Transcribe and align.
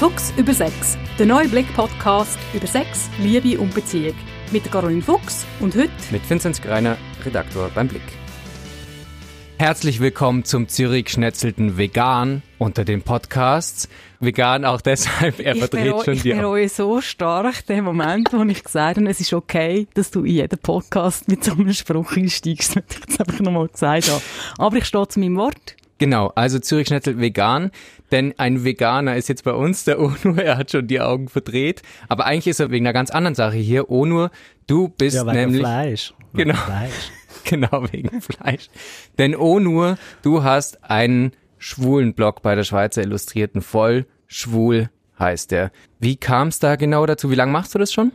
Fuchs 0.00 0.32
über 0.38 0.54
Sex, 0.54 0.96
der 1.18 1.26
neue 1.26 1.46
Blick-Podcast 1.46 2.38
über 2.54 2.66
Sex, 2.66 3.10
Liebe 3.18 3.60
und 3.60 3.74
Beziehung. 3.74 4.14
Mit 4.50 4.72
Caroline 4.72 5.02
Fuchs 5.02 5.44
und 5.60 5.76
heute 5.76 5.90
mit 6.10 6.28
Vinzenz 6.30 6.62
Greiner, 6.62 6.96
Redaktor 7.22 7.70
beim 7.74 7.86
Blick. 7.86 8.00
Herzlich 9.58 10.00
willkommen 10.00 10.44
zum 10.46 10.68
Zürich 10.68 11.10
Schnetzelten 11.10 11.76
Vegan 11.76 12.42
unter 12.56 12.86
den 12.86 13.02
Podcasts. 13.02 13.90
Vegan 14.20 14.64
auch 14.64 14.80
deshalb, 14.80 15.38
er 15.38 15.52
ich 15.52 15.58
verdreht 15.58 16.04
schon 16.06 16.14
die 16.14 16.30
Ich 16.30 16.34
bereue 16.34 16.70
so 16.70 17.02
stark 17.02 17.66
den 17.66 17.84
Moment, 17.84 18.32
wo 18.32 18.42
ich 18.44 18.64
gesagt 18.64 18.96
habe, 18.96 19.06
es 19.06 19.20
ist 19.20 19.34
okay, 19.34 19.86
dass 19.92 20.10
du 20.10 20.20
in 20.20 20.36
jeden 20.36 20.58
Podcast 20.60 21.28
mit 21.28 21.44
so 21.44 21.52
einem 21.52 21.74
Spruch 21.74 22.16
einsteigst, 22.16 22.74
wenn 22.76 22.84
ich 22.88 23.00
jetzt 23.06 23.20
einfach 23.20 23.40
nochmal 23.40 23.68
gesagt 23.68 24.08
habe. 24.08 24.22
Aber 24.56 24.76
ich 24.78 24.86
stehe 24.86 25.08
zu 25.08 25.20
meinem 25.20 25.36
Wort. 25.36 25.76
Genau, 26.00 26.32
also 26.34 26.58
Zürich 26.58 26.88
Schnetzel 26.88 27.20
vegan, 27.20 27.70
denn 28.10 28.34
ein 28.38 28.64
Veganer 28.64 29.16
ist 29.16 29.28
jetzt 29.28 29.44
bei 29.44 29.52
uns 29.52 29.84
der 29.84 30.00
Onur, 30.00 30.38
er 30.38 30.56
hat 30.56 30.70
schon 30.70 30.86
die 30.86 31.00
Augen 31.00 31.28
verdreht, 31.28 31.82
aber 32.08 32.26
eigentlich 32.26 32.48
ist 32.48 32.60
er 32.60 32.70
wegen 32.70 32.86
einer 32.86 32.92
ganz 32.92 33.10
anderen 33.10 33.34
Sache 33.34 33.56
hier. 33.56 33.90
Onur, 33.90 34.30
du 34.66 34.88
bist 34.88 35.16
ja, 35.16 35.26
wegen 35.26 35.36
nämlich 35.36 35.60
Fleisch. 35.60 36.14
Genau. 36.34 36.54
Fleisch. 36.54 37.10
genau 37.44 37.86
wegen 37.90 38.20
Fleisch. 38.20 38.68
Denn 39.18 39.36
Onur, 39.36 39.98
du 40.22 40.42
hast 40.42 40.84
einen 40.84 41.32
schwulen 41.58 42.14
Blog 42.14 42.42
bei 42.42 42.54
der 42.54 42.64
Schweizer 42.64 43.02
Illustrierten 43.02 43.60
voll 43.60 44.06
schwul 44.26 44.88
heißt 45.18 45.50
der. 45.50 45.70
Wie 45.98 46.16
kam 46.16 46.48
es 46.48 46.58
da 46.58 46.76
genau 46.76 47.04
dazu? 47.04 47.30
Wie 47.30 47.34
lange 47.34 47.52
machst 47.52 47.74
du 47.74 47.78
das 47.78 47.92
schon? 47.92 48.12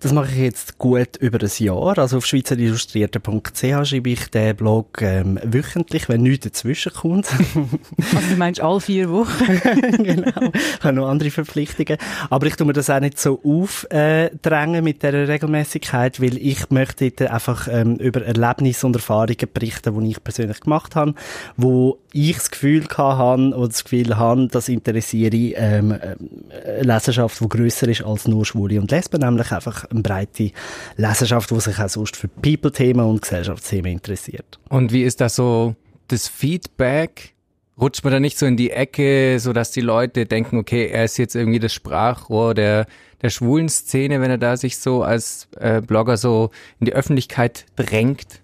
Das 0.00 0.12
mache 0.12 0.30
ich 0.30 0.38
jetzt 0.38 0.78
gut 0.78 1.16
über 1.18 1.38
ein 1.42 1.50
Jahr. 1.58 1.98
Also 1.98 2.16
auf 2.16 2.26
schweizerilustrierte.ch 2.26 3.86
schreibe 3.86 4.08
ich 4.08 4.30
den 4.30 4.56
Blog 4.56 5.02
ähm, 5.02 5.38
wöchentlich, 5.44 6.08
wenn 6.08 6.22
nichts 6.22 6.44
dazwischen 6.44 6.94
kommt. 6.94 7.26
also 8.14 8.30
du 8.30 8.36
meinst 8.36 8.62
alle 8.62 8.80
vier 8.80 9.10
Wochen? 9.10 9.60
genau. 10.02 10.50
Ich 10.54 10.82
habe 10.82 10.94
noch 10.94 11.06
andere 11.06 11.30
Verpflichtungen. 11.30 11.98
Aber 12.30 12.46
ich 12.46 12.56
tue 12.56 12.66
mir 12.66 12.72
das 12.72 12.88
auch 12.88 13.00
nicht 13.00 13.20
so 13.20 13.42
aufdrängen 13.44 14.82
mit 14.82 15.02
dieser 15.02 15.28
Regelmäßigkeit, 15.28 16.18
weil 16.22 16.38
ich 16.38 16.70
möchte 16.70 17.30
einfach 17.30 17.68
ähm, 17.70 17.96
über 17.96 18.24
Erlebnisse 18.24 18.86
und 18.86 18.96
Erfahrungen 18.96 19.36
berichten, 19.52 20.00
die 20.00 20.10
ich 20.12 20.24
persönlich 20.24 20.60
gemacht 20.60 20.96
habe, 20.96 21.14
wo 21.58 21.98
ich 22.12 22.36
das 22.36 22.50
Gefühl 22.50 22.86
habe 22.96 23.54
oder 23.54 23.68
das 23.68 23.84
Gefühl 23.84 24.16
habe, 24.16 24.48
das 24.48 24.68
interessiere 24.68 25.36
ähm, 25.36 25.92
eine 25.92 26.82
Leserschaft, 26.82 27.38
die 27.40 27.48
grösser 27.48 27.88
ist 27.88 28.02
als 28.02 28.26
nur 28.26 28.46
Schwule 28.46 28.80
und 28.80 28.90
Lesben, 28.90 29.20
nämlich 29.20 29.52
einfach 29.52 29.89
eine 29.90 30.02
breite 30.02 30.52
Leserschaft, 30.96 31.50
die 31.50 31.60
sich 31.60 31.78
auch 31.78 31.88
sonst 31.88 32.16
für 32.16 32.28
People-Themen 32.28 33.04
und 33.04 33.22
Gesellschaftsthemen 33.22 33.92
interessiert. 33.92 34.58
Und 34.68 34.92
wie 34.92 35.02
ist 35.02 35.20
das 35.20 35.36
so, 35.36 35.74
das 36.08 36.28
Feedback? 36.28 37.34
Rutscht 37.80 38.04
man 38.04 38.12
da 38.12 38.20
nicht 38.20 38.38
so 38.38 38.46
in 38.46 38.56
die 38.56 38.70
Ecke, 38.70 39.38
so 39.40 39.52
dass 39.52 39.70
die 39.70 39.80
Leute 39.80 40.26
denken, 40.26 40.58
okay, 40.58 40.88
er 40.88 41.04
ist 41.04 41.16
jetzt 41.16 41.34
irgendwie 41.34 41.60
das 41.60 41.72
Sprachrohr 41.72 42.54
der, 42.54 42.86
der 43.22 43.30
schwulen 43.30 43.68
Szene, 43.70 44.20
wenn 44.20 44.30
er 44.30 44.38
da 44.38 44.56
sich 44.56 44.76
so 44.78 45.02
als 45.02 45.48
äh, 45.58 45.80
Blogger 45.80 46.16
so 46.16 46.50
in 46.78 46.86
die 46.86 46.92
Öffentlichkeit 46.92 47.64
drängt? 47.76 48.40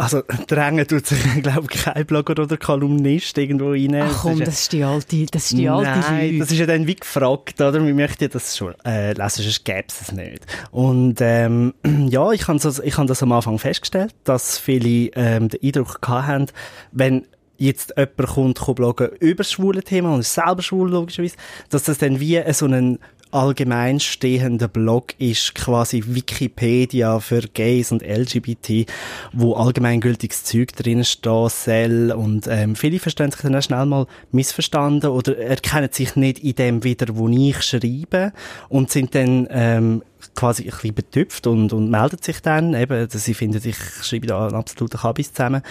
Also 0.00 0.22
drängen 0.46 0.88
tut 0.88 1.06
sich, 1.06 1.18
glaube 1.42 1.66
ich, 1.70 1.82
kein 1.82 2.06
Blogger 2.06 2.42
oder 2.42 2.56
Kolumnist 2.56 3.36
irgendwo 3.36 3.72
rein. 3.72 3.94
Ach 3.96 4.22
komm, 4.22 4.38
das 4.38 4.62
ist, 4.62 4.72
die 4.72 4.82
alte, 4.82 5.26
das 5.26 5.50
ist 5.50 5.58
die 5.58 5.68
alte 5.68 5.90
Nein, 5.90 6.38
das 6.38 6.50
ist 6.50 6.58
ja 6.58 6.64
dann 6.64 6.86
wie 6.86 6.94
gefragt, 6.94 7.60
oder? 7.60 7.84
Wir 7.84 7.92
möchten 7.92 8.24
ja 8.24 8.28
das 8.28 8.56
schon 8.56 8.74
äh, 8.86 9.12
lesen, 9.12 9.42
sonst 9.42 9.62
gäbe 9.62 9.84
es 9.88 10.00
es 10.00 10.12
nicht. 10.12 10.46
Und 10.70 11.18
ähm, 11.20 11.74
ja, 12.08 12.32
ich 12.32 12.48
habe 12.48 12.58
das, 12.58 12.78
ich 12.78 12.96
hab 12.96 13.06
das 13.08 13.22
am 13.22 13.32
Anfang 13.32 13.58
festgestellt, 13.58 14.14
dass 14.24 14.56
viele 14.56 15.10
ähm, 15.16 15.50
den 15.50 15.62
Eindruck 15.62 15.98
haben, 16.08 16.46
wenn 16.92 17.26
jetzt 17.58 17.92
jemand 17.94 18.16
kommt, 18.16 18.58
kommt 18.58 18.76
bloggen 18.76 19.10
über 19.20 19.42
das 19.42 19.52
schwule 19.52 19.82
Thema 19.82 20.14
und 20.14 20.20
ist 20.20 20.32
selber 20.32 20.62
schwul, 20.62 20.90
logischerweise, 20.90 21.36
dass 21.68 21.82
das 21.82 21.98
dann 21.98 22.20
wie 22.20 22.42
so 22.54 22.64
einen 22.64 23.00
allgemein 23.30 24.00
stehender 24.00 24.68
Blog 24.68 25.14
ist 25.18 25.54
quasi 25.54 26.02
Wikipedia 26.06 27.20
für 27.20 27.42
Gays 27.42 27.92
und 27.92 28.02
LGBT, 28.02 28.86
wo 29.32 29.54
allgemeingültiges 29.54 30.44
Zeug 30.44 30.74
drin 30.74 31.04
stehen 31.04 31.48
soll 31.48 32.12
und 32.12 32.46
ähm, 32.48 32.76
viele 32.76 32.98
verstehen 32.98 33.30
sich 33.30 33.40
dann 33.40 33.56
auch 33.56 33.62
schnell 33.62 33.86
mal 33.86 34.06
missverstanden 34.32 35.10
oder 35.10 35.38
erkennen 35.38 35.90
sich 35.92 36.16
nicht 36.16 36.40
in 36.40 36.54
dem 36.54 36.84
wieder, 36.84 37.16
wo 37.16 37.28
ich 37.28 37.62
schreibe 37.62 38.32
und 38.68 38.90
sind 38.90 39.14
dann 39.14 39.46
ähm, 39.50 40.02
quasi 40.34 40.64
ein 40.64 40.70
bisschen 40.70 40.94
betüpft 40.94 41.46
und, 41.46 41.72
und 41.72 41.90
melden 41.90 42.18
sich 42.20 42.40
dann. 42.40 42.74
Eben, 42.74 43.08
dass 43.08 43.24
sie 43.24 43.34
finden, 43.34 43.60
ich 43.64 43.76
schreibe 44.02 44.26
da 44.26 44.46
einen 44.46 44.56
absoluten 44.56 44.98
Kabis 44.98 45.32
zusammen 45.32 45.62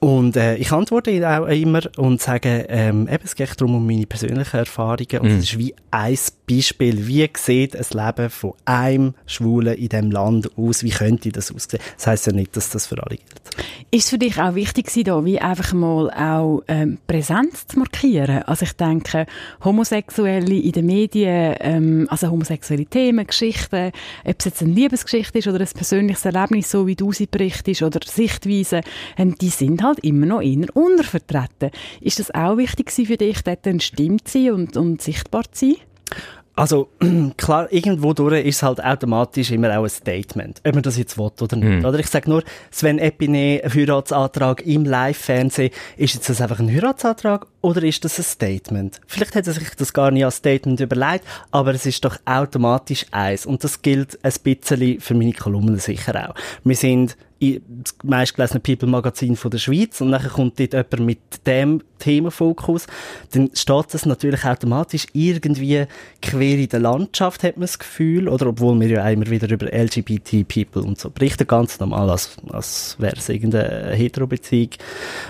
und 0.00 0.36
äh, 0.36 0.54
ich 0.56 0.70
antworte 0.70 1.10
auch 1.28 1.46
immer 1.46 1.80
und 1.96 2.20
sage, 2.20 2.66
ähm, 2.68 3.08
eben, 3.08 3.24
es 3.24 3.34
geht 3.34 3.60
darum 3.60 3.74
um 3.74 3.86
meine 3.86 4.06
persönlichen 4.06 4.56
Erfahrungen. 4.56 5.20
Und 5.20 5.26
es 5.26 5.36
mm. 5.36 5.40
ist 5.40 5.58
wie 5.58 5.74
ein 5.90 6.18
Beispiel, 6.48 7.08
wie 7.08 7.28
sieht 7.36 7.74
ein 7.74 8.06
Leben 8.06 8.30
von 8.30 8.52
einem 8.64 9.14
Schwulen 9.26 9.74
in 9.74 9.88
diesem 9.88 10.10
Land 10.12 10.56
aus, 10.56 10.84
wie 10.84 10.90
könnte 10.90 11.30
das 11.32 11.52
aussehen. 11.52 11.80
Das 11.96 12.06
heisst 12.06 12.26
ja 12.28 12.32
nicht, 12.32 12.56
dass 12.56 12.70
das 12.70 12.86
für 12.86 13.02
alle 13.02 13.16
gilt. 13.16 13.66
Ist 13.90 14.04
es 14.04 14.10
für 14.10 14.18
dich 14.18 14.40
auch 14.40 14.54
wichtig 14.54 14.88
da, 15.04 15.24
wie 15.24 15.40
einfach 15.40 15.72
mal 15.72 16.10
auch 16.10 16.62
ähm, 16.68 16.98
Präsenz 17.06 17.66
zu 17.66 17.80
markieren? 17.80 18.42
Also 18.44 18.64
ich 18.64 18.74
denke, 18.74 19.26
Homosexuelle 19.64 20.54
in 20.54 20.72
den 20.72 20.86
Medien, 20.86 21.56
ähm, 21.58 22.06
also 22.08 22.30
homosexuelle 22.30 22.86
Themen, 22.86 23.26
Geschichten, 23.26 23.90
ob 24.24 24.36
es 24.38 24.44
jetzt 24.44 24.62
eine 24.62 24.72
Liebesgeschichte 24.72 25.38
ist 25.38 25.48
oder 25.48 25.60
ein 25.60 25.68
persönliches 25.74 26.24
Erlebnis, 26.24 26.70
so 26.70 26.86
wie 26.86 26.94
du 26.94 27.12
sie 27.12 27.26
berichtest, 27.26 27.82
oder 27.82 28.00
Sichtweisen, 28.04 28.82
ähm, 29.16 29.34
die 29.40 29.48
sind 29.48 29.82
halt 29.82 29.87
immer 30.02 30.26
noch 30.26 30.42
eher 30.42 30.66
untervertreten. 30.74 31.70
Ist 32.00 32.18
das 32.18 32.34
auch 32.34 32.58
wichtig 32.58 32.90
für 32.90 33.16
dich, 33.16 33.42
dort 33.42 33.66
eine 33.66 33.80
Stimme 33.80 34.18
zu 34.22 34.38
sein 34.38 34.52
und, 34.52 34.76
und 34.76 35.00
sichtbar 35.00 35.44
zu 35.50 35.66
sein? 35.66 35.76
Also, 36.58 36.88
klar, 37.36 37.72
irgendwo 37.72 38.12
durch 38.12 38.44
ist 38.44 38.56
es 38.56 38.62
halt 38.64 38.82
automatisch 38.82 39.52
immer 39.52 39.78
auch 39.78 39.84
ein 39.84 39.88
Statement. 39.88 40.60
Ob 40.66 40.74
man 40.74 40.82
das 40.82 40.98
jetzt 40.98 41.16
will 41.16 41.30
oder 41.40 41.56
nicht. 41.56 41.82
Mm. 41.82 41.84
Oder 41.84 42.00
ich 42.00 42.08
sage 42.08 42.28
nur, 42.28 42.42
Sven 42.72 42.98
Epine, 42.98 43.62
Heiratsantrag 43.62 44.66
im 44.66 44.84
Live-Fernsehen, 44.84 45.70
ist 45.96 46.14
jetzt 46.14 46.28
das 46.28 46.40
einfach 46.40 46.58
ein 46.58 46.68
Heiratsantrag 46.68 47.46
oder 47.60 47.84
ist 47.84 48.04
das 48.04 48.18
ein 48.18 48.24
Statement? 48.24 49.00
Vielleicht 49.06 49.36
hat 49.36 49.46
er 49.46 49.52
sich 49.52 49.70
das 49.76 49.92
gar 49.92 50.10
nicht 50.10 50.24
als 50.24 50.38
Statement 50.38 50.80
überlegt, 50.80 51.24
aber 51.52 51.74
es 51.74 51.86
ist 51.86 52.04
doch 52.04 52.16
automatisch 52.24 53.06
eins. 53.12 53.46
Und 53.46 53.62
das 53.62 53.80
gilt 53.82 54.18
ein 54.24 54.32
bisschen 54.42 55.00
für 55.00 55.14
meine 55.14 55.34
Kolumnen 55.34 55.78
sicher 55.78 56.28
auch. 56.28 56.34
Wir 56.64 56.76
sind 56.76 57.16
das 57.40 57.94
meistgelesene 58.02 58.60
People-Magazin 58.60 59.36
von 59.36 59.50
der 59.50 59.58
Schweiz 59.58 60.00
und 60.00 60.10
dann 60.10 60.26
kommt 60.28 60.58
dort 60.58 60.72
jemand 60.72 61.00
mit 61.00 61.18
dem 61.46 61.82
Themenfokus, 61.98 62.86
dann 63.32 63.50
steht 63.54 63.94
das 63.94 64.06
natürlich 64.06 64.44
automatisch 64.44 65.06
irgendwie 65.12 65.86
quer 66.20 66.58
in 66.58 66.68
der 66.68 66.80
Landschaft, 66.80 67.44
hat 67.44 67.56
man 67.56 67.62
das 67.62 67.78
Gefühl, 67.78 68.28
oder 68.28 68.48
obwohl 68.48 68.78
wir 68.80 68.88
ja 68.88 69.08
immer 69.08 69.28
wieder 69.28 69.48
über 69.50 69.66
LGBT-People 69.66 70.82
und 70.82 70.98
so 70.98 71.10
berichten, 71.10 71.46
ganz 71.46 71.78
normal, 71.78 72.10
als, 72.10 72.36
als 72.50 72.96
wäre 72.98 73.16
es 73.16 73.28
irgendeine 73.28 73.92
Hetero-Beziehung. 73.94 74.70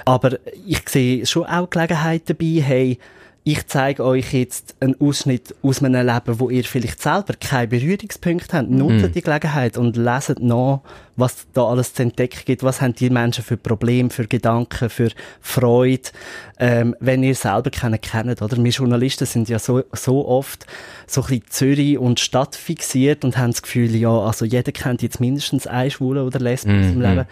Aber 0.04 0.38
ich 0.66 0.88
sehe 0.88 1.26
schon 1.26 1.44
auch 1.44 1.68
Gelegenheit 1.68 2.22
dabei, 2.26 2.62
hey, 2.62 2.98
ich 3.44 3.66
zeige 3.66 4.04
euch 4.04 4.34
jetzt 4.34 4.76
einen 4.80 5.00
Ausschnitt 5.00 5.54
aus 5.62 5.80
meinem 5.80 6.06
Leben, 6.06 6.38
wo 6.38 6.50
ihr 6.50 6.64
vielleicht 6.64 7.00
selber 7.00 7.32
keine 7.40 7.68
Berührungspunkte 7.68 8.58
habt. 8.58 8.68
Nutzt 8.68 9.08
mm. 9.08 9.12
die 9.12 9.22
Gelegenheit 9.22 9.78
und 9.78 9.96
leset 9.96 10.40
nach, 10.40 10.80
was 11.18 11.46
da 11.52 11.66
alles 11.66 11.92
zu 11.92 12.02
entdecken 12.02 12.40
gibt. 12.44 12.62
Was 12.62 12.80
haben 12.80 12.94
die 12.94 13.10
Menschen 13.10 13.44
für 13.44 13.56
Probleme, 13.56 14.10
für 14.10 14.26
Gedanken, 14.26 14.88
für 14.88 15.10
Freude, 15.40 16.10
ähm, 16.58 16.94
wenn 17.00 17.22
ihr 17.22 17.34
selber 17.34 17.70
keinen 17.70 18.00
kennt, 18.00 18.40
oder? 18.40 18.56
Wir 18.56 18.70
Journalisten 18.70 19.26
sind 19.26 19.48
ja 19.48 19.58
so, 19.58 19.82
so 19.92 20.26
oft 20.26 20.66
so 21.06 21.22
ein 21.22 21.26
bisschen 21.26 21.44
Zürich 21.50 21.98
und 21.98 22.20
Stadt 22.20 22.54
fixiert 22.54 23.24
und 23.24 23.36
haben 23.36 23.50
das 23.50 23.62
Gefühl, 23.62 23.94
ja, 23.94 24.10
also 24.10 24.44
jeder 24.44 24.72
kennt 24.72 25.02
jetzt 25.02 25.20
mindestens 25.20 25.66
einen 25.66 25.90
Schwulen 25.90 26.24
oder 26.24 26.38
Lesben 26.38 26.80
mm. 26.80 26.92
im 26.92 27.00
Leben. 27.00 27.24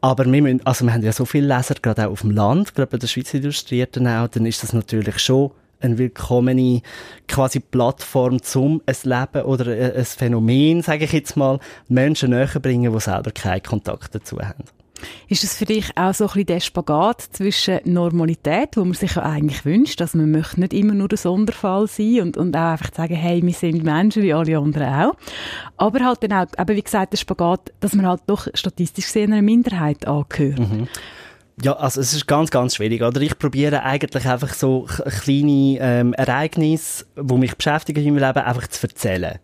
Aber 0.00 0.24
wir 0.24 0.42
müssen, 0.42 0.64
also 0.64 0.84
wir 0.84 0.94
haben 0.94 1.02
ja 1.02 1.12
so 1.12 1.24
viele 1.24 1.54
Leser, 1.54 1.74
gerade 1.80 2.06
auch 2.06 2.12
auf 2.12 2.20
dem 2.22 2.30
Land, 2.30 2.74
gerade 2.74 2.90
bei 2.90 2.98
der 2.98 3.06
Schweiz 3.06 3.34
Illustrierten 3.34 4.06
auch, 4.06 4.28
dann 4.28 4.46
ist 4.46 4.62
das 4.62 4.72
natürlich 4.72 5.18
schon 5.18 5.50
eine 5.80 5.98
willkommene 5.98 6.82
quasi 7.28 7.60
Plattform 7.60 8.42
zum 8.42 8.82
ein 8.86 8.96
Leben 9.04 9.46
oder 9.46 9.94
ein 9.94 10.04
Phänomen, 10.04 10.82
sage 10.82 11.04
ich 11.04 11.12
jetzt 11.12 11.36
mal, 11.36 11.58
Menschen 11.88 12.30
näher 12.30 12.60
bringen, 12.60 12.92
die 12.92 13.00
selber 13.00 13.30
keinen 13.30 13.62
Kontakt 13.62 14.14
dazu 14.14 14.38
haben. 14.40 14.64
Ist 15.28 15.42
das 15.42 15.56
für 15.56 15.64
dich 15.64 15.90
auch 15.96 16.14
so 16.14 16.24
ein 16.24 16.28
bisschen 16.28 16.46
der 16.46 16.60
Spagat 16.60 17.20
zwischen 17.20 17.80
Normalität, 17.84 18.76
wo 18.76 18.84
man 18.84 18.94
sich 18.94 19.14
ja 19.14 19.22
eigentlich 19.22 19.64
wünscht, 19.64 20.00
dass 20.00 20.14
man 20.14 20.30
möchte 20.30 20.60
nicht 20.60 20.72
immer 20.72 20.94
nur 20.94 21.08
der 21.08 21.18
Sonderfall 21.18 21.86
sein 21.86 22.20
und, 22.22 22.36
und 22.36 22.56
auch 22.56 22.72
einfach 22.72 22.94
sagen, 22.94 23.14
hey, 23.14 23.42
wir 23.42 23.52
sind 23.52 23.82
Menschen 23.82 24.22
wie 24.22 24.32
alle 24.32 24.58
anderen 24.58 24.94
auch. 24.94 25.16
Aber 25.76 26.04
halt 26.04 26.22
dann 26.22 26.32
auch, 26.32 26.46
eben 26.58 26.76
wie 26.76 26.82
gesagt, 26.82 27.12
der 27.12 27.18
Spagat, 27.18 27.72
dass 27.80 27.94
man 27.94 28.06
halt 28.06 28.22
doch 28.26 28.48
statistisch 28.54 29.06
gesehen 29.06 29.32
einer 29.32 29.42
Minderheit 29.42 30.06
angehört. 30.06 30.58
Mhm. 30.58 30.88
Ja, 31.62 31.72
also 31.72 32.02
es 32.02 32.12
ist 32.12 32.26
ganz, 32.26 32.50
ganz 32.50 32.76
schwierig. 32.76 33.02
Oder 33.02 33.20
ich 33.22 33.38
probiere 33.38 33.82
eigentlich 33.82 34.26
einfach 34.26 34.52
so 34.52 34.86
kleine 35.22 35.78
ähm, 35.80 36.12
Ereignisse, 36.12 37.06
die 37.16 37.34
mich 37.34 37.56
beschäftigen 37.56 38.04
in 38.04 38.14
meinem 38.14 38.26
Leben, 38.26 38.44
einfach 38.44 38.66
zu 38.68 38.86
erzählen. 38.86 39.38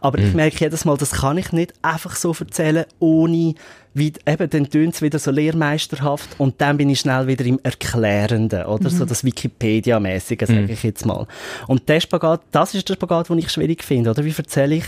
Aber 0.00 0.18
mhm. 0.18 0.26
ich 0.26 0.34
merke 0.34 0.56
jedes 0.58 0.86
Mal, 0.86 0.96
das 0.96 1.12
kann 1.12 1.36
ich 1.36 1.52
nicht 1.52 1.74
einfach 1.82 2.16
so 2.16 2.34
erzählen, 2.38 2.86
ohne, 2.98 3.54
wie, 3.92 4.12
eben, 4.26 4.50
dann 4.50 4.70
tönt 4.70 4.94
es 4.94 5.02
wieder 5.02 5.18
so 5.18 5.30
lehrmeisterhaft 5.30 6.30
und 6.38 6.60
dann 6.62 6.78
bin 6.78 6.88
ich 6.88 7.00
schnell 7.00 7.26
wieder 7.26 7.44
im 7.44 7.60
Erklärenden, 7.62 8.64
oder? 8.64 8.90
Mhm. 8.90 8.94
So 8.94 9.04
das 9.04 9.22
Wikipedia-mäßige, 9.22 10.40
sage 10.40 10.62
mhm. 10.62 10.70
ich 10.70 10.82
jetzt 10.82 11.04
mal. 11.04 11.26
Und 11.66 11.88
der 11.90 12.00
Spagat, 12.00 12.40
das 12.52 12.74
ist 12.74 12.88
der 12.88 12.94
Spagat, 12.94 13.28
den 13.28 13.38
ich 13.38 13.50
schwierig 13.50 13.84
finde, 13.84 14.10
oder? 14.10 14.24
Wie 14.24 14.34
erzähle 14.36 14.76
ich 14.76 14.86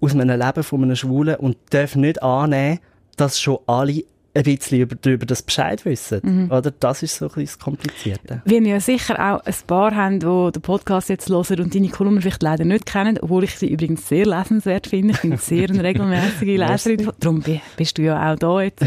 aus 0.00 0.14
meinem 0.14 0.40
Leben 0.40 0.62
von 0.62 0.82
einem 0.82 0.96
Schwulen 0.96 1.36
und 1.36 1.56
darf 1.70 1.96
nicht 1.96 2.22
annehmen, 2.22 2.80
dass 3.16 3.38
schon 3.38 3.58
alle 3.66 4.04
ein 4.34 4.42
bisschen 4.42 4.80
über, 4.80 4.96
darüber 4.96 5.26
das 5.26 5.42
Bescheid 5.42 5.84
wissen. 5.84 6.20
Mhm. 6.22 6.50
Oder? 6.50 6.72
Das 6.72 7.02
ist 7.02 7.16
so 7.16 7.26
ein 7.26 7.28
bisschen 7.28 7.44
das 7.44 7.58
Komplizierte. 7.58 8.42
Wir 8.44 8.62
ja 8.62 8.80
sicher 8.80 9.14
auch 9.14 9.44
ein 9.44 9.54
paar 9.66 9.94
haben, 9.94 10.18
die 10.18 10.52
den 10.52 10.62
Podcast 10.62 11.08
jetzt 11.08 11.28
hören 11.28 11.60
und 11.60 11.74
deine 11.74 11.88
Kolumnen 11.88 12.20
vielleicht 12.20 12.42
leider 12.42 12.64
nicht 12.64 12.86
kennen, 12.86 13.18
obwohl 13.20 13.44
ich 13.44 13.56
sie 13.56 13.68
übrigens 13.70 14.08
sehr 14.08 14.26
lesenswert 14.26 14.88
finde. 14.88 15.14
Ich 15.14 15.20
bin 15.20 15.36
sehr 15.36 15.68
eine 15.70 15.84
regelmäßige 15.84 16.40
Leserin. 16.58 17.10
Darum 17.20 17.44
bist 17.76 17.98
du 17.98 18.02
ja 18.02 18.32
auch 18.32 18.36
da 18.36 18.60
jetzt. 18.62 18.84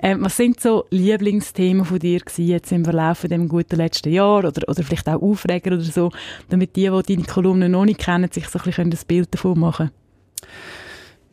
Ähm, 0.00 0.22
was 0.22 0.36
sind 0.36 0.60
so 0.60 0.84
Lieblingsthemen 0.90 1.84
von 1.84 1.98
dir 1.98 2.20
gewesen 2.20 2.46
jetzt 2.46 2.70
im 2.70 2.84
Verlauf 2.84 3.18
von 3.18 3.30
dem 3.30 3.48
guten 3.48 3.76
letzten 3.76 4.12
Jahr 4.12 4.44
oder, 4.44 4.68
oder 4.68 4.82
vielleicht 4.82 5.08
auch 5.08 5.20
Aufreger 5.20 5.72
oder 5.72 5.82
so, 5.82 6.12
damit 6.50 6.76
die, 6.76 6.88
die 6.88 7.14
deine 7.14 7.26
Kolumnen 7.26 7.72
noch 7.72 7.84
nicht 7.84 8.00
kennen, 8.00 8.30
sich 8.30 8.48
so 8.48 8.58
ein 8.60 8.64
bisschen 8.64 8.92
ein 8.92 8.98
Bild 9.08 9.34
davon 9.34 9.58
machen 9.58 9.90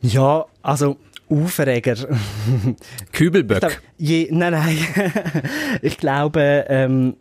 Ja, 0.01 0.45
also 0.63 0.97
Aufreger. 1.31 1.95
Kübelböck. 3.13 3.81
Je, 3.97 4.27
nein, 4.31 4.51
nein. 4.51 4.77
ich 5.81 5.97
glaube, 5.97 6.65
ähm, 6.67 7.15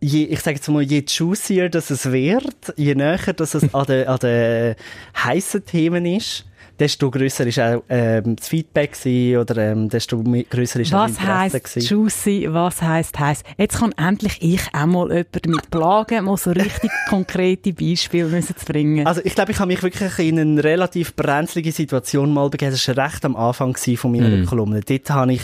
je, 0.00 0.24
ich 0.24 0.40
sage 0.40 0.56
jetzt 0.56 0.68
mal, 0.68 0.82
je 0.82 1.04
juicier 1.06 1.68
dass 1.68 1.90
es 1.90 2.10
wird, 2.10 2.72
je 2.76 2.94
näher 2.94 3.32
dass 3.34 3.54
es 3.54 3.74
an 3.74 3.86
den, 3.86 4.06
an 4.06 4.18
den 4.18 4.74
heissen 5.16 5.64
Themen 5.64 6.06
ist, 6.06 6.46
desto 6.80 7.10
grösser 7.10 7.46
ist 7.46 7.60
auch 7.60 7.82
ähm, 7.88 8.36
das 8.36 8.48
Feedback 8.48 8.92
gewesen, 8.92 9.38
oder 9.38 9.56
ähm, 9.58 9.88
desto 9.88 10.22
grösser 10.22 10.80
ist 10.80 10.92
was 10.92 11.00
auch 11.00 11.06
das 11.06 11.18
Interesse 11.18 11.60
heisst 11.76 11.90
juicy, 11.90 12.48
was 12.50 12.82
heisst 12.82 13.18
heiß? 13.18 13.42
Jetzt 13.58 13.78
kann 13.78 13.92
endlich 13.92 14.38
ich 14.40 14.62
auch 14.72 14.86
mal 14.86 15.08
jemanden 15.08 15.50
mit 15.50 15.70
plagen, 15.70 16.24
mal 16.24 16.36
so 16.38 16.50
richtig 16.50 16.90
konkrete 17.08 17.72
Beispiele 17.72 18.28
müssen 18.28 18.56
zu 18.56 18.64
bringen. 18.64 19.06
Also 19.06 19.20
ich 19.22 19.34
glaube, 19.34 19.52
ich 19.52 19.58
habe 19.58 19.68
mich 19.68 19.82
wirklich 19.82 20.18
in 20.18 20.38
eine 20.38 20.64
relativ 20.64 21.14
brenzlige 21.14 21.70
Situation 21.70 22.32
mal 22.32 22.48
begeben. 22.48 22.72
Das 22.72 22.88
war 22.88 22.96
recht 22.96 23.24
am 23.24 23.36
Anfang 23.36 23.76
von 23.76 24.12
meiner 24.12 24.28
mm. 24.28 24.46
Kolumne. 24.46 24.80
Dort 24.80 25.10
habe 25.10 25.34
ich 25.34 25.42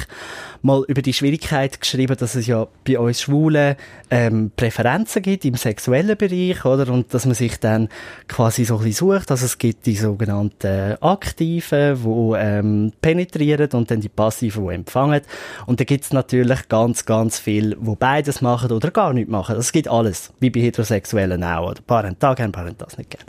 mal 0.62 0.84
über 0.88 1.02
die 1.02 1.12
Schwierigkeit 1.12 1.80
geschrieben, 1.80 2.16
dass 2.18 2.34
es 2.34 2.46
ja 2.46 2.66
bei 2.86 2.98
uns 2.98 3.22
Schwulen 3.22 3.76
ähm, 4.10 4.50
Präferenzen 4.56 5.22
gibt 5.22 5.44
im 5.44 5.54
sexuellen 5.54 6.16
Bereich, 6.16 6.64
oder? 6.64 6.92
Und 6.92 7.12
dass 7.14 7.26
man 7.26 7.34
sich 7.34 7.58
dann 7.58 7.88
quasi 8.28 8.64
so 8.64 8.78
ein 8.78 8.84
bisschen 8.84 9.12
sucht. 9.12 9.30
Also 9.30 9.46
es 9.46 9.58
gibt 9.58 9.86
die 9.86 9.96
sogenannten 9.96 10.96
Aktiven, 11.26 11.98
die 12.02 12.36
ähm, 12.38 12.92
penetrieren 13.00 13.68
und 13.72 13.90
dann 13.90 14.00
die 14.00 14.08
Passiven, 14.08 14.68
die 14.68 14.74
empfangen. 14.74 15.22
Und 15.66 15.80
da 15.80 15.84
gibt 15.84 16.04
es 16.04 16.12
natürlich 16.12 16.68
ganz, 16.68 17.04
ganz 17.04 17.38
viel, 17.38 17.76
wo 17.80 17.96
beides 17.96 18.40
machen 18.40 18.70
oder 18.70 18.90
gar 18.90 19.12
nicht 19.12 19.28
machen. 19.28 19.56
Das 19.56 19.72
gibt 19.72 19.88
alles, 19.88 20.32
wie 20.38 20.50
bei 20.50 20.60
Heterosexuellen 20.60 21.42
auch. 21.42 21.70
Oder 21.70 21.80
ein 21.80 21.84
paar 21.84 22.04
haben 22.04 22.16
das 22.18 22.36
gern, 22.36 22.48
ein 22.48 22.52
paar 22.52 22.66
haben 22.66 22.78
das 22.78 22.96
nicht 22.96 23.10
gern. 23.10 23.24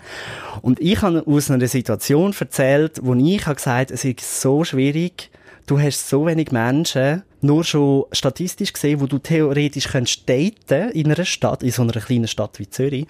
Und 0.62 0.80
ich 0.80 1.02
habe 1.02 1.24
aus 1.26 1.50
einer 1.50 1.68
Situation 1.68 2.36
erzählt, 2.40 3.00
wo 3.02 3.16
ich 3.16 3.46
habe 3.46 3.56
gesagt, 3.56 3.92
es 3.92 4.06
ist 4.06 4.42
so 4.42 4.64
schwierig, 4.64 5.32
du 5.66 5.80
hast 5.80 6.08
so 6.08 6.26
wenig 6.26 6.52
Menschen, 6.52 7.24
nur 7.42 7.64
schon 7.64 8.06
statistisch 8.12 8.74
gesehen, 8.74 9.02
wo 9.02 9.06
du 9.06 9.20
theoretisch 9.20 9.88
könntest 9.90 10.28
daten 10.28 10.92
in 10.92 11.12
einer 11.12 11.26
Stadt, 11.26 11.64
in 11.64 11.72
so 11.72 11.82
einer 11.82 11.94
kleinen 11.94 12.28
Stadt 12.28 12.60
wie 12.60 12.70
Zürich. 12.70 13.08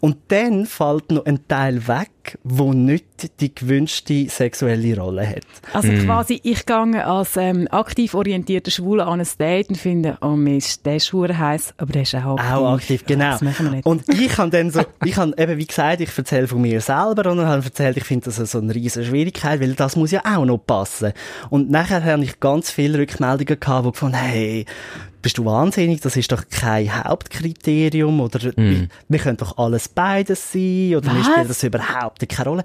Und 0.00 0.16
dann 0.28 0.66
fällt 0.66 1.10
noch 1.10 1.26
ein 1.26 1.46
Teil 1.48 1.86
weg, 1.88 2.10
wo 2.44 2.72
nicht 2.72 3.04
die 3.40 3.54
gewünschte 3.54 4.28
sexuelle 4.28 4.98
Rolle 4.98 5.26
hat. 5.26 5.44
Also 5.72 5.90
mm. 5.90 6.04
quasi, 6.04 6.40
ich 6.42 6.66
gehe 6.66 7.04
als 7.04 7.36
ähm, 7.36 7.66
aktiv 7.70 8.14
orientierter 8.14 8.70
Schwuler 8.70 9.06
an 9.06 9.20
ein 9.20 9.28
Date 9.38 9.70
und 9.70 9.76
finde, 9.76 10.18
oh 10.20 10.36
Mist, 10.36 10.84
der 10.84 10.96
ist 10.96 11.06
schwul 11.06 11.36
heiß, 11.36 11.74
aber 11.78 11.92
der 11.92 12.02
ist 12.02 12.14
auch 12.14 12.36
aktiv. 12.36 12.52
Auch 12.52 12.74
aktiv, 12.74 13.04
genau. 13.06 13.38
Und 13.84 14.08
ich 14.08 14.36
habe 14.38 14.50
dann 14.50 14.70
so, 14.70 14.82
ich 15.04 15.16
habe 15.16 15.34
eben, 15.36 15.58
wie 15.58 15.66
gesagt, 15.66 16.00
ich 16.00 16.16
erzähle 16.16 16.48
von 16.48 16.60
mir 16.60 16.80
selber 16.80 17.30
und 17.30 17.38
dann 17.38 17.46
habe 17.46 17.64
erzählt, 17.64 17.96
ich 17.96 18.04
finde 18.04 18.26
das 18.26 18.36
so 18.36 18.58
eine 18.58 18.74
riesige 18.74 19.06
Schwierigkeit, 19.06 19.60
weil 19.60 19.74
das 19.74 19.96
muss 19.96 20.10
ja 20.10 20.22
auch 20.24 20.44
noch 20.44 20.58
passen. 20.58 21.12
Und 21.50 21.70
nachher 21.70 22.04
habe 22.04 22.24
ich 22.24 22.40
ganz 22.40 22.70
viele 22.70 22.98
Rückmeldungen 22.98 23.58
gehabt, 23.58 23.67
die 23.68 23.90
gefunden 23.92 24.16
hey, 24.16 24.66
bist 25.22 25.38
du 25.38 25.44
wahnsinnig, 25.44 26.00
das 26.00 26.16
ist 26.16 26.30
doch 26.32 26.44
kein 26.48 27.04
Hauptkriterium 27.04 28.20
oder 28.20 28.52
mm. 28.56 28.88
wir 29.08 29.18
können 29.18 29.36
doch 29.36 29.58
alles 29.58 29.88
beides 29.88 30.52
sein 30.52 30.94
oder 30.96 31.12
mir 31.12 31.24
spielt 31.24 31.50
das 31.50 31.62
überhaupt 31.62 32.28
keine 32.28 32.48
Rolle. 32.48 32.64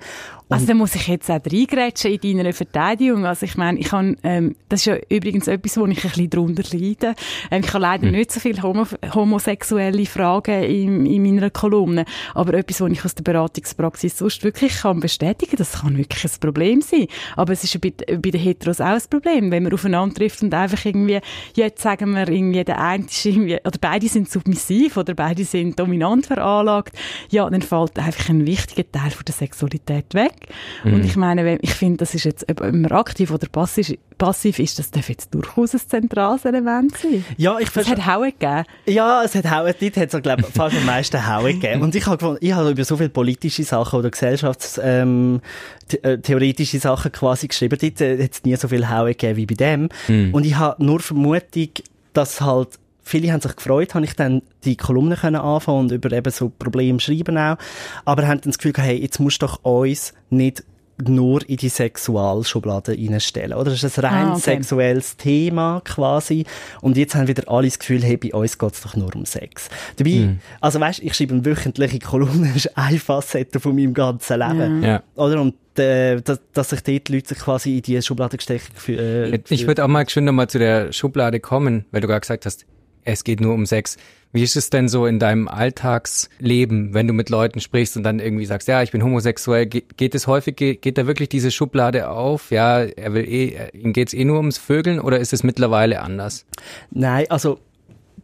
Also 0.54 0.68
da 0.68 0.74
muss 0.76 0.96
ich 0.96 1.08
jetzt 1.08 1.30
auch 1.32 1.40
reingrätschen 1.46 2.14
in 2.14 2.38
deiner 2.38 2.54
Verteidigung. 2.54 3.26
Also 3.26 3.46
ich 3.46 3.58
meine, 3.58 3.80
ich 3.80 3.88
kann, 3.88 4.18
ähm, 4.24 4.56
das 4.70 4.82
ist 4.82 4.86
ja 4.86 4.98
übrigens 5.10 5.48
etwas, 5.48 5.78
wo 5.78 5.86
ich 5.88 6.04
ein 6.04 6.10
bisschen 6.10 6.30
darunter 6.30 6.64
leide. 6.72 7.16
Ähm, 7.50 7.64
ich 7.64 7.74
habe 7.74 7.82
leider 7.82 8.08
mm. 8.08 8.12
nicht 8.12 8.32
so 8.32 8.40
viele 8.40 8.62
homo 8.62 8.86
homosexuelle 9.14 10.06
Fragen 10.06 10.64
in, 10.64 11.06
in 11.06 11.24
meiner 11.24 11.50
Kolumne, 11.50 12.06
aber 12.34 12.54
etwas, 12.56 12.82
was 12.82 12.92
ich 12.92 13.04
aus 13.04 13.16
der 13.16 13.24
Beratungspraxis 13.24 14.18
sonst 14.18 14.44
wirklich 14.44 14.82
kann 14.82 15.00
bestätigen, 15.00 15.56
das 15.58 15.82
kann 15.82 15.98
wirklich 15.98 16.24
ein 16.24 16.40
Problem 16.40 16.82
sein. 16.82 17.08
Aber 17.36 17.54
es 17.54 17.64
ist 17.64 17.80
bei, 17.82 17.92
bei 17.92 18.32
den 18.32 18.42
Heteros 18.42 18.82
auch 18.82 18.88
ein 18.88 19.02
Problem, 19.10 19.52
wenn 19.52 19.64
man 19.64 19.74
aufeinander 19.74 20.16
trifft 20.16 20.44
und 20.44 20.54
einfach 20.54 20.86
irgendwie, 20.86 21.20
jetzt 21.56 21.82
sagen 21.82 22.12
wir 22.14 22.28
irgendwie, 22.28 22.64
der 22.64 22.80
eine 22.80 23.06
ist 23.06 23.26
irgendwie, 23.26 23.56
oder 23.56 23.78
beide 23.80 24.08
sind 24.08 24.30
submissiv 24.30 24.98
oder 24.98 25.14
beide 25.14 25.46
sind 25.46 25.80
dominant 25.80 26.28
veranlagt, 26.28 26.96
ja, 27.30 27.50
dann 27.50 27.62
fällt 27.62 27.98
einfach 27.98 28.30
ein 28.30 28.46
wichtiger 28.46 28.90
Teil 28.92 29.12
von 29.12 29.26
der 29.26 29.34
Sexualität 29.34 30.14
weg. 30.14 30.43
Mhm. 30.84 30.94
Und 30.94 31.06
ich 31.06 31.16
meine, 31.16 31.58
ich 31.62 31.74
finde, 31.74 31.98
das 31.98 32.16
ist 32.16 32.26
jetzt, 32.26 32.50
ob 32.50 32.62
man 32.62 32.86
aktiv 32.88 33.32
oder 33.32 33.48
passiv, 33.48 33.94
passiv 34.18 34.60
ist, 34.60 34.80
das 34.80 34.92
darf 34.92 35.10
jetzt 35.10 35.34
durchaus 35.34 35.74
ein 35.74 35.82
zentrales 35.88 36.46
Element 36.46 36.98
sein. 36.98 37.26
Ja, 37.38 37.58
ich 37.60 37.76
Es 37.76 37.88
hat 37.88 38.06
Hauen 38.06 38.32
gegeben. 38.32 38.64
Ja, 38.86 39.24
es 39.24 39.36
hat 39.36 39.50
Hauen, 39.50 39.74
dort 39.80 39.98
hat 39.98 40.14
es, 40.14 40.22
glaube 40.22 40.44
ich, 40.44 40.54
fast 40.54 40.76
am 40.76 40.86
meisten 40.86 41.28
Hauen 41.28 41.60
gegeben. 41.60 41.82
Und 41.82 41.96
ich 41.96 42.06
habe 42.06 42.38
ich 42.40 42.54
habe 42.54 42.72
über 42.72 42.84
so 42.84 42.98
viele 42.98 43.10
politische 43.10 43.64
Sachen 43.64 44.00
oder 44.00 44.10
gesellschaftstheoretische 44.10 46.78
ähm, 46.78 46.82
Sachen 46.82 47.12
quasi 47.12 47.48
geschrieben, 47.48 47.78
dort 47.80 48.02
äh, 48.02 48.24
hat 48.24 48.32
es 48.32 48.44
nie 48.44 48.56
so 48.56 48.68
viel 48.68 48.90
Hauen 48.90 49.08
gegeben 49.08 49.38
wie 49.38 49.46
bei 49.46 49.56
dem. 49.56 49.90
Mhm. 50.08 50.34
Und 50.34 50.46
ich 50.46 50.56
habe 50.56 50.84
nur 50.84 51.00
Vermutung, 51.00 51.70
dass 52.14 52.42
halt 52.42 52.80
viele 53.04 53.32
haben 53.32 53.42
sich 53.42 53.56
gefreut, 53.56 53.94
habe 53.96 54.06
ich 54.06 54.16
dann 54.16 54.42
die 54.64 54.76
Kolumnen 54.76 55.18
können 55.18 55.36
anfangen 55.36 55.80
und 55.80 55.92
über 55.92 56.12
eben 56.12 56.32
so 56.32 56.50
Probleme 56.50 57.00
schreiben 57.00 57.38
auch, 57.38 57.58
aber 58.06 58.28
haben 58.28 58.42
dann 58.42 58.52
das 58.52 58.58
Gefühl 58.58 58.74
gehabt, 58.74 58.90
hey, 58.90 59.02
jetzt 59.02 59.20
musst 59.20 59.42
du 59.42 59.48
doch 59.48 59.64
uns 59.64 60.14
nicht 60.30 60.64
nur 61.08 61.48
in 61.50 61.58
die 61.58 61.70
Sexualschublade 61.70 62.92
reinstellen. 62.92 63.58
Oder? 63.58 63.72
Das 63.72 63.84
ist 63.84 63.98
ein 64.00 64.06
rein 64.06 64.28
ah, 64.28 64.32
okay. 64.32 64.42
sexuelles 64.42 65.18
Thema 65.18 65.82
quasi. 65.84 66.46
Und 66.82 66.98
jetzt 66.98 67.16
haben 67.16 67.28
wieder 67.28 67.52
alle 67.52 67.68
das 67.68 67.80
Gefühl, 67.80 68.04
hey, 68.04 68.18
bei 68.18 68.34
uns 68.34 68.58
geht 68.58 68.74
es 68.74 68.82
doch 68.82 68.96
nur 68.96 69.14
um 69.16 69.26
Sex. 69.26 69.70
Dabei, 69.98 70.12
mm. 70.12 70.40
also 70.62 70.80
weißt, 70.80 71.00
ich 71.00 71.14
schreibe 71.14 71.34
eine 71.34 71.46
wöchentliche 71.46 72.00
Kolumne, 72.00 72.48
das 72.54 72.66
ist 72.66 72.78
eine 72.78 73.00
Facette 73.00 73.60
von 73.60 73.76
meinem 73.76 73.94
ganzen 73.94 74.40
Leben. 74.40 74.84
Ja. 74.84 75.04
Oder? 75.16 75.42
Und 75.42 75.56
äh, 75.80 76.22
dass, 76.22 76.40
dass 76.54 76.70
sich 76.70 76.82
dort 76.82 77.08
die 77.08 77.14
Leute 77.14 77.30
sich 77.30 77.40
quasi 77.40 77.78
in 77.78 77.82
die 77.82 78.02
Schublade 78.02 78.38
gesteckt 78.38 78.72
äh, 78.88 79.42
Ich 79.50 79.66
würde 79.66 79.84
auch 79.84 79.88
mal 79.88 80.08
schön 80.08 80.26
nochmal 80.26 80.48
zu 80.48 80.60
der 80.60 80.92
Schublade 80.92 81.40
kommen, 81.40 81.86
weil 81.92 82.02
du 82.02 82.08
gerade 82.08 82.22
gesagt 82.22 82.46
hast, 82.46 82.66
es 83.06 83.24
geht 83.24 83.42
nur 83.42 83.54
um 83.54 83.66
Sex. 83.66 83.98
Wie 84.32 84.42
ist 84.42 84.56
es 84.56 84.72
denn 84.72 84.90
so 84.90 85.06
in 85.06 85.20
deinem 85.20 85.48
Alltagsleben, 85.48 86.96
wenn 86.96 87.08
du 87.08 87.14
mit 87.14 87.30
Leuten 87.30 87.60
sprichst 87.60 87.96
und 87.98 88.04
dann 88.04 88.20
irgendwie 88.20 88.46
sagst, 88.46 88.68
ja, 88.68 88.82
ich 88.82 88.92
bin 88.92 89.04
homosexuell, 89.04 89.68
geht, 89.68 89.96
geht 89.96 90.16
es 90.16 90.26
häufig, 90.26 90.56
geht, 90.56 90.82
geht 90.82 90.98
da 90.98 91.06
wirklich 91.06 91.30
diese 91.30 91.52
Schublade 91.52 92.10
auf? 92.10 92.50
Ja, 92.50 92.80
er 92.80 93.14
will 93.14 93.26
eh, 93.26 93.70
ihm 93.74 93.94
geht's 93.94 94.14
eh 94.14 94.26
nur 94.26 94.38
ums 94.38 94.58
Vögeln 94.58 95.00
oder 95.00 95.20
ist 95.20 95.34
es 95.34 95.44
mittlerweile 95.44 96.02
anders? 96.02 96.46
Nein, 96.90 97.26
also 97.30 97.60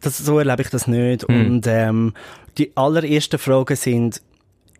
das, 0.00 0.18
so 0.18 0.38
erlebe 0.40 0.62
ich 0.62 0.70
das 0.70 0.88
nicht. 0.88 1.28
Hm. 1.28 1.46
Und 1.46 1.66
ähm, 1.68 2.14
die 2.58 2.76
allerersten 2.76 3.38
Fragen 3.38 3.76
sind 3.76 4.20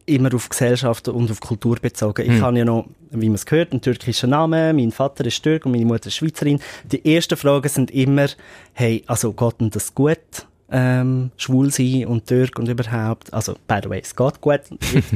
immer 0.07 0.35
auf 0.35 0.49
Gesellschaft 0.49 1.09
und 1.09 1.30
auf 1.30 1.40
Kultur 1.40 1.76
bezogen. 1.80 2.23
Ich 2.23 2.37
hm. 2.37 2.42
habe 2.42 2.59
ja 2.59 2.64
noch, 2.64 2.87
wie 3.11 3.26
man 3.26 3.35
es 3.35 3.47
gehört, 3.47 3.73
einen 3.73 3.80
türkischen 3.80 4.30
Namen, 4.30 4.76
mein 4.76 4.92
Vater 4.92 5.25
ist 5.25 5.42
Türk 5.42 5.66
und 5.66 5.73
meine 5.73 5.85
Mutter 5.85 6.09
ist 6.09 6.16
Schweizerin. 6.16 6.61
Die 6.85 7.14
ersten 7.14 7.37
Fragen 7.37 7.69
sind 7.69 7.90
immer, 7.90 8.28
hey, 8.73 9.02
also 9.07 9.33
geht 9.33 9.61
denn 9.61 9.71
das 9.71 9.95
gut? 9.95 10.19
Ähm, 10.70 11.30
schwul 11.36 11.70
sein 11.70 12.06
und 12.06 12.26
Türk 12.26 12.58
und 12.58 12.68
überhaupt. 12.68 13.32
Also, 13.32 13.54
by 13.66 13.80
the 13.82 13.90
way, 13.90 14.00
es 14.00 14.14
geht 14.14 14.40
gut 14.40 14.60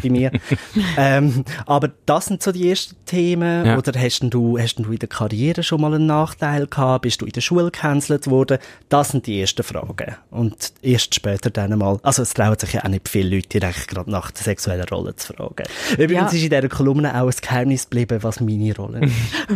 bei 0.03 0.11
mir. 0.11 0.33
ähm, 0.97 1.45
aber 1.67 1.91
das 2.07 2.27
sind 2.27 2.43
so 2.43 2.53
die 2.53 2.69
ersten 2.69 2.97
Themen. 3.07 3.67
Ja. 3.67 3.79
Oder 3.79 3.93
hast 4.01 4.21
du, 4.23 4.59
hast 4.59 4.77
du 4.77 4.91
in 4.91 4.99
der 4.99 5.09
Karriere 5.09 5.63
schon 5.63 5.81
mal 5.81 5.95
einen 5.95 6.07
Nachteil 6.07 6.67
gehabt? 6.67 7.03
Bist 7.03 7.21
du 7.21 7.27
in 7.27 7.33
der 7.33 7.41
Schule 7.41 7.65
gecancelt 7.65 8.29
worden? 8.29 8.59
Das 8.89 9.11
sind 9.11 9.27
die 9.27 9.41
ersten 9.41 9.63
Fragen. 9.63 10.17
Und 10.31 10.73
erst 10.83 11.15
später 11.15 11.51
dann 11.51 11.79
mal, 11.79 11.99
also 12.03 12.23
es 12.23 12.35
trauen 12.35 12.59
sich 12.59 12.73
ja 12.73 12.85
auch 12.85 12.89
nicht 12.89 13.09
viele 13.09 13.37
Leute 13.37 13.49
direkt 13.49 13.89
gerade 13.89 14.11
nach 14.11 14.31
der 14.31 14.43
sexuellen 14.43 14.89
Rolle 14.89 15.15
zu 15.17 15.33
fragen. 15.33 15.65
Übrigens 15.93 16.33
ja. 16.33 16.39
ist 16.39 16.45
in 16.45 16.51
dieser 16.51 16.69
Kolumne 16.69 17.21
auch 17.21 17.27
ein 17.27 17.35
Geheimnis 17.41 17.85
geblieben, 17.89 18.19
was 18.23 18.41
meine 18.41 18.75
Rolle 18.75 19.07
ist. 19.07 19.15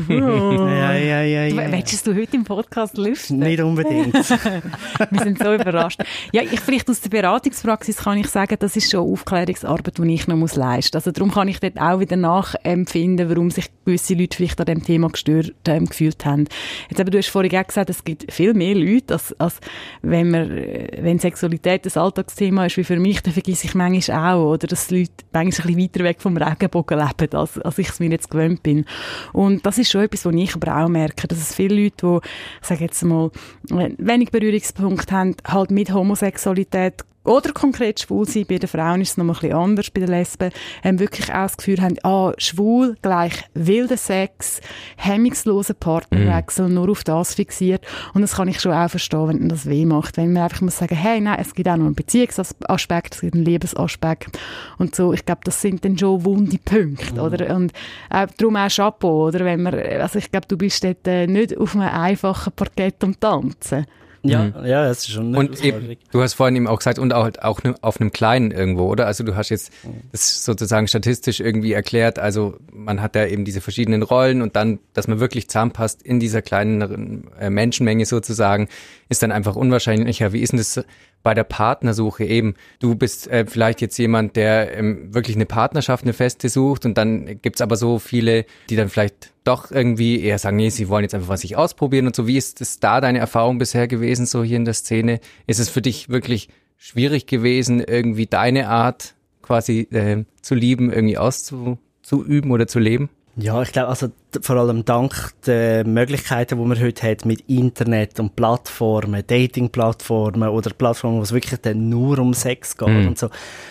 oh. 0.09 0.13
ja, 0.13 0.95
ja, 0.95 1.23
ja, 1.23 1.45
ja. 1.47 1.73
Willst 1.73 2.07
du 2.07 2.15
heute 2.15 2.37
im 2.37 2.45
Podcast 2.45 2.97
lüften? 2.97 3.39
Nicht 3.39 3.61
unbedingt. 3.61 4.15
Wir 5.11 5.23
sind 5.23 5.39
so 5.39 5.55
überrascht 5.55 5.88
Gast. 5.89 6.05
Ja, 6.33 6.43
ich 6.43 6.61
vielleicht 6.61 6.89
aus 6.91 7.01
der 7.01 7.11
Beratungspraxis 7.11 7.99
kann 7.99 8.19
ich 8.19 8.29
sagen, 8.29 8.57
das 8.59 8.77
ist 8.77 8.91
schon 8.91 9.01
Aufklärungsarbeit, 9.01 9.99
die 9.99 10.15
ich 10.15 10.27
noch 10.27 10.37
muss 10.37 10.57
leisten. 10.57 10.97
Also 10.97 11.11
darum 11.11 11.31
kann 11.31 11.49
ich 11.49 11.61
dort 11.61 11.81
auch 11.81 12.01
wieder 12.01 12.17
nachempfinden, 12.17 13.29
warum 13.29 13.51
sich 13.51 13.67
gewisse 13.85 14.15
Leute 14.15 14.37
vielleicht 14.37 14.61
an 14.61 14.67
dem 14.67 14.83
Thema 14.83 15.09
gestört 15.09 15.55
ähm, 15.67 15.87
gefühlt 15.87 16.25
haben. 16.25 16.47
Jetzt 16.91 17.01
aber 17.01 17.11
du 17.11 17.19
hast 17.19 17.29
vorhin 17.29 17.57
auch 17.57 17.67
gesagt, 17.67 17.91
es 17.91 18.05
gibt 18.05 18.33
viel 18.33 18.55
mehr 18.55 18.75
Leute, 18.75 19.15
als, 19.15 19.39
als 19.41 19.61
wenn 20.03 20.31
man, 20.31 20.51
äh, 20.51 20.99
wenn 21.01 21.19
Sexualität 21.19 21.87
das 21.87 21.97
Alltagsthema 21.97 22.67
ist, 22.67 22.77
wie 22.77 22.85
für 22.85 22.99
mich, 22.99 23.23
dann 23.23 23.33
vergesse 23.33 23.67
ich 23.67 23.75
manchmal 23.75 24.35
auch, 24.35 24.53
oder 24.53 24.67
dass 24.67 24.91
Leute 24.91 25.11
manchmal 25.33 25.69
ein 25.69 25.77
bisschen 25.77 25.79
weiter 25.79 26.05
weg 26.05 26.21
vom 26.21 26.37
Regenbogen 26.37 26.99
leben, 26.99 27.35
als, 27.35 27.59
als 27.59 27.79
ich 27.79 27.89
es 27.89 28.01
mir 28.01 28.11
jetzt 28.11 28.31
gewöhnt 28.31 28.63
bin. 28.63 28.85
Und 29.33 29.65
das 29.65 29.79
ist 29.79 29.91
schon 29.91 30.03
etwas, 30.03 30.25
was 30.25 30.35
ich 30.35 30.55
aber 30.55 30.77
auch 30.77 30.89
merke, 30.89 31.27
dass 31.29 31.39
es 31.39 31.55
viele 31.55 31.83
Leute, 31.83 32.21
die, 32.23 32.29
ich 32.61 32.67
sage 32.67 32.85
jetzt 32.85 33.03
mal, 33.03 33.31
wenig 33.71 34.31
Berührungspunkte 34.31 35.15
haben, 35.15 35.37
halt 35.47 35.71
mit 35.79 35.93
Homosexualität 35.93 37.05
oder 37.23 37.53
konkret 37.53 38.01
schwul 38.01 38.27
sein. 38.27 38.47
Bei 38.49 38.59
den 38.59 38.69
Frauen 38.69 39.01
ist 39.01 39.11
es 39.11 39.17
noch 39.17 39.25
ein 39.25 39.33
bisschen 39.33 39.53
anders, 39.53 39.91
bei 39.91 40.01
den 40.01 40.09
Lesben. 40.09 40.51
Ähm, 40.83 40.99
wirklich 40.99 41.29
auch 41.29 41.43
das 41.43 41.57
Gefühl 41.57 41.81
haben, 41.81 41.95
ah, 42.03 42.33
schwul 42.37 42.97
gleich 43.01 43.45
wilder 43.55 43.97
Sex, 43.97 44.61
hemmungsloser 44.97 45.75
Partnerwechsel, 45.75 46.69
mm. 46.69 46.75
nur 46.75 46.89
auf 46.91 47.05
das 47.05 47.35
fixiert. 47.35 47.87
Und 48.13 48.23
das 48.23 48.35
kann 48.35 48.49
ich 48.49 48.61
schon 48.61 48.73
auch 48.73 48.89
verstehen, 48.89 49.29
wenn 49.29 49.49
das 49.49 49.67
weh 49.67 49.85
macht. 49.85 50.17
Wenn 50.17 50.33
man 50.33 50.45
einfach 50.45 50.63
muss 50.63 50.79
sagen, 50.79 50.97
hey, 50.97 51.21
nein, 51.21 51.39
es 51.39 51.55
gibt 51.55 51.69
auch 51.69 51.77
noch 51.77 51.87
einen 51.87 51.95
Beziehungsaspekt, 51.95 53.15
es 53.15 53.21
gibt 53.21 53.35
einen 53.35 53.45
Liebesaspekt. 53.45 54.37
Und 54.79 54.97
so, 54.97 55.13
ich 55.13 55.25
glaube, 55.25 55.43
das 55.45 55.61
sind 55.61 55.85
dann 55.85 55.97
schon 55.97 56.25
wunde 56.25 56.59
Punkte, 56.65 57.15
mm. 57.15 57.19
oder? 57.21 57.55
Und 57.55 57.73
äh, 58.11 58.27
darum 58.37 58.57
auch 58.57 58.69
Chapeau, 58.69 59.29
oder? 59.29 59.45
Wenn 59.45 59.63
man, 59.63 59.75
also 59.75 60.19
ich 60.19 60.31
glaube, 60.33 60.49
du 60.49 60.57
bist 60.57 60.83
dort 60.83 61.07
äh, 61.07 61.29
nicht 61.29 61.57
auf 61.57 61.77
einem 61.77 61.89
einfachen 61.89 62.53
Parkett 62.55 63.05
um 63.05 63.21
Tanzen. 63.21 63.87
Ja, 64.23 64.45
mhm. 64.45 64.67
ja, 64.67 64.85
das 64.87 64.99
ist 64.99 65.11
schon 65.11 65.37
Und 65.37 65.63
eben, 65.65 65.97
du 66.11 66.23
hast 66.23 66.35
vorhin 66.35 66.57
eben 66.57 66.67
auch 66.67 66.79
gesagt, 66.79 66.99
und 66.99 67.13
auch, 67.13 67.31
auch 67.41 67.63
ne, 67.63 67.75
auf 67.81 68.01
einem 68.01 68.13
kleinen 68.13 68.51
irgendwo, 68.51 68.87
oder? 68.87 69.07
Also 69.07 69.25
du 69.25 69.37
hast 69.37 69.51
jetzt 69.51 69.73
das 70.13 70.45
sozusagen 70.45 70.89
statistisch 70.89 71.41
irgendwie 71.41 71.73
erklärt, 71.73 72.19
also 72.19 72.57
man 72.73 73.01
hat 73.01 73.15
ja 73.15 73.27
eben 73.27 73.45
diese 73.45 73.61
verschiedenen 73.61 74.03
Rollen 74.03 74.43
und 74.43 74.57
dann, 74.57 74.81
dass 74.93 75.09
man 75.09 75.21
wirklich 75.21 75.49
zusammenpasst 75.49 76.03
in 76.03 76.21
dieser 76.21 76.43
kleinen 76.43 77.29
äh, 77.39 77.51
Menschenmenge 77.51 78.07
sozusagen, 78.07 78.69
ist 79.09 79.23
dann 79.23 79.33
einfach 79.33 79.57
unwahrscheinlicher. 79.57 80.33
Wie 80.33 80.41
ist 80.41 80.53
denn 80.53 80.59
das 80.59 80.85
bei 81.23 81.35
der 81.35 81.45
Partnersuche 81.45 82.25
eben? 82.25 82.55
Du 82.79 82.95
bist 82.95 83.29
äh, 83.29 83.47
vielleicht 83.47 83.81
jetzt 83.81 83.97
jemand, 83.99 84.37
der 84.37 84.77
ähm, 84.77 85.15
wirklich 85.15 85.37
eine 85.37 85.47
Partnerschaft, 85.47 86.05
eine 86.05 86.13
feste 86.13 86.49
sucht 86.49 86.87
und 86.87 86.97
dann 86.97 87.41
gibt's 87.43 87.61
aber 87.61 87.77
so 87.77 87.99
viele, 87.99 88.45
die 88.71 88.77
dann 88.77 88.89
vielleicht 88.89 89.33
doch 89.45 89.71
irgendwie 89.71 90.21
eher 90.21 90.39
sagen, 90.39 90.57
nee, 90.57 90.71
sie 90.71 90.89
wollen 90.89 91.05
jetzt 91.05 91.15
einfach 91.15 91.29
was 91.29 91.41
sich 91.41 91.57
ausprobieren 91.57 92.07
und 92.07 92.15
so. 92.15 92.27
Wie 92.27 92.37
ist 92.37 92.61
es 92.61 92.81
da 92.81 93.01
deine 93.01 93.19
Erfahrung 93.19 93.59
bisher 93.59 93.89
gewesen, 93.89 94.27
so 94.27 94.45
hier 94.45 94.57
in 94.57 94.65
der 94.65 94.75
Szene? 94.75 95.21
Ist 95.47 95.59
es 95.61 95.69
für 95.69 95.83
dich 95.83 96.09
wirklich 96.09 96.49
schwierig 96.77 97.27
gewesen, 97.27 97.81
irgendwie 97.81 98.27
deine 98.27 98.69
Art 98.69 99.15
quasi 99.43 99.89
äh, 99.91 100.25
zu 100.43 100.55
lieben, 100.55 100.93
irgendwie 100.93 101.19
auszuüben 101.19 102.51
oder 102.51 102.67
zu 102.67 102.79
leben? 102.79 103.11
Ja, 103.41 103.63
ich 103.63 103.71
glaube, 103.71 103.89
also 103.89 104.09
vor 104.41 104.57
allem 104.57 104.85
dank 104.85 105.33
der 105.47 105.87
Möglichkeiten, 105.87 106.59
die 106.59 106.65
man 106.65 106.81
heute 106.81 107.09
hat 107.09 107.25
mit 107.25 107.43
Internet 107.49 108.19
und 108.19 108.35
Plattformen, 108.35 109.23
Dating-Plattformen 109.25 110.49
oder 110.49 110.71
Plattformen, 110.71 111.19
wo 111.19 111.23
es 111.23 111.33
wirklich 111.33 111.61
dann 111.61 111.89
nur 111.89 112.19
um 112.19 112.35
Sex 112.35 112.77
geht 112.77 112.89
mm. 112.89 113.09
und 113.09 113.19
so, 113.19 113.31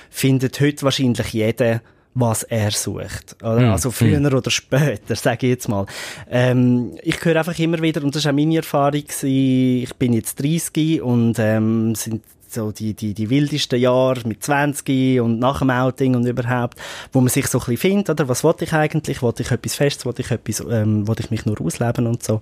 findet 0.09 0.61
heute 0.61 0.83
wahrscheinlich 0.83 1.33
jeder 1.33 1.81
was 2.19 2.43
er 2.43 2.71
sucht. 2.71 3.35
Oder? 3.41 3.59
Mm. 3.59 3.71
Also 3.71 3.91
früher 3.91 4.19
mm. 4.19 4.25
oder 4.25 4.49
später, 4.49 5.15
sage 5.17 5.47
ich 5.47 5.51
jetzt 5.51 5.67
mal. 5.67 5.85
Ähm, 6.29 6.97
ich 7.03 7.23
höre 7.23 7.35
einfach 7.35 7.59
immer 7.59 7.81
wieder, 7.81 8.01
und 8.01 8.15
das 8.15 8.23
ist 8.23 8.27
auch 8.27 8.33
meine 8.33 8.55
Erfahrung, 8.55 9.03
ich 9.21 9.95
bin 9.99 10.13
jetzt 10.13 10.41
30 10.41 11.01
und 11.01 11.37
ähm, 11.39 11.93
sind 11.93 12.23
so 12.53 12.71
die, 12.71 12.93
die, 12.93 13.13
die 13.13 13.29
wildesten 13.29 13.79
Jahre 13.79 14.21
mit 14.25 14.43
20 14.43 15.21
und 15.21 15.39
nach 15.39 15.59
dem 15.59 15.69
Outing 15.69 16.15
und 16.15 16.25
überhaupt, 16.25 16.79
wo 17.11 17.21
man 17.21 17.29
sich 17.29 17.47
so 17.47 17.59
ein 17.59 17.65
bisschen 17.65 17.77
findet, 17.77 18.09
oder? 18.09 18.27
Was 18.27 18.43
wollte 18.43 18.65
ich 18.65 18.73
eigentlich? 18.73 19.21
Wollte 19.21 19.43
ich 19.43 19.51
etwas 19.51 19.75
Festes? 19.75 20.05
Wollte 20.05 20.21
ich 20.21 20.31
etwas, 20.31 20.59
ähm, 20.69 21.07
wollte 21.07 21.23
ich 21.23 21.31
mich 21.31 21.45
nur 21.45 21.59
ausleben 21.61 22.07
und 22.07 22.23
so? 22.23 22.41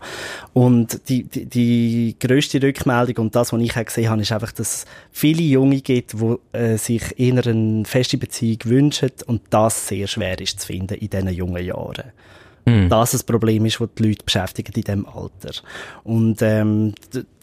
Und 0.54 1.08
die, 1.10 1.24
die, 1.24 1.46
die 1.46 2.16
grösste 2.20 2.62
Rückmeldung 2.62 3.26
und 3.26 3.36
das, 3.36 3.54
was 3.54 3.62
ich 3.62 3.78
auch 3.78 3.86
gesehen 3.86 4.10
habe, 4.10 4.22
ist 4.22 4.32
einfach, 4.32 4.52
dass 4.52 4.76
es 4.78 4.86
viele 5.12 5.44
Junge 5.44 5.82
gibt, 5.82 6.14
die 6.14 6.58
äh, 6.58 6.78
sich 6.78 7.20
eher 7.20 7.46
eine 7.46 7.86
feste 7.86 8.18
Beziehung 8.18 8.60
wünschen 8.66 9.12
und 9.28 9.42
das 9.50 9.88
sehr 9.88 10.08
schwer 10.08 10.40
ist 10.40 10.60
zu 10.60 10.68
finden 10.68 10.96
in 10.96 11.10
diesen 11.10 11.30
jungen 11.30 11.64
Jahren 11.64 12.12
mhm. 12.66 12.90
das 12.90 13.14
ein 13.14 13.26
Problem 13.26 13.66
ist, 13.66 13.80
das 13.80 13.90
die 13.98 14.08
Leute 14.08 14.26
beschäftigt 14.26 14.76
in 14.76 14.84
diesem 14.84 15.06
Alter. 15.06 15.54
Und 16.04 16.42
ähm, 16.42 16.94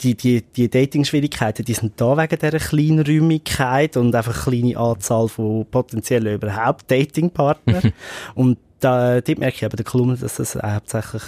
die, 0.02 0.14
die, 0.14 0.43
die 0.43 0.69
Dating-Schwierigkeiten, 0.69 1.64
die 1.64 1.75
sind 1.75 2.00
da 2.00 2.17
wegen 2.17 2.38
dieser 2.38 2.59
Kleinräumigkeit 2.59 3.97
und 3.97 4.14
einfach 4.14 4.47
eine 4.47 4.61
kleine 4.61 4.76
Anzahl 4.79 5.29
von 5.29 5.67
potenziell 5.67 6.26
überhaupt 6.26 6.91
Datingpartnern. 6.91 7.83
Mhm. 7.85 7.93
Und 8.35 8.59
da, 8.81 9.21
dort 9.21 9.38
merke 9.38 9.57
ich 9.57 9.62
eben 9.62 9.76
der 9.76 9.85
Kolumne, 9.85 10.17
dass 10.17 10.37
das 10.37 10.57
hauptsächlich 10.57 11.23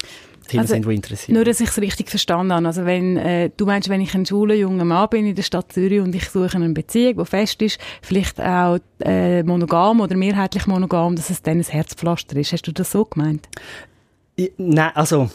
Themen 0.44 0.62
also, 0.62 0.74
sind, 0.74 0.86
die 0.86 0.94
interessieren. 0.94 1.34
Nur, 1.34 1.44
dass 1.44 1.60
ich 1.60 1.68
es 1.68 1.80
richtig 1.80 2.10
verstanden 2.10 2.52
habe. 2.52 2.66
Also 2.66 2.84
wenn, 2.84 3.16
äh, 3.16 3.50
du 3.56 3.66
meinst, 3.66 3.88
wenn 3.88 4.00
ich 4.00 4.14
ein 4.14 4.26
schwuler 4.26 4.54
junger 4.54 4.84
Mann 4.84 5.08
bin 5.10 5.26
in 5.26 5.34
der 5.34 5.42
Stadt 5.42 5.72
Zürich 5.72 6.00
und 6.00 6.14
ich 6.14 6.28
suche 6.28 6.56
eine 6.56 6.68
Beziehung, 6.70 7.16
die 7.18 7.24
fest 7.24 7.62
ist, 7.62 7.78
vielleicht 8.02 8.40
auch 8.40 8.78
äh, 9.00 9.42
monogam 9.42 10.00
oder 10.00 10.16
mehrheitlich 10.16 10.66
monogam, 10.66 11.16
dass 11.16 11.30
es 11.30 11.42
dann 11.42 11.58
ein 11.58 11.64
Herzpflaster 11.64 12.36
ist. 12.36 12.52
Hast 12.52 12.66
du 12.66 12.72
das 12.72 12.90
so 12.90 13.04
gemeint? 13.04 13.48
Ich, 14.36 14.52
nein, 14.56 14.90
also 14.94 15.30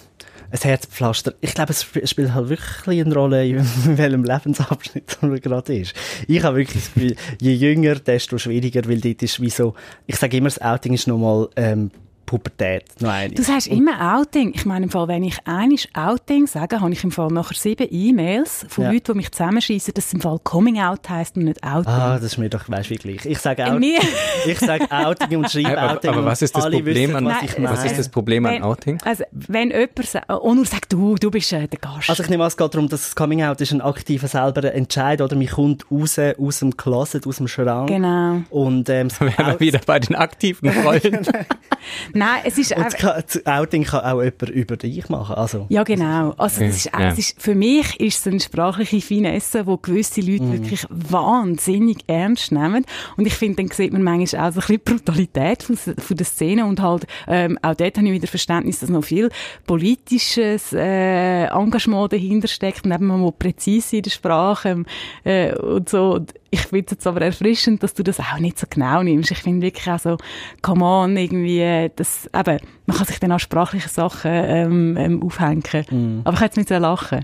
ein 0.52 0.60
Herzpflaster. 0.60 1.36
Ich 1.42 1.54
glaube, 1.54 1.72
es 1.72 1.84
spielt 2.10 2.34
halt 2.34 2.50
wirklich 2.50 3.06
eine 3.06 3.14
Rolle, 3.14 3.48
in 3.48 3.58
welchem 3.98 4.24
Lebensabschnitt 4.24 5.18
man 5.22 5.40
gerade 5.40 5.76
ist. 5.76 5.94
Ich 6.28 6.44
habe 6.44 6.58
wirklich 6.58 6.84
das 6.84 6.94
Gefühl, 6.94 7.16
je 7.40 7.54
jünger, 7.54 7.96
desto 7.96 8.38
schwieriger, 8.38 8.88
weil 8.88 9.00
dort 9.00 9.22
ist 9.22 9.42
wie 9.42 9.50
so, 9.50 9.76
ich 10.08 10.16
sage 10.16 10.38
immer, 10.38 10.48
das 10.48 10.62
Outing 10.62 10.94
ist 10.94 11.08
nochmal 11.08 11.50
ähm, 11.56 11.92
Pubertät 12.30 12.84
noch 13.00 13.10
eine. 13.10 13.34
Du 13.34 13.42
sagst 13.42 13.66
immer 13.66 14.16
Outing. 14.16 14.52
Ich 14.54 14.64
meine, 14.64 14.86
im 14.86 14.92
Fall, 14.92 15.08
wenn 15.08 15.24
ich 15.24 15.40
einiges 15.48 15.88
Outing 15.96 16.46
sage, 16.46 16.80
habe 16.80 16.92
ich 16.92 17.04
im 17.04 17.10
Fall 17.10 17.30
nachher 17.30 17.56
sieben 17.56 17.88
E-Mails 17.90 18.68
von 18.70 18.84
ja. 18.84 18.92
Leuten, 18.92 19.14
die 19.14 19.18
mich 19.18 19.32
zusammenschießen, 19.32 19.96
dass 19.96 20.06
es 20.06 20.14
im 20.14 20.22
Fall 20.22 20.38
Coming 20.44 20.80
Out 20.80 21.10
heisst 21.10 21.38
und 21.38 21.46
nicht 21.46 21.64
Outing. 21.64 21.92
Ah, 21.92 22.20
das 22.20 22.26
ist 22.26 22.38
mir 22.38 22.48
doch, 22.48 22.70
weißt 22.70 22.92
wie 22.92 22.98
gleich. 22.98 23.26
Ich 23.26 23.40
sage 23.40 23.66
Outing, 23.66 23.96
ich 24.46 24.60
sage 24.60 24.86
Outing 24.92 25.38
und 25.38 25.50
schreibe 25.50 25.82
Outing. 25.82 26.12
Aber, 26.12 26.20
aber 26.20 26.26
was 26.28 26.44
ist 26.44 26.56
das 26.56 26.70
Problem 26.70 27.16
an, 27.16 27.26
wissen, 27.26 27.64
was 27.64 27.84
ist 27.84 27.98
das 27.98 28.10
Problem 28.10 28.46
an 28.46 28.62
Outing? 28.62 29.00
Also, 29.06 29.24
wenn 29.32 29.72
jemand 29.72 30.06
sagt, 30.06 30.32
oh, 30.32 30.54
nur 30.54 30.66
sagt 30.66 30.94
du, 30.94 31.16
du 31.16 31.32
bist 31.32 31.52
äh, 31.52 31.68
der 31.68 31.80
Gast. 31.80 32.12
Also 32.12 32.22
ich 32.22 32.30
nehme 32.30 32.44
an, 32.44 32.50
es 32.50 32.58
geht 32.58 32.72
darum, 32.72 32.88
dass 32.90 33.06
das 33.06 33.16
Coming 33.16 33.42
Out 33.42 33.60
ist 33.60 33.72
ein 33.72 33.82
aktiver 33.82 34.28
selber 34.28 34.72
Entscheid, 34.72 35.20
oder? 35.20 35.36
Man 35.36 35.48
kommt 35.48 35.90
raus, 35.90 36.20
aus 36.20 36.60
dem 36.60 36.78
Closet, 36.78 37.26
aus 37.26 37.38
dem 37.38 37.48
Schrank. 37.48 37.88
Genau. 37.88 38.44
Und, 38.52 38.88
ähm, 38.90 39.08
wir 39.20 39.36
wären 39.36 39.60
wieder 39.60 39.80
bei 39.84 39.98
den 39.98 40.16
aktiven 40.16 40.70
Rollen. 40.70 41.26
Nein, 42.20 42.42
es 42.44 42.58
ist 42.58 42.76
kann, 42.76 43.24
das 43.26 43.46
Outing 43.46 43.84
kann 43.86 44.02
auch 44.02 44.22
jemand 44.22 44.50
über 44.50 44.78
dich 44.78 45.08
machen. 45.10 45.36
Also. 45.36 45.66
Ja, 45.70 45.84
genau. 45.84 46.34
Also, 46.38 46.62
das 46.62 46.76
ist, 46.76 46.86
ja. 46.86 47.10
es 47.10 47.18
ist, 47.18 47.42
für 47.42 47.56
mich 47.56 48.00
ist 48.00 48.20
es 48.20 48.28
eine 48.28 48.40
sprachliche 48.40 49.00
Finesse, 49.00 49.66
wo 49.66 49.78
gewisse 49.78 50.20
Leute 50.22 50.44
mm. 50.44 50.52
wirklich 50.52 50.86
wahnsinnig 50.90 52.00
ernst 52.08 52.52
nehmen. 52.52 52.86
Und 53.16 53.26
ich 53.26 53.36
finde, 53.36 53.64
dann 53.64 53.72
sieht 53.72 53.94
man 53.94 54.04
manchmal 54.04 54.50
auch 54.50 54.54
so 54.54 54.60
ein 54.60 54.66
bisschen 54.66 54.84
Brutalität 54.84 55.64
von, 55.64 55.78
von 55.78 56.18
der 56.18 56.26
Szene 56.26 56.66
und 56.66 56.82
halt, 56.82 57.08
ähm, 57.28 57.58
auch 57.62 57.76
dort 57.76 57.98
habe 57.98 58.08
ich 58.08 58.14
wieder 58.14 58.28
Verständnis, 58.28 58.80
dass 58.80 58.90
noch 58.90 59.04
viel 59.04 59.30
politisches 59.66 60.74
äh, 60.74 61.46
Engagement 61.46 62.12
dahinter 62.12 62.48
steckt 62.48 62.86
und 62.86 62.92
eben 62.92 63.08
mal 63.08 63.32
präzise 63.32 63.98
in 63.98 64.04
der 64.04 64.12
Sprache 64.12 64.84
äh, 65.24 65.56
und 65.56 65.88
so 65.88 66.20
ich 66.52 66.62
finde 66.62 66.86
es 66.86 66.92
jetzt 66.92 67.08
aber 67.08 67.22
erfrischend, 67.22 67.84
dass 67.84 67.94
du 67.94 68.04
das 68.04 68.20
auch 68.20 68.40
nicht 68.40 68.58
so 68.58 68.66
genau 68.70 69.04
nimmst. 69.04 69.32
Ich 69.32 69.40
finde 69.40 69.66
wirklich 69.68 69.90
auch 69.90 70.00
so, 70.00 70.18
come 70.62 70.84
on, 70.84 71.16
irgendwie, 71.18 71.90
das, 71.96 72.30
eben, 72.36 72.60
man 72.86 72.98
kann 72.98 73.06
sich 73.06 73.20
dann 73.20 73.32
auch 73.32 73.40
sprachliche 73.40 73.90
Sachen 73.90 74.32
ähm, 74.32 74.98
ähm, 74.98 75.24
aufhängen. 75.24 75.64
Mm. 75.90 76.22
Aber 76.24 76.36
ich 76.36 76.42
hätte 76.42 76.60
jetzt 76.60 76.70
mit 76.70 76.80
lachen. 76.80 77.24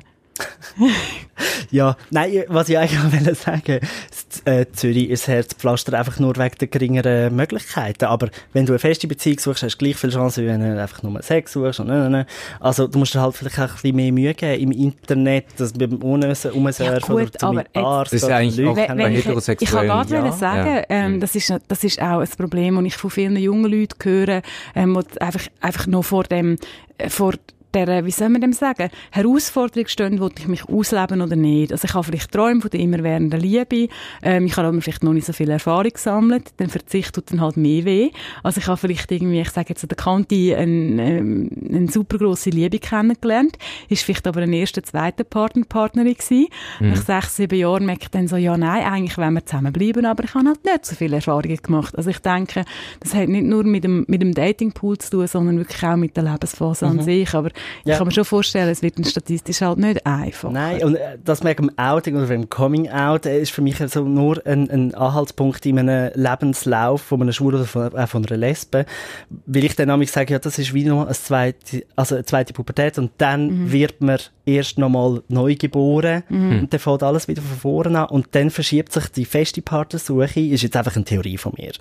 ja, 1.72 1.96
nein, 2.10 2.44
was 2.48 2.70
ich 2.70 2.77
eigentlich 2.77 3.01
wollte 3.13 3.36
sagen, 3.36 3.80
äh, 4.46 4.65
Zürich 4.74 5.10
ist 5.10 5.27
Herzpflaster 5.27 5.98
einfach 5.98 6.20
nur 6.20 6.36
wegen 6.36 6.56
der 6.60 6.68
geringeren 6.68 7.36
Möglichkeiten. 7.36 8.06
Aber 8.06 8.30
wenn 8.54 8.65
du 8.65 8.74
eine 8.74 8.80
feste 8.80 9.08
Beziehung 9.08 9.39
suchst, 9.39 9.63
hast 9.63 9.75
du 9.75 9.77
gleich 9.77 9.96
viel 9.96 10.10
Chance, 10.10 10.44
wie 10.44 10.48
wenn 10.48 10.60
du 10.60 10.82
einfach 10.82 11.04
nur 11.04 11.22
Sex 11.22 11.54
suchst. 11.54 11.80
Und, 11.80 11.88
ne, 11.88 12.10
ne. 12.10 12.25
Also 12.60 12.88
du 12.88 13.00
musst 13.00 13.13
dir 13.15 13.22
halt 13.22 13.36
vielleicht 13.36 13.60
auch 13.60 13.63
ein 13.63 13.74
bisschen 13.74 13.96
mehr 13.96 14.12
Mühe 14.12 14.34
geben 14.34 14.72
im 14.72 14.72
Internet, 14.72 15.46
dass 15.58 15.74
beim 15.74 15.96
Umsurfen 15.96 16.75
ja, 16.86 16.98
oder 17.10 17.32
zum 17.32 17.62
Arzt. 17.74 18.13
Das 18.13 18.24
ist 18.24 18.30
eigentlich 18.30 18.68
auch 18.68 18.75
bei 18.75 19.10
Heterosexuellen. 19.10 19.58
Ich 19.62 19.70
kann 19.72 20.08
gerade 20.08 20.27
ja. 20.27 20.32
sagen, 20.32 20.75
ja. 20.75 20.84
Ähm, 20.89 21.20
das, 21.20 21.36
ist, 21.36 21.54
das 21.68 21.84
ist 21.84 22.01
auch 22.01 22.20
ein 22.20 22.30
Problem, 22.38 22.75
das 22.75 22.86
ich 22.86 22.98
von 22.98 23.10
vielen 23.10 23.38
jungen 23.38 23.72
Leuten 23.72 23.96
höre, 24.04 24.42
ähm, 24.75 25.01
die 25.13 25.22
einfach, 25.22 25.48
einfach 25.62 25.88
noch 25.88 26.04
vor 26.04 26.24
dem, 26.24 26.58
äh, 26.98 27.10
vor 27.10 27.34
der, 27.75 28.05
wie 28.05 28.12
soll 28.12 28.29
man 28.29 28.41
dem 28.41 28.53
sagen, 28.53 28.89
Herausforderung 29.12 29.88
stehen, 29.88 30.20
wo 30.20 30.29
ich 30.36 30.48
mich 30.48 30.67
ausleben 30.70 31.22
oder 31.22 31.36
nicht. 31.36 31.72
Also 31.72 31.86
ich 31.86 31.94
habe 31.94 32.05
vielleicht 32.05 32.32
Träume 32.32 32.62
von 32.62 32.70
der 32.70 32.79
immerwährenden 32.79 33.39
Liebe, 33.39 33.89
ähm, 34.24 34.46
ich 34.46 34.55
habe 34.58 34.67
aber 34.67 34.82
vielleicht 34.82 35.03
noch 35.03 35.13
nicht 35.13 35.27
so 35.27 35.34
viel 35.34 35.50
Erfahrung 35.50 35.91
gesammelt, 35.91 36.53
dann 36.58 36.70
Verzicht 36.70 37.13
tut 37.13 37.32
dann 37.32 37.41
halt 37.41 37.58
mehr 37.58 37.86
weh. 37.86 38.12
Also 38.44 38.60
ich 38.60 38.67
habe 38.67 38.77
vielleicht 38.77 39.12
irgendwie, 39.12 39.41
ich 39.41 39.50
sage 39.50 39.70
jetzt 39.70 39.84
an 39.84 39.89
der 39.89 39.98
Kante, 39.98 40.58
eine, 40.58 41.17
ähm, 41.17 41.50
eine 41.70 41.91
super 41.91 42.17
grosse 42.17 42.50
Liebe 42.50 42.79
kennengelernt, 42.79 43.58
ist 43.89 44.03
vielleicht 44.03 44.27
aber 44.27 44.41
ein 44.41 44.53
erster, 44.53 44.84
zweiter 44.84 45.24
Partner, 45.24 45.65
Partnerin 45.67 46.13
gewesen. 46.13 46.48
Mhm. 46.79 46.89
Nach 46.89 47.01
sechs, 47.01 47.36
sieben 47.36 47.60
Jahren 47.60 47.86
merke 47.86 48.03
ich 48.03 48.10
dann 48.10 48.27
so, 48.27 48.38
ja 48.38 48.58
nein, 48.58 48.84
eigentlich 48.84 49.17
wollen 49.17 49.34
wir 49.34 49.46
zusammenbleiben, 49.46 50.05
aber 50.05 50.24
ich 50.24 50.34
habe 50.34 50.48
halt 50.48 50.63
nicht 50.63 50.86
so 50.86 50.96
viele 50.96 51.17
Erfahrungen 51.17 51.58
gemacht. 51.58 51.98
Also 51.98 52.10
ich 52.10 52.20
denke, 52.20 52.63
das 53.00 53.13
hat 53.13 53.27
nicht 53.27 53.46
nur 53.46 53.63
mit 53.63 53.84
dem, 53.84 54.05
mit 54.08 54.22
dem 54.22 54.34
Datingpool 54.34 54.98
zu 54.98 55.12
tun, 55.12 55.27
sondern 55.27 55.58
wirklich 55.58 55.84
auch 55.84 55.98
mit 55.98 56.15
der 56.15 56.24
Lebensphase 56.24 56.86
mhm. 56.86 57.00
an 57.00 57.05
sich. 57.05 57.34
Aber 57.34 57.50
ja. 57.84 57.93
ich 57.93 57.98
kann 57.98 58.07
mir 58.07 58.13
schon 58.13 58.25
vorstellen, 58.25 58.69
es 58.69 58.81
wird 58.81 58.95
statistisch 59.07 59.62
halt 59.62 59.77
nicht 59.77 60.05
einfach. 60.05 60.51
Nein, 60.51 60.84
und 60.84 60.95
äh, 60.95 61.17
das 61.24 61.43
mit 61.43 61.60
dem 61.60 61.72
Outing 61.77 62.15
oder 62.15 62.27
dem 62.27 62.50
Coming 62.50 62.89
Out 62.89 63.25
äh, 63.25 63.41
ist 63.41 63.51
für 63.51 63.62
mich 63.62 63.79
also 63.81 64.03
nur 64.03 64.45
ein, 64.45 64.69
ein 64.69 64.95
Anhaltspunkt 64.95 65.65
in 65.65 65.79
einem 65.79 66.12
Lebenslauf 66.15 67.01
von 67.01 67.22
einem 67.22 67.31
Schwulen 67.31 67.62
oder 67.62 67.65
von, 67.65 67.93
äh, 67.93 68.07
von 68.07 68.25
einer 68.25 68.38
Lesbe, 68.38 68.86
weil 69.45 69.63
ich 69.63 69.75
dann 69.75 69.89
nämlich 69.89 70.12
sage, 70.12 70.34
ja, 70.34 70.39
das 70.39 70.57
ist 70.57 70.74
wie 70.74 70.86
noch 70.86 71.05
eine 71.05 71.13
zweite, 71.13 71.86
also 71.95 72.15
eine 72.15 72.25
zweite 72.25 72.53
Pubertät 72.53 72.98
und 72.98 73.12
dann 73.17 73.48
mhm. 73.48 73.72
wird 73.72 74.01
man 74.01 74.19
erst 74.45 74.77
nochmal 74.77 75.22
neu 75.27 75.55
geboren 75.55 76.24
mhm. 76.29 76.60
und 76.60 76.74
dann 76.74 76.79
fängt 76.79 77.03
alles 77.03 77.27
wieder 77.27 77.41
von 77.41 77.57
vorne 77.57 78.00
an 78.00 78.10
und 78.10 78.27
dann 78.31 78.50
verschiebt 78.50 78.91
sich 78.91 79.07
die 79.10 79.25
feste 79.25 79.62
Partnersuche, 79.62 80.39
ist 80.39 80.63
jetzt 80.63 80.77
einfach 80.77 80.95
eine 80.95 81.05
Theorie 81.05 81.38
von 81.38 81.53
mir, 81.57 81.72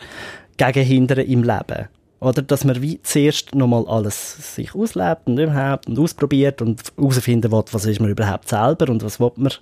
gegen 0.56 0.84
Hindern 0.84 1.18
im 1.18 1.42
Leben. 1.42 1.88
Oder, 2.21 2.40
dass 2.40 2.64
man 2.64 2.80
wie 2.80 3.02
zuerst 3.02 3.54
nochmal 3.54 3.85
alles 3.87 4.54
sich 4.54 4.75
auslebt 4.75 5.26
und 5.26 5.38
überhaupt 5.38 5.88
und 5.88 5.99
ausprobiert 5.99 6.62
und 6.62 6.80
herausfinden 6.97 7.52
will, 7.52 7.64
was 7.71 7.85
ist 7.85 8.00
man 8.00 8.09
überhaupt 8.09 8.49
selber 8.49 8.88
und 8.88 9.02
was 9.02 9.21
will 9.21 9.33
man 9.37 9.52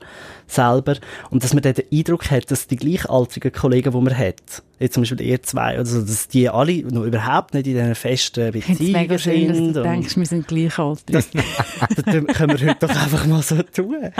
selber. 0.47 0.97
Und 1.31 1.43
dass 1.43 1.55
man 1.55 1.63
dann 1.63 1.75
den 1.75 1.87
Eindruck 1.91 2.31
hat, 2.31 2.51
dass 2.51 2.69
die 2.69 2.77
gleichaltrigen 2.77 3.51
Kollegen, 3.53 3.91
die 3.93 4.01
man 4.01 4.17
hat, 4.17 4.63
jetzt 4.79 4.95
zum 4.95 5.03
Beispiel 5.03 5.23
ihr 5.23 5.43
zwei, 5.43 5.77
also 5.77 6.03
dass 6.03 6.29
die 6.29 6.49
alle 6.49 6.83
noch 6.85 7.05
überhaupt 7.05 7.55
nicht 7.55 7.67
in 7.67 7.75
diesen 7.75 7.95
festen 7.97 8.53
Beziehungen 8.53 9.09
sind. 9.09 9.21
Schön, 9.21 9.49
dass 9.49 9.73
du 9.73 9.83
denkst, 9.83 10.17
wir 10.17 10.27
sind 10.27 10.47
gleichaltrig. 10.47 11.17
Das, 11.17 11.31
das 11.97 12.05
können 12.05 12.61
wir 12.61 12.69
heute 12.69 12.87
doch 12.87 12.91
einfach 12.91 13.27
mal 13.27 13.43
so 13.43 13.61
tun. 13.63 13.97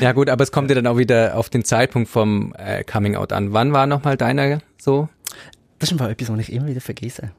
Ja 0.00 0.12
gut, 0.12 0.28
aber 0.28 0.42
es 0.42 0.52
kommt 0.52 0.70
ja 0.70 0.74
dann 0.74 0.86
auch 0.86 0.96
wieder 0.96 1.36
auf 1.36 1.48
den 1.48 1.64
Zeitpunkt 1.64 2.08
vom 2.08 2.54
äh, 2.58 2.84
Coming 2.84 3.16
Out 3.16 3.32
an. 3.32 3.52
Wann 3.52 3.72
war 3.72 3.86
nochmal 3.86 4.16
deiner 4.16 4.60
so? 4.78 5.08
Das 5.84 5.92
ist 5.92 6.00
einfach 6.00 6.10
etwas, 6.10 6.32
was 6.32 6.38
ich 6.38 6.50
immer 6.50 6.66
wieder 6.66 6.80
vergesse. 6.80 7.32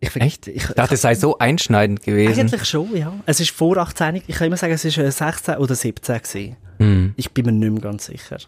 Ich 0.00 0.16
Echt? 0.16 0.48
Ich, 0.48 0.56
ich 0.56 0.66
dachte, 0.66 0.94
es 0.94 1.02
sei 1.02 1.14
so 1.14 1.38
einschneidend 1.38 2.02
gewesen. 2.02 2.40
Eigentlich 2.40 2.64
schon, 2.64 2.96
ja. 2.96 3.14
Es 3.24 3.38
ist 3.38 3.52
vor 3.52 3.76
18, 3.76 4.16
ich 4.16 4.34
kann 4.34 4.48
immer 4.48 4.56
sagen, 4.56 4.72
es 4.72 4.84
ist 4.84 4.96
16 4.96 5.54
äh, 5.54 5.56
oder 5.58 5.76
17 5.76 6.18
gewesen. 6.18 6.56
Mm. 6.78 7.14
Ich 7.14 7.30
bin 7.30 7.46
mir 7.46 7.52
nicht 7.52 7.70
mehr 7.70 7.80
ganz 7.80 8.06
sicher. 8.06 8.38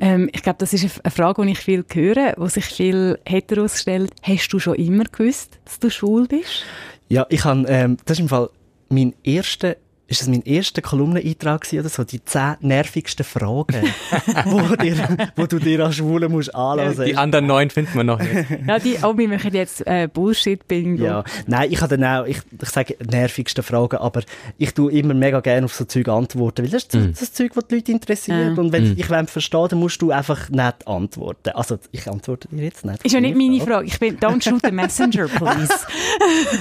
Ähm, 0.00 0.28
ich 0.32 0.42
glaube, 0.42 0.56
das 0.58 0.72
ist 0.72 1.00
eine 1.04 1.12
Frage, 1.12 1.46
die 1.46 1.52
ich 1.52 1.60
viel 1.60 1.84
höre, 1.92 2.34
wo 2.36 2.48
sich 2.48 2.64
viel 2.64 3.20
Heteros 3.24 3.80
stellen. 3.80 4.08
Hast 4.20 4.48
du 4.48 4.58
schon 4.58 4.74
immer 4.74 5.04
gewusst, 5.04 5.60
dass 5.64 5.78
du 5.78 5.88
schwul 5.88 6.26
bist? 6.26 6.64
Ja, 7.08 7.24
ich 7.28 7.44
habe, 7.44 7.64
ähm, 7.68 7.98
das 8.04 8.18
ist 8.18 8.22
im 8.22 8.28
Fall 8.30 8.50
mein 8.88 9.14
erster 9.22 9.76
ist 10.12 10.20
das 10.20 10.28
mein 10.28 10.42
erster 10.42 10.82
Kolumneneintrag 10.82 11.66
oder 11.72 11.88
so, 11.88 12.04
die 12.04 12.22
zehn 12.24 12.54
nervigsten 12.60 13.24
Fragen, 13.24 13.82
wo, 14.44 14.76
dir, 14.76 14.96
wo 15.36 15.46
du 15.46 15.58
dir 15.58 15.84
als 15.86 15.96
Schwule 15.96 16.28
musst 16.28 16.54
anlassen. 16.54 17.06
Die 17.06 17.16
anderen 17.16 17.46
neun 17.46 17.70
finden 17.70 17.94
wir 17.94 18.04
noch 18.04 18.18
nicht. 18.18 18.50
ja, 18.66 18.78
die, 18.78 18.98
oh, 19.02 19.16
wir 19.16 19.28
machen 19.28 19.54
jetzt 19.54 19.86
äh, 19.86 20.08
Bullshit-Bingo. 20.12 21.04
Ja, 21.04 21.24
nein, 21.46 21.72
ich 21.72 21.80
habe 21.80 21.96
dann 21.96 22.04
auch, 22.04 22.26
ich, 22.26 22.38
ich 22.60 22.68
sage 22.68 22.96
nervigste 23.10 23.62
Fragen, 23.62 23.96
aber 23.96 24.22
ich 24.58 24.74
tue 24.74 24.92
immer 24.92 25.14
mega 25.14 25.40
gerne 25.40 25.64
auf 25.64 25.74
so 25.74 25.84
Zeug 25.84 26.08
antworten, 26.08 26.64
weil 26.64 26.70
das 26.70 26.84
ist 26.84 26.94
mm. 26.94 27.12
das 27.18 27.32
Zeug, 27.32 27.52
was 27.54 27.66
die 27.68 27.76
Leute 27.76 27.92
interessiert. 27.92 28.56
Mm. 28.56 28.60
Und 28.60 28.72
wenn 28.72 28.90
mm. 28.90 28.98
ich 28.98 29.08
will 29.08 29.26
verstehen, 29.26 29.66
dann 29.70 29.78
musst 29.78 30.02
du 30.02 30.10
einfach 30.10 30.50
nicht 30.50 30.86
antworten. 30.86 31.50
Also, 31.50 31.78
ich 31.90 32.06
antworte 32.06 32.48
dir 32.48 32.64
jetzt 32.64 32.84
nicht. 32.84 33.02
Ist 33.04 33.12
ja 33.12 33.20
nicht 33.20 33.36
meine 33.36 33.60
Frage. 33.60 33.86
Ich 33.86 33.98
bin, 33.98 34.18
don't 34.18 34.42
shoot 34.42 34.60
the 34.62 34.70
messenger, 34.70 35.26
please. 35.28 35.72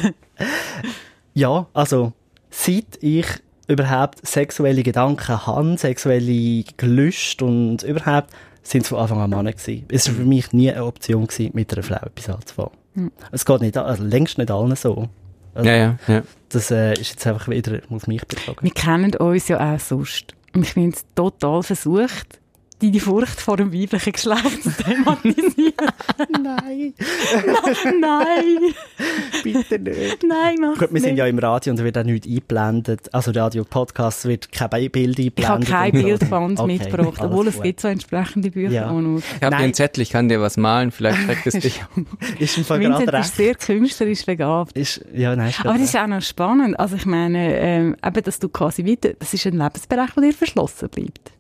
ja, 1.34 1.68
also, 1.74 2.14
seit 2.52 3.02
ich 3.02 3.26
überhaupt 3.68 4.26
sexuelle 4.28 4.84
Gedanken 4.84 5.48
habe, 5.48 5.78
sexuelle 5.78 6.64
Gelüste 6.78 7.46
und 7.46 7.84
überhaupt, 7.84 8.30
sind 8.64 8.84
es 8.84 8.90
von 8.90 9.00
Anfang 9.00 9.20
an 9.22 9.30
Männer 9.30 9.54
gewesen. 9.54 9.86
Es 9.90 10.08
war 10.08 10.16
für 10.16 10.26
mich 10.26 10.54
nie 10.54 10.72
eine 10.72 10.86
Option 10.86 11.26
gewesen, 11.26 11.52
mit 11.54 11.74
einer 11.74 11.84
Frau 11.84 12.06
etwas 12.06 12.30
anzufangen. 12.30 12.72
Mhm. 12.94 13.12
Es 13.32 13.46
geht 13.46 13.62
nicht, 13.62 13.78
also 13.78 14.04
längst 14.04 14.38
nicht 14.38 14.52
allen 14.52 14.76
so. 14.76 15.10
Also, 15.54 15.70
ja, 15.70 15.76
ja, 15.76 15.98
ja. 16.08 16.24
Das 16.50 16.72
äh, 16.72 16.94
ist 16.94 17.12
jetzt 17.12 17.28
einfach 17.28 17.48
wieder 17.48 17.80
auf 17.90 18.08
mich 18.08 18.26
bezogen. 18.26 18.60
Wir 18.62 18.72
kennen 18.72 19.14
uns 19.16 19.48
ja 19.48 19.74
auch 19.74 19.80
sonst. 19.80 20.36
Und 20.54 20.64
ich 20.64 20.74
finde 20.74 20.96
es 20.96 21.06
total 21.16 21.64
versucht, 21.64 22.41
deine 22.82 23.00
Furcht 23.00 23.40
vor 23.40 23.58
dem 23.58 23.74
weiblichen 23.74 24.14
Geschlecht 24.14 24.64
zu 24.64 24.72
thematisieren. 24.72 25.74
Nein. 26.44 26.94
Nein. 28.00 28.74
Bitte 29.44 29.80
nicht. 29.80 30.24
Nein, 30.24 30.56
mach 30.60 30.78
Gut, 30.78 30.94
wir 30.94 31.02
sind 31.02 31.18
ja 31.18 31.26
im 31.28 31.40
Radio 31.40 31.72
und 31.72 31.80
da 31.80 31.84
wird 31.84 31.98
auch 31.98 32.04
nichts 32.04 32.28
eingeblendet. 32.28 33.14
Also 33.14 33.32
Radio 33.32 33.64
Podcast 33.64 34.26
wird 34.26 34.52
kein 34.52 34.70
Bild 34.70 34.96
eingeblendet. 34.96 35.40
Ich 35.40 35.48
habe 35.48 35.66
kein 35.66 35.92
Bildband 35.92 36.60
okay, 36.60 36.72
mitgebracht, 36.72 37.22
obwohl 37.22 37.48
es 37.48 37.62
gibt 37.62 37.82
so 37.82 37.88
entsprechende 37.88 38.52
Bücher 38.52 38.72
ja. 38.72 38.90
auch 38.90 39.00
noch. 39.00 39.20
Ich 39.20 39.44
habe 39.44 39.56
einen 39.56 39.74
Zettel, 39.74 40.02
ich 40.02 40.10
kann 40.10 40.30
dir 40.30 40.42
was 40.42 40.58
malen, 40.58 40.92
vielleicht 40.92 41.22
schreckt 41.24 41.48
es 41.48 41.54
dich. 41.56 41.84
ist 42.40 42.58
im 42.58 42.66
Fall 42.66 42.80
gerade 42.80 43.18
ist 43.20 43.36
sehr 43.36 43.56
künstlerisch 43.56 44.26
begabt. 44.26 44.78
Ist, 44.78 45.06
ja, 45.14 45.36
nein, 45.36 45.54
Aber 45.60 45.74
das 45.74 45.84
ist 45.84 45.98
auch 45.98 46.08
noch 46.08 46.22
spannend. 46.22 46.80
Also 46.80 46.96
ich 46.96 47.06
meine, 47.06 47.58
ähm, 47.58 47.96
eben, 48.06 48.24
dass 48.24 48.40
du 48.40 48.50
quasi 48.50 48.86
weiter, 48.86 49.14
das 49.20 49.34
ist 49.34 49.46
ein 49.46 49.58
Lebensbereich, 49.58 50.12
der 50.12 50.24
dir 50.24 50.34
verschlossen 50.34 50.90
bleibt. 50.90 51.32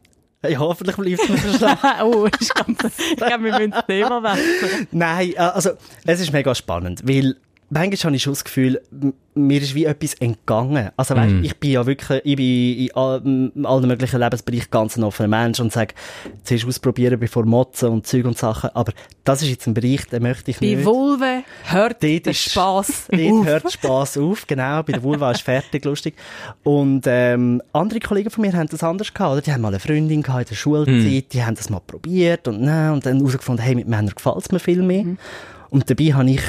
Ja, 0.47 0.57
hoffentlich 0.59 0.95
bleibt 0.95 1.19
es 1.19 1.25
verschlossen. 1.25 1.77
oh, 2.03 2.25
ist 2.25 2.55
ganz, 2.55 2.99
ich 2.99 3.15
glaube, 3.15 3.43
wir 3.43 3.51
müssen 3.51 3.71
das 3.71 3.85
Thema 3.85 4.23
wechseln. 4.23 4.87
Nein, 4.91 5.33
äh, 5.33 5.37
also, 5.37 5.71
es 6.05 6.19
ist 6.19 6.33
mega 6.33 6.55
spannend, 6.55 7.07
weil 7.07 7.35
manchmal 7.71 7.97
habe 7.97 8.15
ich 8.15 8.23
schon 8.23 8.33
das 8.33 8.43
Gefühl, 8.43 8.81
mir 9.33 9.61
ist 9.61 9.73
wie 9.73 9.85
etwas 9.85 10.13
entgangen. 10.15 10.89
Also, 10.97 11.15
weißt, 11.15 11.35
mm. 11.35 11.43
ich 11.43 11.57
bin 11.57 11.71
ja 11.71 11.85
wirklich, 11.85 12.21
ich 12.25 12.35
bin 12.35 13.53
in 13.55 13.65
allen 13.65 13.87
möglichen 13.87 14.19
Lebensbereichen 14.19 14.67
ganz 14.69 14.97
ein 14.97 15.03
offener 15.03 15.29
Mensch 15.29 15.59
und 15.61 15.71
sage, 15.71 15.93
zuerst 16.43 16.65
ausprobieren, 16.65 17.17
bevor 17.17 17.45
motzen 17.45 17.89
und 17.89 18.05
Zeug 18.05 18.25
und 18.25 18.37
Sachen. 18.37 18.71
Aber 18.73 18.91
das 19.23 19.41
ist 19.41 19.49
jetzt 19.49 19.67
ein 19.67 19.73
Bereich, 19.73 20.05
den 20.07 20.21
möchte 20.23 20.51
ich 20.51 20.59
bei 20.59 20.65
nicht. 20.65 20.77
Bei 20.79 20.85
Vulve 20.85 21.43
hört 21.63 22.03
dort 22.03 22.25
der 22.25 22.33
Spass 22.33 23.07
Dort 23.11 23.21
auf. 23.21 23.45
hört 23.45 23.71
Spass 23.71 24.17
auf, 24.17 24.45
genau. 24.45 24.83
Bei 24.83 24.91
der 24.91 25.03
Vulva 25.03 25.31
ist 25.31 25.41
fertig, 25.41 25.85
lustig. 25.85 26.15
Und, 26.63 27.03
ähm, 27.07 27.61
andere 27.71 28.01
Kollegen 28.01 28.29
von 28.29 28.41
mir 28.41 28.51
haben 28.51 28.67
das 28.67 28.83
anders 28.83 29.13
gehabt, 29.13 29.31
oder? 29.31 29.41
Die 29.41 29.53
haben 29.53 29.61
mal 29.61 29.69
eine 29.69 29.79
Freundin 29.79 30.21
gehabt 30.21 30.41
in 30.41 30.47
der 30.49 30.55
Schulzeit, 30.55 31.25
mm. 31.25 31.29
die 31.31 31.43
haben 31.43 31.55
das 31.55 31.69
mal 31.69 31.79
probiert 31.79 32.49
und, 32.49 32.61
ne, 32.61 32.91
und 32.91 33.05
dann 33.05 33.17
herausgefunden, 33.17 33.63
hey, 33.63 33.75
mit 33.75 33.87
Männern 33.87 34.13
gefällt 34.13 34.37
es 34.37 34.51
mir 34.51 34.59
viel 34.59 34.81
mehr. 34.81 35.05
Mm. 35.05 35.17
Und 35.69 35.89
dabei 35.89 36.13
habe 36.13 36.29
ich 36.29 36.41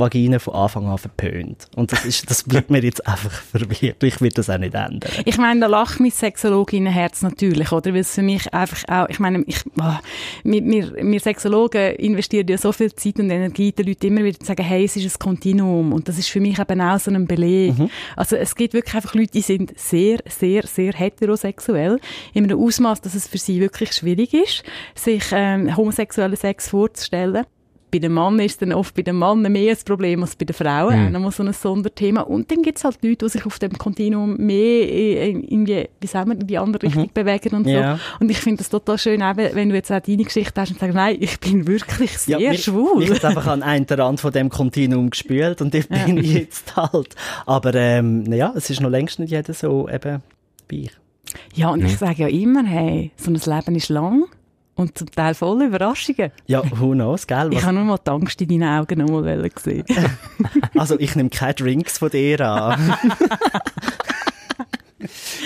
Vagina 0.00 0.38
von 0.38 0.54
Anfang 0.54 0.86
an 0.86 0.98
verpönt. 0.98 1.68
Und 1.74 1.92
das, 1.92 2.04
ist, 2.04 2.30
das 2.30 2.42
bleibt 2.42 2.70
mir 2.70 2.82
jetzt 2.82 3.06
einfach 3.06 3.30
verwirrt. 3.30 4.02
Ich 4.02 4.20
will 4.20 4.30
das 4.30 4.50
auch 4.50 4.58
nicht 4.58 4.74
ändern. 4.74 5.10
Ich 5.24 5.38
meine, 5.38 5.60
da 5.60 5.66
lacht 5.66 6.00
mein 6.00 6.10
Sexologinnenherz 6.10 7.22
natürlich, 7.22 7.72
oder? 7.72 7.92
Weil 7.92 8.00
es 8.00 8.14
für 8.14 8.22
mich 8.22 8.52
einfach 8.52 8.82
auch, 8.88 9.08
ich 9.08 9.18
meine, 9.18 9.44
ich, 9.46 9.62
oh, 9.80 9.98
wir, 10.44 10.64
wir, 10.64 10.94
wir 10.96 11.20
Sexologen 11.20 11.94
investieren 11.96 12.48
ja 12.48 12.58
so 12.58 12.72
viel 12.72 12.92
Zeit 12.94 13.18
und 13.18 13.30
Energie, 13.30 13.72
den 13.72 13.86
Leuten 13.86 14.06
immer 14.06 14.24
wieder 14.24 14.38
zu 14.38 14.46
sagen, 14.46 14.62
hey, 14.62 14.84
es 14.84 14.96
ist 14.96 15.16
ein 15.16 15.18
Kontinuum. 15.18 15.92
Und 15.92 16.08
das 16.08 16.18
ist 16.18 16.28
für 16.28 16.40
mich 16.40 16.58
eben 16.58 16.80
auch 16.80 16.98
so 16.98 17.10
ein 17.10 17.26
Beleg. 17.26 17.78
Mhm. 17.78 17.90
Also 18.16 18.36
es 18.36 18.54
gibt 18.54 18.74
wirklich 18.74 18.94
einfach 18.94 19.14
Leute, 19.14 19.32
die 19.32 19.42
sind 19.42 19.78
sehr, 19.78 20.18
sehr, 20.26 20.66
sehr 20.66 20.92
heterosexuell. 20.92 22.00
In 22.34 22.44
einem 22.44 22.60
Ausmaß, 22.60 23.00
dass 23.00 23.14
es 23.14 23.26
für 23.26 23.38
sie 23.38 23.60
wirklich 23.60 23.92
schwierig 23.92 24.34
ist, 24.34 24.62
sich 24.94 25.24
ähm, 25.32 25.76
homosexuellen 25.76 26.36
Sex 26.36 26.68
vorzustellen 26.68 27.44
bei 27.90 27.98
den 27.98 28.12
Männern 28.12 28.40
ist 28.40 28.60
dann 28.60 28.72
oft 28.72 28.94
bei 28.94 29.02
den 29.02 29.18
Männern 29.18 29.52
mehr 29.52 29.72
ein 29.72 29.78
Problem 29.84 30.22
als 30.22 30.36
bei 30.36 30.44
den 30.44 30.54
Frauen. 30.54 31.00
Mhm. 31.00 31.06
Auch 31.06 31.10
nochmal 31.10 31.32
so 31.32 31.42
ein 31.42 31.52
Sonderthema. 31.52 32.22
Und 32.22 32.50
dann 32.50 32.62
gibt 32.62 32.78
es 32.78 32.84
halt 32.84 32.98
Leute, 33.02 33.24
die 33.26 33.28
sich 33.30 33.46
auf 33.46 33.58
dem 33.58 33.72
Kontinuum 33.72 34.36
mehr 34.36 34.88
in, 34.88 35.42
in, 35.44 35.64
die, 35.64 35.88
wie 36.00 36.06
sagen 36.06 36.30
wir, 36.30 36.40
in 36.40 36.46
die 36.46 36.58
andere 36.58 36.82
Richtung 36.84 37.04
mhm. 37.04 37.10
bewegen 37.12 37.54
und 37.56 37.66
so. 37.66 37.98
Und 38.20 38.30
ich 38.30 38.38
finde 38.38 38.58
das 38.58 38.68
total 38.68 38.98
schön, 38.98 39.22
auch 39.22 39.36
wenn 39.36 39.68
du 39.68 39.74
jetzt 39.74 39.90
auch 39.90 40.00
deine 40.00 40.24
Geschichte 40.24 40.60
hast 40.60 40.70
und 40.70 40.80
sagst, 40.80 40.94
nein, 40.94 41.16
ich 41.20 41.38
bin 41.40 41.66
wirklich 41.66 42.16
sehr 42.18 42.38
ja, 42.38 42.54
schwul. 42.54 43.02
Ich 43.02 43.10
habe 43.10 43.28
einfach 43.28 43.46
an 43.46 43.62
einen 43.62 43.86
Rand 43.86 44.20
von 44.20 44.32
dem 44.32 44.48
Kontinuum 44.48 45.10
gespielt 45.10 45.60
und 45.62 45.74
ich 45.74 45.88
bin 45.88 46.16
ja. 46.18 46.22
jetzt 46.40 46.76
halt. 46.76 47.14
Aber 47.46 47.74
ähm, 47.74 48.24
naja, 48.24 48.52
es 48.56 48.70
ist 48.70 48.80
noch 48.80 48.90
längst 48.90 49.18
nicht 49.18 49.30
jeder 49.30 49.54
so 49.54 49.88
eben 49.88 50.22
bei 50.68 50.86
Ja, 51.54 51.70
und 51.70 51.84
ich 51.84 51.96
sage 51.96 52.22
ja 52.22 52.28
immer, 52.28 52.64
hey, 52.64 53.10
so 53.16 53.30
ein 53.30 53.34
Leben 53.34 53.76
ist 53.76 53.88
lang. 53.88 54.24
Und 54.78 54.96
zum 54.96 55.10
Teil 55.10 55.34
voll 55.34 55.64
Überraschungen. 55.64 56.30
Ja, 56.46 56.62
who 56.70 56.92
knows, 56.92 57.26
gell? 57.26 57.48
Was? 57.50 57.58
Ich 57.58 57.64
habe 57.64 57.74
nur 57.74 57.84
mal 57.84 57.98
die 57.98 58.10
Angst 58.12 58.40
in 58.40 58.48
deinen 58.48 58.62
Augen 58.62 59.00
nochmal 59.00 59.50
gesehen. 59.50 59.84
also 60.76 60.96
ich 61.00 61.16
nehme 61.16 61.30
keine 61.30 61.54
Drinks 61.54 61.98
von 61.98 62.10
dir 62.10 62.40
an. 62.40 62.94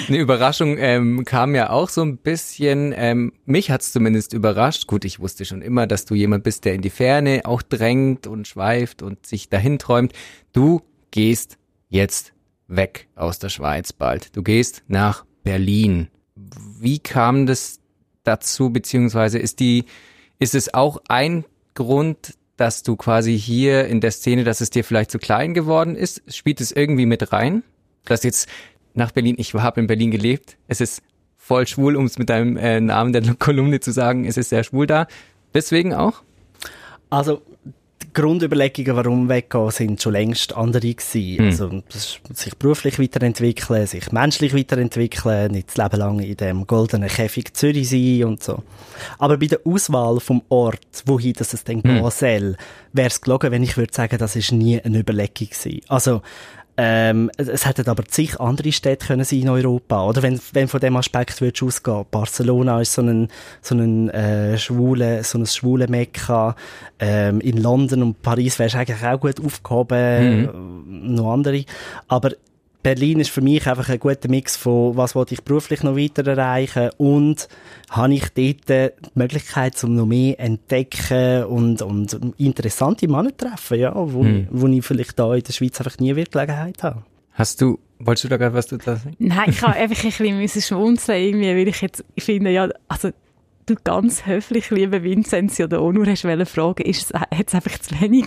Eine 0.08 0.18
Überraschung 0.18 0.76
ähm, 0.76 1.24
kam 1.24 1.54
ja 1.54 1.70
auch 1.70 1.88
so 1.88 2.02
ein 2.02 2.18
bisschen, 2.18 2.92
ähm, 2.94 3.32
mich 3.46 3.70
hat's 3.70 3.92
zumindest 3.92 4.34
überrascht. 4.34 4.86
Gut, 4.86 5.06
ich 5.06 5.18
wusste 5.18 5.46
schon 5.46 5.62
immer, 5.62 5.86
dass 5.86 6.04
du 6.04 6.14
jemand 6.14 6.44
bist, 6.44 6.66
der 6.66 6.74
in 6.74 6.82
die 6.82 6.90
Ferne 6.90 7.40
auch 7.44 7.62
drängt 7.62 8.26
und 8.26 8.46
schweift 8.46 9.00
und 9.00 9.24
sich 9.24 9.48
dahin 9.48 9.78
träumt. 9.78 10.12
Du 10.52 10.82
gehst 11.10 11.56
jetzt 11.88 12.34
weg 12.68 13.08
aus 13.14 13.38
der 13.38 13.48
Schweiz 13.48 13.94
bald. 13.94 14.36
Du 14.36 14.42
gehst 14.42 14.82
nach 14.88 15.24
Berlin. 15.42 16.08
Wie 16.34 16.98
kam 16.98 17.46
das 17.46 17.81
dazu, 18.24 18.70
beziehungsweise 18.70 19.38
ist 19.38 19.60
die, 19.60 19.84
ist 20.38 20.54
es 20.54 20.74
auch 20.74 20.98
ein 21.08 21.44
Grund, 21.74 22.34
dass 22.56 22.82
du 22.82 22.96
quasi 22.96 23.38
hier 23.38 23.86
in 23.86 24.00
der 24.00 24.10
Szene, 24.10 24.44
dass 24.44 24.60
es 24.60 24.70
dir 24.70 24.84
vielleicht 24.84 25.10
zu 25.10 25.18
klein 25.18 25.54
geworden 25.54 25.96
ist? 25.96 26.22
Spielt 26.32 26.60
es 26.60 26.72
irgendwie 26.72 27.06
mit 27.06 27.32
rein? 27.32 27.62
Dass 28.04 28.22
jetzt 28.22 28.48
nach 28.94 29.12
Berlin, 29.12 29.36
ich 29.38 29.54
habe 29.54 29.80
in 29.80 29.86
Berlin 29.86 30.10
gelebt, 30.10 30.56
es 30.68 30.80
ist 30.80 31.02
voll 31.36 31.66
schwul, 31.66 31.96
um 31.96 32.04
es 32.04 32.18
mit 32.18 32.28
deinem 32.28 32.56
äh, 32.56 32.80
Namen 32.80 33.12
der 33.12 33.22
Kolumne 33.38 33.80
zu 33.80 33.90
sagen, 33.90 34.24
es 34.24 34.36
ist 34.36 34.50
sehr 34.50 34.64
schwul 34.64 34.86
da. 34.86 35.06
Deswegen 35.54 35.92
auch? 35.92 36.22
Also, 37.10 37.42
Grundüberlegungen, 38.14 38.96
warum 38.96 39.28
weggehen, 39.28 39.70
sind 39.70 40.02
schon 40.02 40.12
längst 40.12 40.54
andere 40.56 40.94
gewesen. 40.94 41.38
Hm. 41.38 41.46
Also, 41.46 41.82
sich 42.34 42.56
beruflich 42.56 42.98
weiterentwickeln, 42.98 43.86
sich 43.86 44.12
menschlich 44.12 44.54
weiterentwickeln, 44.54 45.52
nicht 45.52 45.68
das 45.68 45.76
Leben 45.76 45.98
lang 45.98 46.20
in 46.20 46.36
dem 46.36 46.66
goldenen 46.66 47.08
Käfig 47.08 47.54
Zürich 47.54 47.88
sein 47.88 48.24
und 48.24 48.42
so. 48.42 48.62
Aber 49.18 49.38
bei 49.38 49.46
der 49.46 49.60
Auswahl 49.64 50.20
vom 50.20 50.42
Ort, 50.48 51.02
wohin 51.06 51.32
das 51.34 51.54
es 51.54 51.64
denn 51.64 51.82
hm. 51.82 51.94
gehen 51.94 52.10
soll, 52.10 52.56
wäre 52.92 53.08
es 53.08 53.20
gelogen, 53.20 53.50
wenn 53.50 53.62
ich 53.62 53.76
würde 53.76 53.94
sagen, 53.94 54.18
das 54.18 54.36
ist 54.36 54.52
nie 54.52 54.80
eine 54.80 55.00
Überlegung 55.00 55.48
gewesen. 55.48 55.80
Also, 55.88 56.22
ähm, 56.76 57.30
es 57.36 57.66
hätten 57.66 57.88
aber 57.88 58.04
zig 58.06 58.40
andere 58.40 58.72
Städte 58.72 59.06
können 59.06 59.24
sein 59.24 59.40
in 59.40 59.48
Europa, 59.50 60.06
oder? 60.06 60.22
Wenn, 60.22 60.40
wenn 60.52 60.68
von 60.68 60.80
dem 60.80 60.96
Aspekt 60.96 61.40
würdest 61.40 61.62
ausgehen. 61.62 62.06
Barcelona 62.10 62.80
ist 62.80 62.94
so 62.94 63.02
ein, 63.02 63.28
so 63.60 63.74
ein, 63.74 64.08
äh, 64.10 64.56
schwule, 64.56 65.22
so 65.22 65.38
ein 65.38 65.46
schwule 65.46 65.86
Mekka. 65.88 66.56
Ähm, 66.98 67.40
in 67.40 67.58
London 67.58 68.02
und 68.02 68.22
Paris 68.22 68.58
wärst 68.58 68.74
du 68.74 68.78
eigentlich 68.78 69.04
auch 69.04 69.20
gut 69.20 69.44
aufgehoben. 69.44 70.42
Mhm. 70.42 71.14
Noch 71.14 71.32
andere. 71.32 71.64
Aber 72.08 72.30
Berlin 72.82 73.20
ist 73.20 73.30
für 73.30 73.40
mich 73.40 73.66
einfach 73.66 73.88
ein 73.88 73.98
guter 73.98 74.28
Mix 74.28 74.56
von, 74.56 74.96
was 74.96 75.14
wollte 75.14 75.34
ich 75.34 75.42
beruflich 75.42 75.82
noch 75.82 75.96
weiter 75.96 76.26
erreichen 76.26 76.90
und 76.98 77.48
habe 77.90 78.14
ich 78.14 78.24
dort 78.30 78.68
die 78.68 78.90
Möglichkeit, 79.14 79.82
um 79.84 79.94
noch 79.94 80.06
mehr 80.06 80.38
entdecken 80.40 81.44
und, 81.44 81.82
und 81.82 82.18
interessante 82.38 83.08
Männer 83.08 83.36
treffen, 83.36 83.78
ja, 83.78 83.92
wo, 83.94 84.24
hm. 84.24 84.48
wo 84.50 84.66
ich 84.66 84.84
vielleicht 84.84 85.18
da 85.18 85.32
in 85.34 85.42
der 85.42 85.52
Schweiz 85.52 85.80
einfach 85.80 85.98
nie 85.98 86.16
wirklich 86.16 86.32
Gelegenheit 86.32 86.82
habe. 86.82 87.02
Hast 87.32 87.60
du, 87.60 87.78
wolltest 87.98 88.24
du 88.24 88.28
da 88.28 88.36
gerade 88.36 88.54
was 88.54 88.66
du 88.66 88.76
da 88.76 88.96
sagen? 88.96 89.16
Nein, 89.18 89.50
ich 89.50 89.62
habe 89.62 89.74
einfach 89.74 90.04
ein 90.04 90.38
bisschen 90.38 90.62
schmunzeln 90.62 91.22
irgendwie, 91.22 91.48
weil 91.48 91.68
ich 91.68 91.80
jetzt 91.80 92.04
ich 92.14 92.24
finde, 92.24 92.50
ja, 92.50 92.68
also 92.88 93.10
du 93.74 93.80
ganz 93.84 94.26
höflich, 94.26 94.70
liebe 94.70 95.02
Vincenzi, 95.02 95.64
oder 95.64 95.80
auch 95.80 95.92
nur 95.92 96.06
hast 96.06 96.24
wollen 96.24 96.46
fragen, 96.46 96.84
ist 96.84 97.02
es, 97.02 97.20
hat 97.20 97.48
es 97.48 97.54
einfach 97.54 97.78
zu 97.78 98.00
wenig 98.00 98.26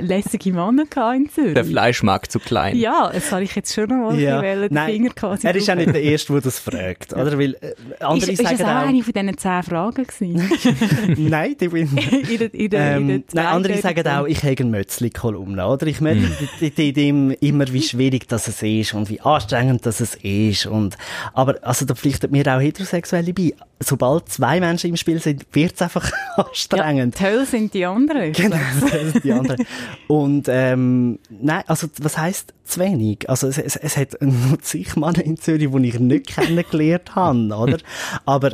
lässige 0.00 0.52
Männer 0.52 0.84
in 1.14 1.28
Zürich? 1.30 1.54
Der 1.54 1.64
Fleischmarkt 1.64 2.32
zu 2.32 2.38
klein. 2.38 2.76
Ja, 2.76 3.10
das 3.12 3.32
habe 3.32 3.44
ich 3.44 3.54
jetzt 3.54 3.74
schon 3.74 3.88
noch 3.88 4.10
mal 4.10 4.18
ja. 4.18 4.40
den 4.40 4.72
Nein, 4.72 4.92
Finger 4.92 5.10
quasi. 5.10 5.46
Er 5.46 5.56
ist 5.56 5.68
auch 5.70 5.74
nicht 5.74 5.94
der 5.94 6.02
Erste, 6.02 6.32
der 6.32 6.42
das 6.42 6.58
fragt, 6.58 7.12
oder? 7.12 7.38
Weil, 7.38 7.54
äh, 7.54 7.74
andere 8.00 8.32
ist, 8.32 8.42
sagen 8.42 8.54
ist 8.54 8.60
das 8.60 8.68
auch 8.68 8.86
eine 8.86 9.02
von 9.02 9.12
diesen 9.12 9.38
zehn 9.38 9.62
Fragen 9.62 10.06
gewesen? 10.06 10.50
nein, 11.28 11.56
die 11.58 11.68
bin 11.68 11.96
in 11.96 12.70
ähm, 12.72 13.10
in 13.10 13.24
Nein, 13.32 13.46
andere 13.46 13.78
sagen 13.78 14.06
auch, 14.08 14.26
ich 14.26 14.42
habe 14.42 14.56
eine 14.58 14.70
Mötzli-Kolumne, 14.70 15.66
oder? 15.66 15.86
Ich 15.86 16.00
merke 16.00 16.20
mm. 16.20 17.30
immer, 17.40 17.72
wie 17.72 17.82
schwierig 17.82 18.28
das 18.28 18.48
ist 18.48 18.94
und 18.94 19.08
wie 19.08 19.20
anstrengend 19.20 19.86
das 19.86 20.00
ist 20.00 20.66
und, 20.66 20.96
aber, 21.32 21.56
also 21.62 21.84
da 21.84 21.94
pflichtet 21.94 22.30
mir 22.30 22.46
auch 22.46 22.60
Heterosexuelle 22.60 23.32
bei. 23.32 23.52
Sobald 23.78 24.28
zwei 24.30 24.58
Menschen 24.58 24.90
im 24.90 24.96
Spiel 24.96 25.20
sind, 25.20 25.46
wird 25.52 25.74
es 25.74 25.82
einfach 25.82 26.10
anstrengend. 26.36 27.20
Ja, 27.20 27.28
toll 27.28 27.46
sind 27.46 27.74
die 27.74 27.84
anderen. 27.84 28.32
Genau, 28.32 28.56
toll 28.80 29.10
sind 29.12 29.24
die 29.24 29.32
anderen. 29.32 29.66
Und 30.08 30.46
ähm, 30.48 31.18
nein, 31.28 31.62
also 31.66 31.88
was 32.00 32.16
heißt 32.16 32.54
zu 32.64 32.80
wenig? 32.80 33.28
Also 33.28 33.48
es, 33.48 33.58
es, 33.58 33.76
es 33.76 33.96
hat 33.96 34.16
nur 34.20 34.58
zig 34.60 34.96
Männer 34.96 35.22
in 35.24 35.36
Zürich, 35.36 35.70
die 35.70 35.88
ich 35.88 36.00
nicht 36.00 36.26
kennengelernt 36.34 37.14
habe, 37.14 37.54
oder? 37.54 37.78
Aber 38.24 38.52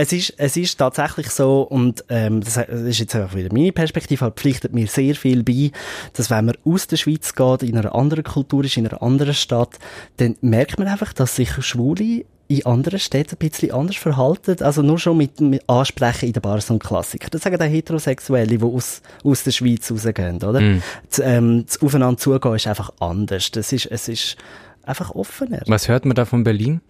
es 0.00 0.12
ist, 0.12 0.34
es 0.36 0.56
ist 0.56 0.76
tatsächlich 0.76 1.28
so, 1.30 1.62
und 1.62 2.04
ähm, 2.08 2.40
das 2.40 2.56
ist 2.56 3.00
jetzt 3.00 3.16
einfach 3.16 3.34
wieder 3.34 3.52
meine 3.52 3.72
Perspektive, 3.72 4.20
halt 4.20 4.36
pflichtet 4.36 4.72
mir 4.72 4.86
sehr 4.86 5.16
viel 5.16 5.42
bei, 5.42 5.72
dass 6.12 6.30
wenn 6.30 6.44
man 6.44 6.56
aus 6.64 6.86
der 6.86 6.98
Schweiz 6.98 7.34
geht, 7.34 7.64
in 7.64 7.76
einer 7.76 7.96
anderen 7.96 8.22
Kultur 8.22 8.64
ist, 8.64 8.76
in 8.76 8.86
einer 8.86 9.02
anderen 9.02 9.34
Stadt, 9.34 9.76
dann 10.18 10.36
merkt 10.40 10.78
man 10.78 10.86
einfach, 10.86 11.12
dass 11.12 11.34
sich 11.34 11.50
Schwule 11.64 12.24
in 12.48 12.64
anderen 12.64 12.98
Städten 12.98 13.36
ein 13.38 13.48
bisschen 13.50 13.72
anders 13.72 13.96
verhalten. 13.96 14.56
Also 14.62 14.80
nur 14.82 14.98
schon 14.98 15.18
mit, 15.18 15.40
mit 15.40 15.62
Ansprechen 15.68 16.26
in 16.26 16.32
den 16.32 16.42
Bars 16.42 16.70
und 16.70 16.82
Klassikern. 16.82 17.30
Das 17.30 17.42
sagen 17.42 17.60
auch 17.60 17.66
Heterosexuelle, 17.66 18.58
die 18.58 18.64
aus, 18.64 19.02
aus 19.22 19.44
der 19.44 19.50
Schweiz 19.50 19.90
rausgehen, 19.90 20.36
oder? 20.36 20.60
Mm. 20.60 20.82
Das, 21.10 21.18
ähm, 21.18 21.66
das 21.66 21.80
Aufeinander 21.82 22.18
zugehen 22.18 22.54
ist 22.54 22.66
einfach 22.66 22.90
anders. 23.00 23.50
Das 23.50 23.70
ist, 23.72 23.86
es 23.86 24.08
ist 24.08 24.36
einfach 24.82 25.14
offener. 25.14 25.60
Was 25.66 25.88
hört 25.88 26.06
man 26.06 26.14
da 26.14 26.24
von 26.24 26.42
Berlin? 26.42 26.80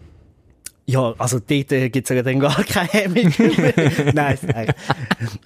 Ja, 0.86 1.12
also 1.18 1.38
dort 1.38 1.72
äh, 1.72 1.90
gibt's 1.90 2.08
ja 2.08 2.22
dann 2.22 2.38
gar 2.38 2.54
keine 2.64 2.88
Hemmung. 2.88 3.34
nein, 4.14 4.38
nein. 4.40 4.72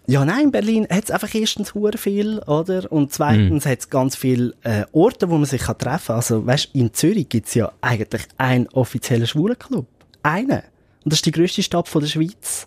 Ja, 0.06 0.24
nein, 0.26 0.44
in 0.44 0.52
Berlin 0.52 0.86
hat's 0.88 1.10
einfach 1.10 1.34
erstens 1.34 1.74
hure 1.74 1.96
viel, 1.96 2.38
oder? 2.40 2.92
Und 2.92 3.12
zweitens 3.12 3.64
mm. 3.64 3.68
hat's 3.68 3.88
ganz 3.88 4.14
viele 4.14 4.54
äh, 4.62 4.84
Orte, 4.92 5.30
wo 5.30 5.38
man 5.38 5.46
sich 5.46 5.62
kann 5.62 5.78
treffen 5.78 6.08
kann. 6.08 6.16
Also, 6.16 6.46
weißt, 6.46 6.74
in 6.74 6.92
Zürich 6.92 7.30
gibt's 7.30 7.54
ja 7.54 7.72
eigentlich 7.80 8.22
einen 8.36 8.68
offiziellen 8.68 9.26
Schwulenclub 9.26 9.86
einen. 10.22 10.62
Und 11.04 11.12
das 11.12 11.18
ist 11.18 11.26
die 11.26 11.32
grösste 11.32 11.62
Stadt 11.62 11.88
von 11.88 12.00
der 12.00 12.08
Schweiz. 12.08 12.66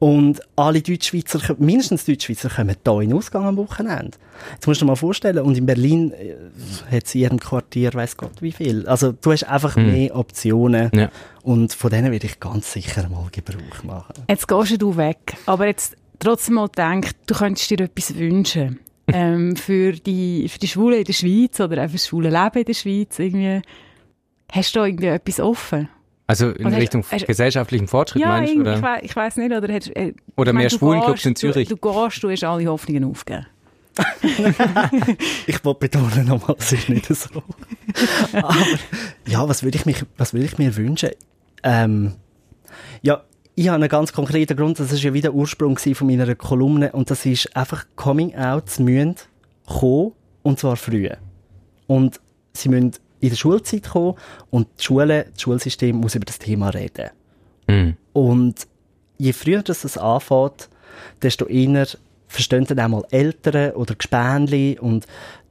Und 0.00 0.40
alle 0.56 0.82
Deutschschweizer, 0.82 1.54
mindestens 1.58 2.04
Deutschschweizer, 2.04 2.48
kommen 2.48 2.74
hier 2.84 3.00
in 3.00 3.12
Ausgang 3.12 3.44
am 3.44 3.56
Wochenende. 3.56 4.18
Jetzt 4.54 4.66
musst 4.66 4.80
du 4.80 4.84
dir 4.84 4.90
mal 4.90 4.96
vorstellen, 4.96 5.38
und 5.38 5.56
in 5.56 5.66
Berlin 5.66 6.12
äh, 6.12 6.34
hat 6.90 7.04
es 7.04 7.14
in 7.14 7.20
jedem 7.20 7.38
Quartier, 7.38 7.94
weiß 7.94 8.16
Gott 8.16 8.42
wie 8.42 8.50
viel. 8.50 8.86
Also 8.88 9.12
du 9.12 9.30
hast 9.30 9.44
einfach 9.44 9.76
hm. 9.76 9.92
mehr 9.92 10.16
Optionen. 10.16 10.90
Ja. 10.94 11.10
Und 11.42 11.72
von 11.72 11.90
denen 11.90 12.10
werde 12.10 12.26
ich 12.26 12.40
ganz 12.40 12.72
sicher 12.72 13.08
mal 13.08 13.28
Gebrauch 13.30 13.84
machen. 13.84 14.14
Jetzt 14.28 14.48
gehst 14.48 14.82
du 14.82 14.96
weg. 14.96 15.36
Aber 15.46 15.66
jetzt 15.66 15.96
trotzdem 16.18 16.56
mal 16.56 16.68
denk, 16.68 17.12
du 17.26 17.34
könntest 17.34 17.70
dir 17.70 17.80
etwas 17.80 18.16
wünschen. 18.16 18.80
ähm, 19.12 19.54
für 19.54 19.92
die, 19.92 20.48
für 20.48 20.58
die 20.58 20.66
Schwulen 20.66 20.98
in 20.98 21.04
der 21.04 21.12
Schweiz 21.12 21.60
oder 21.60 21.80
einfach 21.80 21.94
das 21.94 22.08
schwule 22.08 22.28
Leben 22.28 22.58
in 22.58 22.64
der 22.64 22.74
Schweiz 22.74 23.18
irgendwie. 23.18 23.62
Hast 24.50 24.74
du 24.74 24.80
irgendwie 24.80 25.06
etwas 25.06 25.38
offen? 25.38 25.88
Also 26.26 26.50
in 26.50 26.66
oder 26.66 26.76
Richtung 26.76 27.04
hast, 27.08 27.26
gesellschaftlichen 27.26 27.86
Fortschritt 27.86 28.22
ja, 28.22 28.28
meinst 28.28 28.54
du? 28.54 28.60
Oder? 28.60 28.76
Ich, 28.76 28.82
weiß, 28.82 29.00
ich 29.02 29.16
weiß 29.16 29.36
nicht. 29.36 29.52
Oder, 29.52 29.72
hast, 29.72 29.94
äh, 29.96 30.12
oder 30.36 30.52
mehr 30.52 30.70
Schwulenclubs 30.70 31.24
in 31.24 31.36
Zürich. 31.36 31.68
Du, 31.68 31.76
du 31.76 31.92
gehst, 31.92 32.22
du 32.22 32.30
hast 32.30 32.44
alle 32.44 32.66
Hoffnungen 32.66 33.04
aufgegeben. 33.04 33.46
ich 35.46 35.64
wollte 35.64 35.80
betonen 35.80 36.26
nochmal, 36.26 36.56
es 36.58 36.72
ist 36.72 36.88
nicht 36.88 37.06
so. 37.06 37.42
Aber 38.32 38.54
ja, 39.26 39.48
was 39.48 39.62
würde 39.62 39.78
ich, 39.78 39.86
mich, 39.86 40.04
was 40.18 40.34
würde 40.34 40.44
ich 40.44 40.58
mir 40.58 40.76
wünschen? 40.76 41.10
Ähm, 41.62 42.12
ja, 43.00 43.22
ich 43.54 43.68
habe 43.68 43.76
einen 43.76 43.88
ganz 43.88 44.12
konkreten 44.12 44.54
Grund, 44.54 44.78
das 44.78 44.92
ist 44.92 45.02
ja 45.02 45.14
wieder 45.14 45.30
der 45.30 45.34
Ursprung 45.34 45.78
von 45.78 46.06
meiner 46.06 46.34
Kolumne 46.34 46.92
und 46.92 47.10
das 47.10 47.24
ist 47.24 47.56
einfach 47.56 47.86
Coming 47.96 48.34
Outs 48.36 48.78
müssen 48.78 49.16
kommen 49.66 50.12
und 50.42 50.60
zwar 50.60 50.76
früh. 50.76 51.08
Und 51.86 52.20
sie 52.52 52.68
müssen 52.68 52.92
in 53.26 53.30
der 53.30 53.36
Schulzeit 53.36 53.82
gekommen 53.82 54.14
und 54.50 54.68
die 54.78 54.84
Schule, 54.84 55.26
das 55.32 55.42
Schulsystem 55.42 55.96
muss 55.96 56.14
über 56.14 56.24
das 56.24 56.38
Thema 56.38 56.68
reden. 56.70 57.10
Mhm. 57.68 57.96
Und 58.12 58.66
je 59.18 59.32
früher 59.32 59.62
das 59.62 59.98
anfängt, 59.98 60.68
desto 61.22 61.46
eher 61.46 61.88
verstehen 62.28 62.64
dann 62.66 62.80
auch 62.80 62.88
mal 62.88 63.04
Eltern 63.10 63.72
oder 63.72 63.94
Gespänli 63.94 64.78
und 64.80 65.06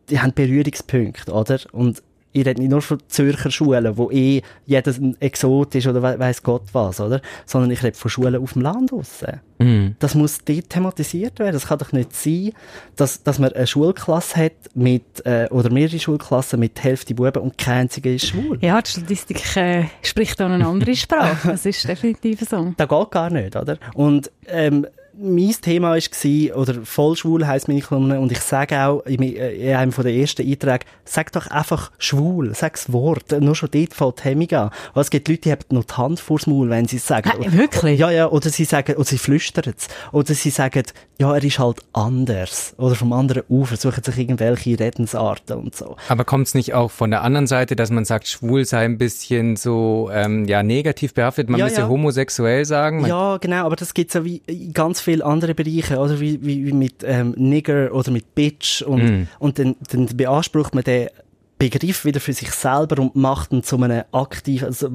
die 0.09 0.19
haben 0.19 0.33
Berührungspunkte, 0.33 1.31
oder? 1.31 1.59
Und 1.71 2.01
ich 2.36 2.45
rede 2.45 2.62
nicht 2.62 2.69
nur 2.69 2.82
von 2.82 3.00
Zürcher 3.08 3.50
Schulen, 3.50 3.98
wo 3.98 4.12
eh 4.12 4.41
jeder 4.65 4.91
ein 4.91 5.15
Exot 5.21 5.74
ist 5.74 5.88
oder 5.88 6.04
we 6.04 6.19
weiss 6.19 6.43
Gott 6.43 6.63
was, 6.74 7.00
oder? 7.00 7.21
Sondern 7.45 7.71
ich 7.71 7.82
rede 7.82 7.95
von 7.95 8.12
Schulen 8.12 8.36
auf 8.36 8.54
dem 8.54 8.62
Land 8.62 8.91
draussen. 8.91 9.39
Mm. 9.58 9.95
Das 10.00 10.15
muss 10.15 10.39
dort 10.43 10.69
thematisiert 10.69 11.39
werden. 11.39 11.54
Das 11.54 11.67
kann 11.67 11.80
doch 11.80 11.93
nicht 11.93 12.13
sein, 12.13 12.52
dass, 12.98 13.24
dass 13.24 13.39
man 13.39 13.54
eine 13.54 13.65
Schulklasse 13.65 14.36
hat 14.36 14.52
mit, 14.74 15.26
äh, 15.26 15.48
oder 15.50 15.71
mehrere 15.71 15.98
Schulklassen 15.98 16.60
mit 16.60 16.84
Hälfte 16.84 17.15
Buben 17.15 17.41
und 17.41 17.58
kein 17.58 17.84
einziger 17.84 18.12
ist 18.12 18.28
schwul. 18.28 18.58
Ja, 18.62 18.82
die 18.82 18.91
Statistik 18.91 19.56
äh, 19.56 19.86
spricht 20.02 20.38
dann 20.41 20.52
eine 20.52 20.67
andere 20.67 20.95
Sprache. 20.95 21.48
Das 21.48 21.65
ist 21.65 21.88
definitiv 21.88 22.41
so. 22.41 22.74
Das 22.76 22.89
geht 22.89 23.12
gar 23.12 23.30
nicht, 23.30 23.56
oder? 23.56 23.78
Und, 23.93 24.30
ähm, 24.48 24.86
mein 25.17 25.56
Thema 25.62 25.95
war, 25.95 26.58
oder 26.58 26.73
vollschwul 26.84 27.47
heisst 27.47 27.67
meine 27.67 27.82
Kolumne, 27.82 28.19
und 28.19 28.32
ich 28.32 28.39
sage 28.39 28.80
auch 28.80 29.01
in, 29.06 29.21
einem 29.21 29.91
der 29.91 30.13
ersten 30.13 30.47
Einträge, 30.47 30.86
sag 31.04 31.32
doch 31.32 31.47
einfach 31.47 31.91
schwul, 31.97 32.54
sag 32.56 32.73
das 32.73 32.91
Wort, 32.91 33.32
nur 33.39 33.56
schon 33.56 33.69
dort 33.71 33.93
fällt 33.93 34.19
die 34.19 34.23
Hemmung 34.23 34.51
an. 34.51 34.69
Weil 34.93 35.01
es 35.01 35.10
gibt 35.10 35.28
Leute, 35.28 35.41
die 35.41 35.51
haben 35.51 35.62
noch 35.69 35.86
die 35.86 35.93
Hand 35.93 36.19
vors 36.19 36.47
Maul, 36.47 36.69
wenn 36.69 36.88
sie 36.88 36.97
es 36.97 37.08
sagen. 37.08 37.32
Äh, 37.41 37.54
wirklich? 37.54 37.99
Ja, 37.99 38.12
ja, 38.12 38.28
oder 38.28 38.49
sie 38.49 38.65
sagen, 38.65 38.95
oder 38.95 39.06
sie 39.06 39.17
flüstern 39.17 39.73
es. 39.75 39.88
Oder 40.12 40.34
sie 40.34 40.49
sagen, 40.49 40.84
ja, 41.19 41.34
er 41.34 41.43
ist 41.43 41.60
halt 41.60 41.78
anders. 41.93 42.73
Oder 42.78 42.95
vom 42.95 43.13
anderen 43.13 43.43
Ufer 43.47 43.78
suchen 43.78 44.04
sich 44.04 44.17
irgendwelche 44.17 44.78
Redensarten 44.80 45.58
und 45.58 45.75
so. 45.75 45.95
Aber 46.10 46.25
kommt 46.25 46.47
es 46.47 46.56
nicht 46.56 46.73
auch 46.73 46.91
von 46.91 47.12
der 47.12 47.21
anderen 47.21 47.47
Seite, 47.47 47.75
dass 47.75 47.89
man 47.89 48.06
sagt, 48.06 48.28
schwul 48.28 48.65
sei 48.65 48.84
ein 48.84 48.97
bisschen 48.97 49.56
so, 49.56 50.10
ähm, 50.12 50.45
ja, 50.45 50.63
negativ 50.63 51.13
behaftet, 51.13 51.49
man 51.49 51.60
ja, 51.60 51.65
müsse 51.65 51.82
ja. 51.82 51.88
homosexuell 51.88 52.65
sagen? 52.65 53.01
Man 53.01 53.10
ja, 53.10 53.38
genau, 53.38 53.65
aber 53.65 53.75
das 53.75 53.93
gibt 53.93 54.10
es 54.10 54.15
ja 54.15 54.25
wie 54.25 54.41
ganz 54.73 55.01
viele 55.05 55.23
andere 55.23 55.55
Bereiche, 55.55 55.97
oder 55.97 56.19
wie, 56.19 56.43
wie, 56.43 56.65
wie 56.65 56.73
mit 56.73 57.03
ähm, 57.03 57.33
Nigger 57.37 57.93
oder 57.93 58.11
mit 58.11 58.35
Bitch 58.35 58.81
und, 58.81 59.03
mm. 59.03 59.27
und 59.39 59.59
dann, 59.59 59.75
dann 59.91 60.07
beansprucht 60.07 60.75
man 60.75 60.83
den 60.83 61.09
Begriff 61.57 62.03
wieder 62.03 62.19
für 62.19 62.33
sich 62.33 62.51
selber 62.51 63.01
und 63.01 63.15
macht 63.15 63.53
ihn 63.53 63.63
zu 63.63 63.77
einem 63.81 64.03
aktiven, 64.11 64.65
also, 64.65 64.87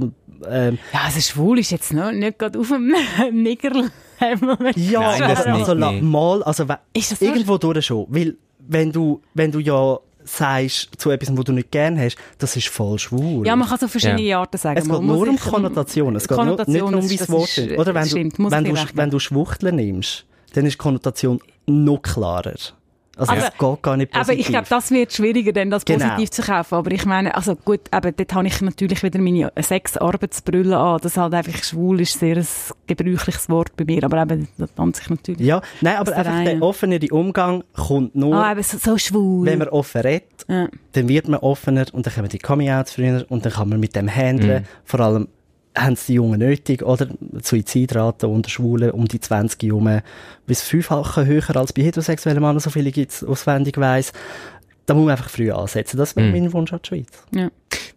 ähm, 0.46 0.78
Ja, 0.92 1.00
also 1.04 1.20
schwul 1.20 1.58
ist 1.58 1.70
jetzt 1.70 1.92
noch 1.92 2.12
nicht 2.12 2.38
gerade 2.38 2.58
auf 2.58 2.68
dem 2.68 2.92
Nigger-Level. 3.32 4.72
Ja, 4.76 5.00
Nein, 5.00 5.22
aber 5.22 5.46
also, 5.46 5.74
nicht, 5.74 6.02
mal, 6.02 6.42
also, 6.42 6.66
irgendwo 7.20 7.56
durch 7.56 7.86
schon, 7.86 8.06
weil, 8.08 8.36
wenn 8.58 8.92
du, 8.92 9.22
wenn 9.34 9.50
du 9.50 9.58
ja 9.58 9.98
sagst 10.24 10.90
zu 10.98 11.10
etwas, 11.10 11.36
was 11.36 11.44
du 11.44 11.52
nicht 11.52 11.70
gerne 11.70 12.00
hast, 12.00 12.16
das 12.38 12.56
ist 12.56 12.68
voll 12.68 12.98
schwul. 12.98 13.46
Ja, 13.46 13.56
man 13.56 13.68
kann 13.68 13.78
so 13.78 13.88
verschiedene 13.88 14.22
ja. 14.22 14.40
Arten 14.40 14.58
sagen. 14.58 14.78
Es 14.78 14.88
geht 14.88 15.02
nur 15.02 15.28
um 15.28 15.38
Konnotationen. 15.38 16.16
Es 16.16 16.28
geht 16.28 16.36
Konnotation 16.36 16.72
nicht 16.72 16.90
nur 16.90 17.02
um 17.02 17.16
das 17.16 17.30
Wort. 17.30 17.78
Oder 17.78 17.94
wenn, 17.94 18.06
stimmt, 18.06 18.38
du, 18.38 18.50
wenn, 18.50 18.64
du, 18.64 18.74
wenn 18.94 19.10
du 19.10 19.18
Schwuchtler 19.18 19.72
nimmst, 19.72 20.24
dann 20.54 20.66
ist 20.66 20.74
die 20.74 20.78
Konnotation 20.78 21.40
noch 21.66 22.02
klarer. 22.02 22.54
Also 23.20 23.32
aber, 23.32 23.42
es 23.42 23.58
geht 23.58 23.82
gar 23.82 23.96
nicht 23.96 24.12
positiv. 24.12 24.30
Aber 24.30 24.40
ich 24.40 24.46
glaube, 24.46 24.66
das 24.68 24.90
wird 24.90 25.12
schwieriger, 25.12 25.52
denn 25.52 25.70
das 25.70 25.84
genau. 25.84 26.06
positiv 26.06 26.30
zu 26.30 26.42
kaufen. 26.42 26.74
Aber 26.74 26.90
ich 26.90 27.04
meine, 27.04 27.34
also 27.34 27.54
gut, 27.54 27.80
aber 27.90 28.12
dort 28.12 28.32
habe 28.34 28.46
ich 28.46 28.60
natürlich 28.60 29.02
wieder 29.02 29.20
meine 29.20 29.52
sechs 29.60 29.96
Arbeitsbrille 29.96 30.76
an. 30.76 30.98
Das 31.02 31.16
halt 31.16 31.34
einfach 31.34 31.62
schwul 31.62 32.00
ist 32.00 32.18
sehr 32.18 32.36
ein 32.36 32.46
gebräuchliches 32.86 33.48
Wort 33.50 33.76
bei 33.76 33.84
mir. 33.84 34.04
Aber 34.04 34.22
eben, 34.22 34.48
das 34.56 34.70
an 34.76 34.94
sich 34.94 35.10
natürlich. 35.10 35.46
Ja, 35.46 35.60
nein, 35.80 35.96
aber 35.96 36.16
einfach 36.16 36.44
der, 36.44 36.54
der 36.54 36.62
offenere 36.62 37.06
Umgang 37.10 37.62
kommt 37.74 38.14
nur, 38.14 38.34
ah, 38.34 38.52
eben 38.52 38.62
so, 38.62 38.78
so 38.78 38.96
schwul. 38.98 39.46
wenn 39.46 39.58
man 39.58 39.68
offen 39.68 40.00
redet, 40.00 40.46
ja. 40.48 40.68
dann 40.92 41.08
wird 41.08 41.28
man 41.28 41.40
offener 41.40 41.84
und 41.92 42.06
dann 42.06 42.14
kommen 42.14 42.28
die 42.28 42.38
Coming-outs 42.38 42.94
früher 42.94 43.26
und 43.28 43.44
dann 43.44 43.52
kann 43.52 43.68
man 43.68 43.80
mit 43.80 43.94
dem 43.94 44.08
handeln. 44.08 44.62
Mhm. 44.62 44.66
Vor 44.84 45.00
allem 45.00 45.28
haben 45.76 45.92
es 45.92 46.06
die 46.06 46.14
Jungen 46.14 46.40
nötig, 46.40 46.82
oder? 46.82 47.08
Suizidrate 47.42 48.28
unter 48.28 48.50
Schwulen 48.50 48.90
um 48.90 49.06
die 49.06 49.20
20 49.20 49.62
Jungen 49.62 50.02
bis 50.46 50.62
fünffache 50.62 51.26
höher 51.26 51.56
als 51.56 51.72
bei 51.72 51.82
heterosexuellen 51.82 52.42
Männern, 52.42 52.60
so 52.60 52.70
viele 52.70 52.90
gibt 52.90 53.12
es 53.12 53.24
auswendig 53.24 53.78
weiss. 53.78 54.12
Da 54.86 54.94
muss 54.94 55.04
man 55.04 55.12
einfach 55.12 55.30
früh 55.30 55.52
ansetzen. 55.52 55.98
Das 55.98 56.16
wäre 56.16 56.26
mhm. 56.26 56.32
mein 56.32 56.52
Wunsch 56.52 56.72
an 56.72 56.80
die 56.82 56.88
Schweiz. 56.88 57.06
Ja. 57.32 57.50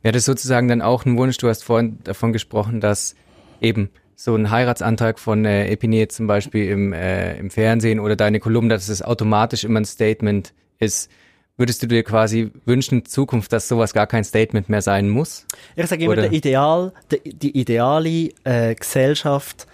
Wäre 0.04 0.12
das 0.12 0.26
sozusagen 0.26 0.68
dann 0.68 0.82
auch 0.82 1.06
ein 1.06 1.18
Wunsch, 1.18 1.38
du 1.38 1.48
hast 1.48 1.64
vorhin 1.64 1.98
davon 2.04 2.34
gesprochen, 2.34 2.82
dass 2.82 3.16
eben 3.62 3.90
so 4.16 4.36
ein 4.36 4.52
Heiratsantrag 4.52 5.20
von 5.20 5.44
äh, 5.46 5.68
Epine 5.70 6.08
zum 6.08 6.28
Beispiel 6.28 6.70
im, 6.70 6.94
äh, 6.94 7.38
im 7.38 7.50
Fernsehen 7.50 8.00
oder 8.00 8.16
deine 8.16 8.40
Kolumne, 8.40 8.74
dass 8.74 8.90
es 8.90 9.02
automatisch 9.02 9.64
immer 9.64 9.80
ein 9.80 9.86
Statement 9.86 10.54
ist, 10.80 11.10
Würdest 11.56 11.84
du 11.84 11.88
dir 11.88 12.04
quasi 12.04 12.52
wünschen 12.66 13.00
in 13.00 13.06
Zukunft, 13.06 13.54
dass 13.54 13.68
sowas 13.68 13.94
gar 13.94 14.08
kein 14.08 14.24
Statement 14.24 14.70
mehr 14.70 14.82
sein 14.82 15.10
muss? 15.10 15.46
Ich 15.76 15.86
sage 15.86 16.04
immer, 16.04 16.16
der 16.16 16.32
Ideal, 16.32 16.94
der, 17.12 17.20
die 17.26 17.60
ideale 17.60 18.30
äh, 18.44 18.74
Gesellschaft 18.74 19.68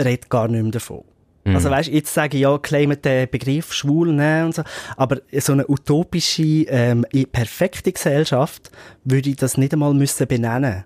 redet 0.00 0.30
gar 0.30 0.46
nicht 0.46 0.62
mehr 0.62 0.70
davon. 0.70 1.02
Mhm. 1.44 1.56
Also 1.56 1.70
weißt, 1.70 1.88
jetzt 1.88 2.14
sage 2.14 2.36
ich 2.36 2.42
ja, 2.42 2.56
claimen 2.56 3.02
den 3.02 3.28
Begriff 3.28 3.72
schwul 3.72 4.12
ne, 4.12 4.44
und 4.44 4.54
so, 4.54 4.62
aber 4.96 5.20
so 5.32 5.52
eine 5.52 5.68
utopische, 5.68 6.42
ähm, 6.68 7.04
perfekte 7.32 7.90
Gesellschaft 7.90 8.70
würde 9.02 9.30
ich 9.30 9.36
das 9.36 9.56
nicht 9.56 9.72
einmal 9.72 9.94
müssen 9.94 10.28
benennen 10.28 10.84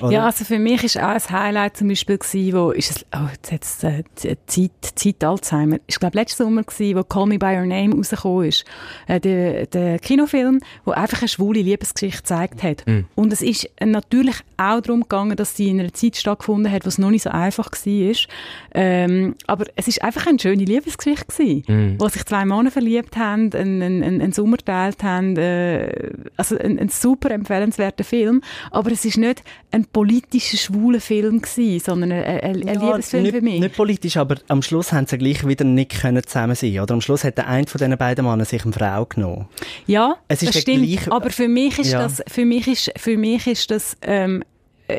oder? 0.00 0.12
Ja, 0.12 0.24
also 0.26 0.44
für 0.44 0.58
mich 0.58 0.84
ist 0.84 0.98
auch 0.98 1.08
ein 1.08 1.30
Highlight 1.30 1.76
zum 1.76 1.88
Beispiel 1.88 2.18
gewesen, 2.18 2.56
wo 2.56 2.70
ist 2.70 2.90
es, 2.90 3.06
oh, 3.14 3.28
jetzt 3.50 3.52
es 3.52 3.84
äh, 3.84 4.36
Zeit, 4.46 4.70
Zeit 4.94 5.24
Alzheimer. 5.24 5.78
Ich 5.86 5.98
glaube 5.98 6.16
letzten 6.16 6.44
Sommer 6.44 6.62
gewesen, 6.62 6.96
wo 6.96 7.04
Call 7.04 7.26
Me 7.26 7.38
By 7.38 7.56
Your 7.56 7.66
Name 7.66 7.94
rausgekommen 7.94 8.46
ist. 8.46 8.64
Äh, 9.06 9.20
der, 9.20 9.66
der 9.66 9.98
Kinofilm, 9.98 10.60
wo 10.84 10.92
einfach 10.92 11.22
eine 11.22 11.28
schwule 11.28 11.62
Liebesgeschichte 11.62 12.18
gezeigt 12.18 12.62
hat. 12.62 12.86
Mhm. 12.86 13.06
Und 13.14 13.32
es 13.32 13.42
ist 13.42 13.68
natürlich 13.80 14.36
auch 14.60 14.80
darum 14.80 15.02
gegangen, 15.02 15.36
dass 15.36 15.56
sie 15.56 15.68
in 15.68 15.80
einer 15.80 15.92
Zeit 15.92 16.16
stattgefunden 16.16 16.70
hat, 16.70 16.84
wo 16.84 16.88
es 16.88 16.98
noch 16.98 17.10
nicht 17.10 17.22
so 17.22 17.30
einfach 17.30 17.70
war. 17.70 18.16
Ähm, 18.74 19.34
aber 19.46 19.66
es 19.76 19.88
ist 19.88 20.02
einfach 20.02 20.26
eine 20.26 20.38
schöne 20.38 20.64
Liebesgeschichte 20.64 21.26
gewesen, 21.26 21.64
mhm. 21.66 21.96
wo 21.98 22.08
sich 22.08 22.24
zwei 22.24 22.44
Männer 22.44 22.70
verliebt 22.70 23.16
haben, 23.16 23.52
einen, 23.52 23.82
einen, 23.82 24.20
einen 24.20 24.32
Sommer 24.32 24.58
geteilt 24.58 25.02
haben, 25.02 25.36
äh, 25.36 26.10
also 26.36 26.58
ein, 26.58 26.78
ein 26.78 26.88
super 26.88 27.30
empfehlenswerter 27.30 28.04
Film. 28.04 28.42
Aber 28.70 28.92
es 28.92 29.04
ist 29.04 29.16
nicht 29.16 29.42
ein 29.72 29.86
politischer, 29.86 30.58
schwuler 30.58 31.00
Film 31.00 31.40
gewesen, 31.40 31.80
sondern 31.80 32.12
ein, 32.12 32.24
ein, 32.24 32.68
ein 32.68 32.80
ja, 32.80 32.90
Liebesfilm 32.90 33.22
nicht, 33.22 33.34
für 33.34 33.40
mich. 33.40 33.60
Nicht 33.60 33.76
politisch, 33.76 34.16
aber 34.16 34.36
am 34.48 34.62
Schluss 34.62 34.92
haben 34.92 35.06
sie 35.06 35.18
gleich 35.18 35.46
wieder 35.46 35.64
nicht 35.64 36.00
können 36.00 36.22
zusammen 36.24 36.54
sein 36.54 36.78
Oder 36.78 36.94
am 36.94 37.00
Schluss 37.00 37.24
hat 37.24 37.38
der 37.38 37.48
eine 37.48 37.66
von 37.66 37.78
diesen 37.78 37.96
beiden 37.96 38.24
Männern 38.24 38.44
sich 38.44 38.64
eine 38.64 38.72
Frau 38.72 39.06
genommen. 39.06 39.48
Ja, 39.86 40.16
es 40.28 40.42
ist 40.42 40.54
das 40.54 40.62
stimmt. 40.62 40.86
Gleiche, 40.86 41.12
aber 41.12 41.30
für 41.30 41.48
mich 41.48 41.78
ist 41.78 41.92
ja. 41.92 42.02
das, 42.02 42.22
für 42.26 42.44
mich 42.44 42.66
ist, 42.66 42.92
für 42.96 43.16
mich 43.16 43.46
ist 43.46 43.70
das 43.70 43.96
ähm, 44.02 44.44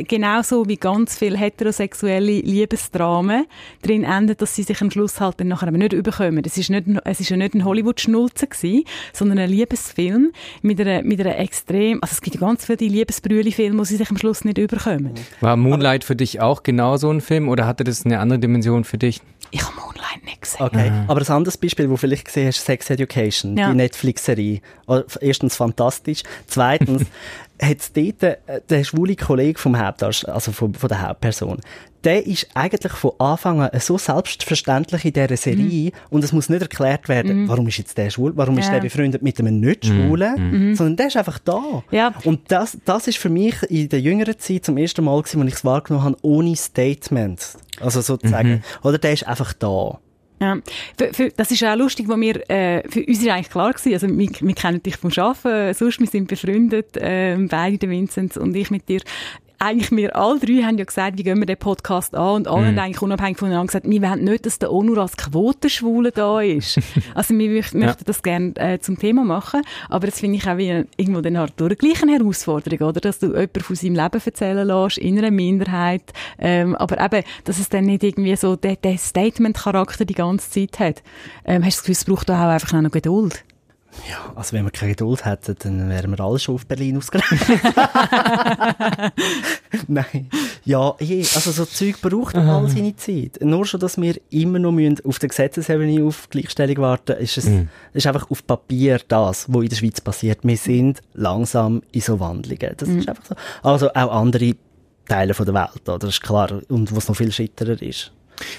genauso 0.07 0.67
wie 0.67 0.77
ganz 0.77 1.17
viele 1.17 1.37
heterosexuelle 1.37 2.39
Liebesdramen 2.39 3.45
drin 3.81 4.03
enden, 4.03 4.35
dass 4.37 4.55
sie 4.55 4.63
sich 4.63 4.81
am 4.81 4.91
Schluss 4.91 5.19
halt 5.19 5.39
dann 5.39 5.47
nachher 5.47 5.71
nicht 5.71 5.93
überkommen. 5.93 6.43
Es 6.45 6.57
ist 6.57 6.69
nicht, 6.69 6.87
es 7.05 7.19
ist 7.19 7.29
ja 7.29 7.37
nicht 7.37 7.53
ein 7.53 7.65
Hollywood-Schnulze 7.65 8.47
gewesen, 8.47 8.83
sondern 9.13 9.39
ein 9.39 9.49
Liebesfilm 9.49 10.31
mit 10.61 10.79
einer, 10.81 11.03
mit 11.03 11.19
einer 11.19 11.37
extrem, 11.37 11.99
also 12.01 12.13
es 12.13 12.21
gibt 12.21 12.35
ja 12.35 12.41
ganz 12.41 12.65
viele 12.65 12.91
Liebesbrühle-Filme, 12.91 13.79
wo 13.79 13.83
sie 13.83 13.97
sich 13.97 14.09
am 14.09 14.17
Schluss 14.17 14.45
nicht 14.45 14.57
überkommen. 14.57 15.13
War 15.39 15.57
Moonlight 15.57 16.03
für 16.03 16.15
dich 16.15 16.41
auch 16.41 16.63
genau 16.63 16.97
so 16.97 17.09
ein 17.09 17.21
Film 17.21 17.49
oder 17.49 17.65
hatte 17.65 17.83
das 17.83 18.05
eine 18.05 18.19
andere 18.19 18.39
Dimension 18.39 18.83
für 18.83 18.97
dich? 18.97 19.21
Ich 19.51 19.61
habe 19.63 19.75
Moonlight 19.75 20.00
gesehen. 20.41 20.65
Okay, 20.65 20.91
ah. 20.91 21.05
aber 21.07 21.21
ein 21.21 21.27
anderes 21.27 21.57
Beispiel, 21.57 21.89
wo 21.89 21.97
vielleicht 21.97 22.25
gesehen 22.25 22.47
hast, 22.47 22.63
Sex 22.63 22.89
Education, 22.89 23.57
ja. 23.57 23.69
die 23.69 23.77
Netflix-Serie. 23.77 24.61
Oh, 24.87 25.01
erstens 25.21 25.55
fantastisch, 25.55 26.23
zweitens 26.47 27.03
hat 27.61 27.79
es 27.79 27.93
dort 27.93 28.23
äh, 28.23 28.61
der 28.69 28.83
schwule 28.83 29.15
Kollege 29.15 29.59
vom 29.59 29.77
Hauptdarsteller, 29.77 30.33
also 30.33 30.51
von, 30.51 30.73
von, 30.73 30.89
der 30.89 31.07
Hauptperson, 31.07 31.59
der 32.03 32.25
ist 32.25 32.47
eigentlich 32.55 32.93
von 32.93 33.11
Anfang 33.19 33.61
an 33.61 33.79
so 33.79 33.97
selbstverständlich 33.97 35.05
in 35.05 35.13
dieser 35.13 35.37
Serie 35.37 35.89
mm. 35.89 35.93
und 36.09 36.23
es 36.23 36.33
muss 36.33 36.49
nicht 36.49 36.63
erklärt 36.63 37.07
werden, 37.07 37.45
mm. 37.45 37.49
warum 37.49 37.67
ist 37.67 37.77
jetzt 37.77 37.97
der 37.97 38.09
schwul, 38.09 38.33
warum 38.35 38.55
ja. 38.55 38.61
ist 38.61 38.71
der 38.71 38.79
befreundet 38.79 39.21
mit 39.21 39.39
einem 39.39 39.59
Nicht-Schwulen, 39.59 40.71
mm. 40.71 40.75
sondern 40.75 40.95
der 40.95 41.07
ist 41.07 41.17
einfach 41.17 41.37
da. 41.37 41.83
Ja. 41.91 42.13
Und 42.23 42.51
das, 42.51 42.77
das 42.85 43.07
ist 43.07 43.19
für 43.19 43.29
mich 43.29 43.61
in 43.69 43.89
der 43.89 44.01
jüngeren 44.01 44.39
Zeit 44.39 44.65
zum 44.65 44.77
ersten 44.77 45.05
Mal 45.05 45.21
gewesen, 45.21 45.41
als 45.41 45.49
ich 45.49 45.55
es 45.55 45.65
wahrgenommen 45.65 46.05
habe, 46.05 46.17
ohne 46.23 46.55
Statement. 46.55 47.57
Also 47.79 48.01
sozusagen. 48.01 48.49
-hmm. 48.49 48.87
Oder 48.87 48.97
der 48.97 49.13
ist 49.13 49.27
einfach 49.27 49.53
da. 49.53 49.99
Ja, 50.41 50.57
für, 50.97 51.13
für, 51.13 51.29
das 51.29 51.51
ist 51.51 51.63
auch 51.63 51.75
lustig, 51.75 52.07
wo 52.09 52.19
wir, 52.19 52.49
äh, 52.49 52.81
für 52.89 53.05
uns 53.05 53.21
ist 53.21 53.27
eigentlich 53.29 53.51
klar 53.51 53.71
gewesen, 53.73 53.93
also 53.93 54.07
wir, 54.07 54.29
wir 54.39 54.55
kennen 54.55 54.81
dich 54.81 54.97
vom 54.97 55.11
Arbeiten, 55.15 55.75
sonst, 55.75 55.99
wir 55.99 56.07
sind 56.07 56.27
befreundet, 56.27 56.97
äh, 56.97 57.37
beide, 57.47 57.77
der 57.77 57.89
Vincent 57.91 58.37
und 58.37 58.55
ich 58.55 58.71
mit 58.71 58.89
dir 58.89 59.01
eigentlich 59.61 59.91
wir 59.91 60.15
alle 60.15 60.39
drei 60.39 60.63
haben 60.63 60.77
ja 60.77 60.85
gesagt, 60.85 61.17
wie 61.17 61.23
gehen 61.23 61.39
wir 61.39 61.45
den 61.45 61.57
Podcast 61.57 62.15
an 62.15 62.35
und 62.37 62.47
alle 62.47 62.63
mhm. 62.63 62.67
haben 62.67 62.79
eigentlich 62.79 63.01
unabhängig 63.01 63.37
voneinander 63.37 63.67
gesagt, 63.67 63.89
wir 63.89 64.01
wollen 64.01 64.23
nicht, 64.23 64.45
dass 64.45 64.57
der 64.57 64.71
Onur 64.71 64.97
als 64.97 65.15
Quotenschwule 65.17 66.11
da 66.11 66.41
ist. 66.41 66.79
also 67.15 67.37
wir 67.37 67.49
möchten 67.49 67.81
ja. 67.81 67.95
das 68.03 68.23
gerne 68.23 68.55
äh, 68.55 68.79
zum 68.79 68.97
Thema 68.97 69.23
machen, 69.23 69.61
aber 69.89 70.07
das 70.07 70.19
finde 70.19 70.37
ich 70.37 70.47
auch 70.49 70.57
wie 70.57 70.85
irgendwo 70.97 71.21
dann 71.21 71.37
halt 71.37 71.53
durch 71.57 71.77
gleich 71.77 72.01
eine 72.01 72.13
Herausforderung, 72.13 72.89
oder? 72.89 73.01
Dass 73.01 73.19
du 73.19 73.27
jemanden 73.27 73.61
von 73.61 73.75
seinem 73.75 73.95
Leben 73.95 74.21
erzählen 74.25 74.67
lässt, 74.67 74.97
in 74.97 75.17
einer 75.17 75.31
Minderheit, 75.31 76.11
ähm, 76.39 76.75
aber 76.75 76.99
eben, 76.99 77.23
dass 77.43 77.59
es 77.59 77.69
dann 77.69 77.85
nicht 77.85 78.03
irgendwie 78.03 78.35
so 78.35 78.55
den, 78.55 78.77
den 78.83 78.97
Statement-Charakter 78.97 80.05
die 80.05 80.15
ganze 80.15 80.49
Zeit 80.49 80.79
hat. 80.79 81.03
Ähm, 81.45 81.63
hast 81.63 81.77
du 81.77 81.81
das 81.81 81.81
Gefühl, 81.81 81.93
es 81.93 82.05
braucht 82.05 82.31
auch 82.31 82.49
einfach 82.49 82.81
noch 82.81 82.91
Geduld? 82.91 83.43
Ja, 84.09 84.31
also 84.35 84.53
wenn 84.53 84.63
wir 84.65 84.71
keine 84.71 84.91
Geduld 84.91 85.25
hätten, 85.25 85.55
dann 85.59 85.89
wären 85.89 86.11
wir 86.11 86.19
alle 86.19 86.39
schon 86.39 86.55
auf 86.55 86.65
Berlin 86.65 86.97
ausgereist. 86.97 87.31
Nein. 89.87 90.29
Ja, 90.63 90.95
also 90.99 91.51
so 91.51 91.65
Zeug 91.65 92.01
braucht 92.01 92.35
all 92.35 92.67
seine 92.67 92.95
Zeit. 92.95 93.39
Nur 93.41 93.65
schon, 93.65 93.79
dass 93.79 93.99
wir 93.99 94.15
immer 94.29 94.59
noch 94.59 94.71
müssen 94.71 94.97
auf 95.05 95.19
der 95.19 95.29
Gesetzesebene 95.29 96.03
auf 96.03 96.29
Gleichstellung 96.29 96.77
warten, 96.77 97.13
ist 97.17 97.37
es 97.37 97.45
mm. 97.45 97.67
ist 97.93 98.07
einfach 98.07 98.29
auf 98.29 98.45
Papier 98.45 98.99
das, 99.07 99.45
was 99.47 99.63
in 99.63 99.69
der 99.69 99.75
Schweiz 99.75 100.01
passiert. 100.01 100.39
Wir 100.43 100.57
sind 100.57 101.01
langsam 101.13 101.81
in 101.91 102.01
so 102.01 102.19
Wandlungen. 102.19 102.73
Das 102.77 102.89
mm. 102.89 102.99
ist 102.99 103.09
einfach 103.09 103.25
so. 103.25 103.35
Also 103.63 103.89
auch 103.93 104.11
andere 104.11 104.55
Teile 105.07 105.33
der 105.33 105.53
Welt, 105.53 105.81
oder? 105.87 105.99
Das 105.99 106.11
ist 106.11 106.21
klar. 106.21 106.61
Und 106.69 106.91
wo 106.91 106.97
es 106.97 107.07
noch 107.07 107.15
viel 107.15 107.31
schitterer 107.31 107.81
ist. 107.81 108.11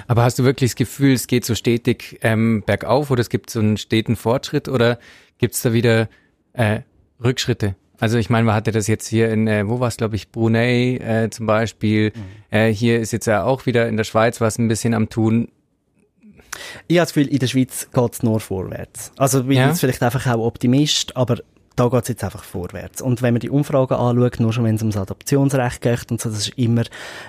Aber 0.06 0.22
hast 0.22 0.38
du 0.38 0.44
wirklich 0.44 0.70
das 0.70 0.76
Gefühl, 0.76 1.14
es 1.14 1.26
geht 1.26 1.44
so 1.44 1.54
stetig 1.54 2.18
ähm, 2.22 2.62
bergauf 2.64 3.10
oder 3.10 3.20
es 3.20 3.28
gibt 3.28 3.50
so 3.50 3.60
einen 3.60 3.76
steten 3.76 4.16
Fortschritt 4.16 4.68
oder 4.68 4.98
gibt 5.42 5.56
es 5.56 5.62
da 5.62 5.72
wieder 5.72 6.08
äh, 6.52 6.82
Rückschritte? 7.22 7.74
Also 7.98 8.16
ich 8.16 8.30
meine, 8.30 8.46
man 8.46 8.54
hatte 8.54 8.70
das 8.70 8.86
jetzt 8.86 9.08
hier 9.08 9.30
in, 9.30 9.48
äh, 9.48 9.68
wo 9.68 9.80
war 9.80 9.88
es, 9.88 9.96
glaube 9.96 10.14
ich, 10.14 10.30
Brunei 10.30 10.96
äh, 10.96 11.30
zum 11.30 11.46
Beispiel. 11.46 12.12
Mhm. 12.14 12.56
Äh, 12.56 12.72
hier 12.72 13.00
ist 13.00 13.12
jetzt 13.12 13.26
ja 13.26 13.42
auch 13.42 13.66
wieder 13.66 13.88
in 13.88 13.96
der 13.96 14.04
Schweiz 14.04 14.40
was 14.40 14.58
ein 14.58 14.68
bisschen 14.68 14.94
am 14.94 15.08
Tun. 15.08 15.48
Ich 16.86 16.98
habe 16.98 17.06
das 17.06 17.12
Gefühl, 17.12 17.28
in 17.28 17.38
der 17.40 17.46
Schweiz 17.48 17.88
geht 17.92 18.12
es 18.12 18.22
nur 18.22 18.38
vorwärts. 18.38 19.12
Also 19.16 19.44
bin 19.44 19.56
ja. 19.56 19.68
jetzt 19.68 19.80
vielleicht 19.80 20.02
einfach 20.02 20.26
auch 20.28 20.46
Optimist, 20.46 21.16
aber 21.16 21.38
da 21.76 21.88
geht 21.88 22.02
es 22.02 22.08
jetzt 22.08 22.24
einfach 22.24 22.44
vorwärts. 22.44 23.00
Und 23.02 23.22
wenn 23.22 23.34
man 23.34 23.40
die 23.40 23.50
Umfragen 23.50 23.94
anschaut, 23.94 24.40
nur 24.40 24.52
schon 24.52 24.64
wenn 24.64 24.76
es 24.76 24.82
ums 24.82 24.96
Adoptionsrecht 24.96 25.80
geht 25.80 26.10
und 26.10 26.20
so, 26.20 26.28
das 26.28 26.48
ist 26.48 26.58
immer 26.58 26.84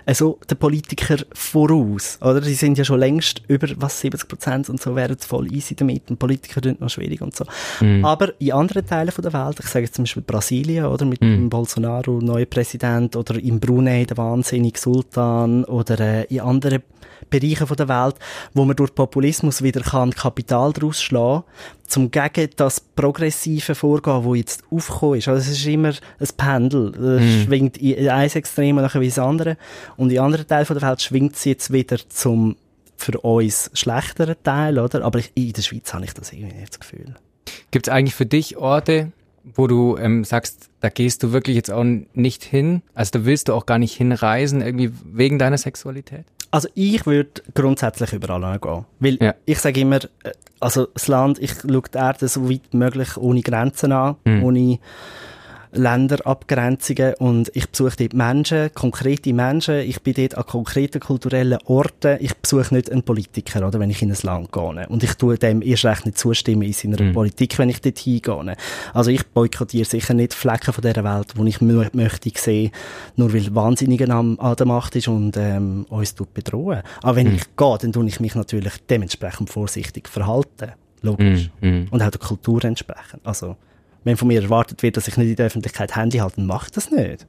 also 0.05 0.39
der 0.49 0.55
Politiker 0.55 1.17
voraus, 1.33 2.17
oder? 2.21 2.41
Die 2.41 2.53
sind 2.53 2.77
ja 2.77 2.83
schon 2.83 2.99
längst 2.99 3.41
über, 3.47 3.67
was, 3.77 4.01
70 4.01 4.27
Prozent 4.27 4.69
und 4.69 4.81
so, 4.81 4.95
wären 4.95 5.17
voll 5.19 5.51
easy 5.53 5.75
damit 5.75 6.09
und 6.09 6.19
Politiker 6.19 6.61
sind 6.63 6.81
noch 6.81 6.89
schwierig 6.89 7.21
und 7.21 7.35
so. 7.35 7.45
Mhm. 7.79 8.03
Aber 8.03 8.39
in 8.39 8.51
anderen 8.51 8.85
Teilen 8.85 9.11
von 9.11 9.23
der 9.23 9.33
Welt, 9.33 9.59
ich 9.59 9.67
sage 9.67 9.85
jetzt 9.85 9.95
zum 9.95 10.03
Beispiel 10.03 10.23
Brasilien, 10.23 10.85
oder? 10.85 11.05
Mit 11.05 11.21
mhm. 11.21 11.49
Bolsonaro, 11.49 12.19
neuer 12.19 12.45
Präsident, 12.45 13.15
oder 13.15 13.35
in 13.35 13.59
Brunei, 13.59 14.05
der 14.05 14.17
wahnsinnige 14.17 14.79
Sultan, 14.79 15.63
oder 15.65 15.99
äh, 15.99 16.23
in 16.25 16.41
anderen 16.41 16.83
Bereichen 17.29 17.67
von 17.67 17.77
der 17.77 17.87
Welt, 17.87 18.15
wo 18.53 18.65
man 18.65 18.75
durch 18.75 18.93
Populismus 18.93 19.63
wieder 19.63 19.81
kann 19.81 20.11
Kapital 20.11 20.73
daraus 20.73 21.01
schlagen, 21.01 21.43
zum 21.87 22.11
gegen 22.11 22.49
das 22.55 22.79
progressive 22.79 23.75
Vorgehen, 23.75 24.23
wo 24.23 24.35
jetzt 24.35 24.63
aufgekommen 24.71 25.19
ist. 25.19 25.27
Also 25.27 25.41
es 25.41 25.57
ist 25.59 25.65
immer 25.67 25.89
ein 25.89 26.27
Pendel. 26.37 26.95
Es 26.95 27.21
mm. 27.21 27.45
schwingt 27.45 27.77
in 27.77 28.09
ein 28.09 28.29
Extrem 28.29 28.77
und 28.77 28.83
nachher 28.83 29.01
wie 29.01 29.09
das 29.09 29.19
andere. 29.19 29.57
Und 29.97 30.11
in 30.11 30.19
anderen 30.19 30.47
Teilen 30.47 30.65
der 30.67 30.81
Welt 30.81 31.01
schwingt 31.01 31.35
es 31.35 31.45
jetzt 31.45 31.71
wieder 31.71 31.97
zum 32.09 32.55
für 32.95 33.19
uns 33.19 33.69
schlechteren 33.73 34.35
Teil, 34.43 34.79
oder? 34.79 35.03
Aber 35.03 35.19
in 35.35 35.53
der 35.53 35.61
Schweiz 35.61 35.93
habe 35.93 36.05
ich 36.05 36.13
das 36.13 36.31
irgendwie 36.31 36.55
nicht 36.55 36.73
das 36.73 36.79
Gefühl. 36.79 37.15
Gibt 37.71 37.87
es 37.87 37.93
eigentlich 37.93 38.15
für 38.15 38.25
dich 38.25 38.57
Orte, 38.57 39.11
wo 39.55 39.67
du 39.67 39.97
ähm, 39.97 40.23
sagst, 40.23 40.69
da 40.79 40.89
gehst 40.89 41.21
du 41.23 41.31
wirklich 41.33 41.55
jetzt 41.55 41.71
auch 41.71 41.83
nicht 41.83 42.43
hin? 42.43 42.81
Also 42.93 43.11
da 43.19 43.25
willst 43.25 43.49
du 43.49 43.53
auch 43.53 43.65
gar 43.65 43.77
nicht 43.77 43.93
hinreisen, 43.95 44.61
irgendwie 44.61 44.91
wegen 45.05 45.37
deiner 45.37 45.57
Sexualität? 45.57 46.25
Also 46.53 46.69
ich 46.75 47.03
würde 47.07 47.41
grundsätzlich 47.55 48.13
überall 48.13 48.59
gehen. 48.59 48.85
Weil 48.99 49.17
ja. 49.19 49.33
ich 49.43 49.57
sage 49.57 49.81
immer, 49.81 49.95
äh, 49.95 50.33
also 50.59 50.85
das 50.85 51.07
Land, 51.07 51.39
ich 51.39 51.51
schaue 51.59 51.81
die 51.91 51.97
Erde 51.97 52.27
so 52.27 52.47
weit 52.47 52.75
möglich 52.75 53.17
ohne 53.17 53.41
Grenzen 53.41 53.91
an, 53.91 54.17
mhm. 54.23 54.43
ohne 54.43 54.79
Länderabgrenzungen 55.73 57.15
und 57.15 57.51
ich 57.53 57.69
besuche 57.69 57.95
dort 57.97 58.13
Menschen, 58.13 58.73
konkrete 58.73 59.33
Menschen, 59.33 59.79
ich 59.79 60.01
bin 60.01 60.13
dort 60.13 60.35
an 60.35 60.45
konkreten 60.45 60.99
kulturellen 60.99 61.59
Orten, 61.65 62.17
ich 62.19 62.35
besuche 62.35 62.73
nicht 62.73 62.91
einen 62.91 63.03
Politiker, 63.03 63.67
oder, 63.67 63.79
wenn 63.79 63.89
ich 63.89 64.01
in 64.01 64.11
ein 64.11 64.17
Land 64.23 64.51
gehe. 64.51 64.87
Und 64.87 65.03
ich 65.03 65.15
tue 65.15 65.37
dem 65.37 65.61
erst 65.61 65.85
recht 65.85 66.05
nicht 66.05 66.17
zustimmen 66.17 66.63
in 66.63 66.73
seiner 66.73 67.01
mhm. 67.01 67.13
Politik, 67.13 67.57
wenn 67.57 67.69
ich 67.69 67.81
dort 67.81 67.99
hingehe. 67.99 68.55
Also 68.93 69.11
ich 69.11 69.25
boykottiere 69.25 69.85
sicher 69.85 70.13
nicht 70.13 70.33
Flecken 70.33 70.73
von 70.73 70.81
dieser 70.81 71.03
Welt, 71.03 71.33
wo 71.35 71.45
ich 71.45 71.61
möchte 71.61 72.31
sehen, 72.35 72.71
nur 73.15 73.33
weil 73.33 73.53
Wahnsinniger 73.55 74.09
an 74.13 74.37
der 74.37 74.65
Macht 74.65 74.95
ist 74.95 75.07
und 75.07 75.35
ähm, 75.37 75.85
uns 75.89 76.13
bedrohen. 76.13 76.81
Aber 77.01 77.15
wenn 77.15 77.29
mhm. 77.29 77.35
ich 77.35 77.55
gehe, 77.55 77.77
dann 77.79 77.91
tue 77.91 78.07
ich 78.07 78.19
mich 78.19 78.35
natürlich 78.35 78.73
dementsprechend 78.89 79.49
vorsichtig 79.49 80.07
verhalten. 80.07 80.71
Logisch. 81.01 81.49
Mm, 81.59 81.83
Und 81.91 82.01
auch 82.01 82.09
der 82.09 82.19
Kultur 82.19 82.63
entsprechend. 82.63 83.25
Also, 83.25 83.57
wenn 84.03 84.17
von 84.17 84.27
mir 84.27 84.41
erwartet 84.41 84.83
wird, 84.83 84.97
dass 84.97 85.07
ich 85.07 85.17
nicht 85.17 85.29
in 85.29 85.35
der 85.35 85.47
Öffentlichkeit 85.47 85.95
Handy 85.95 86.17
halte, 86.17 86.37
dann 86.37 86.45
mach 86.45 86.65
ich 86.65 86.71
das 86.71 86.91
nicht. 86.91 87.25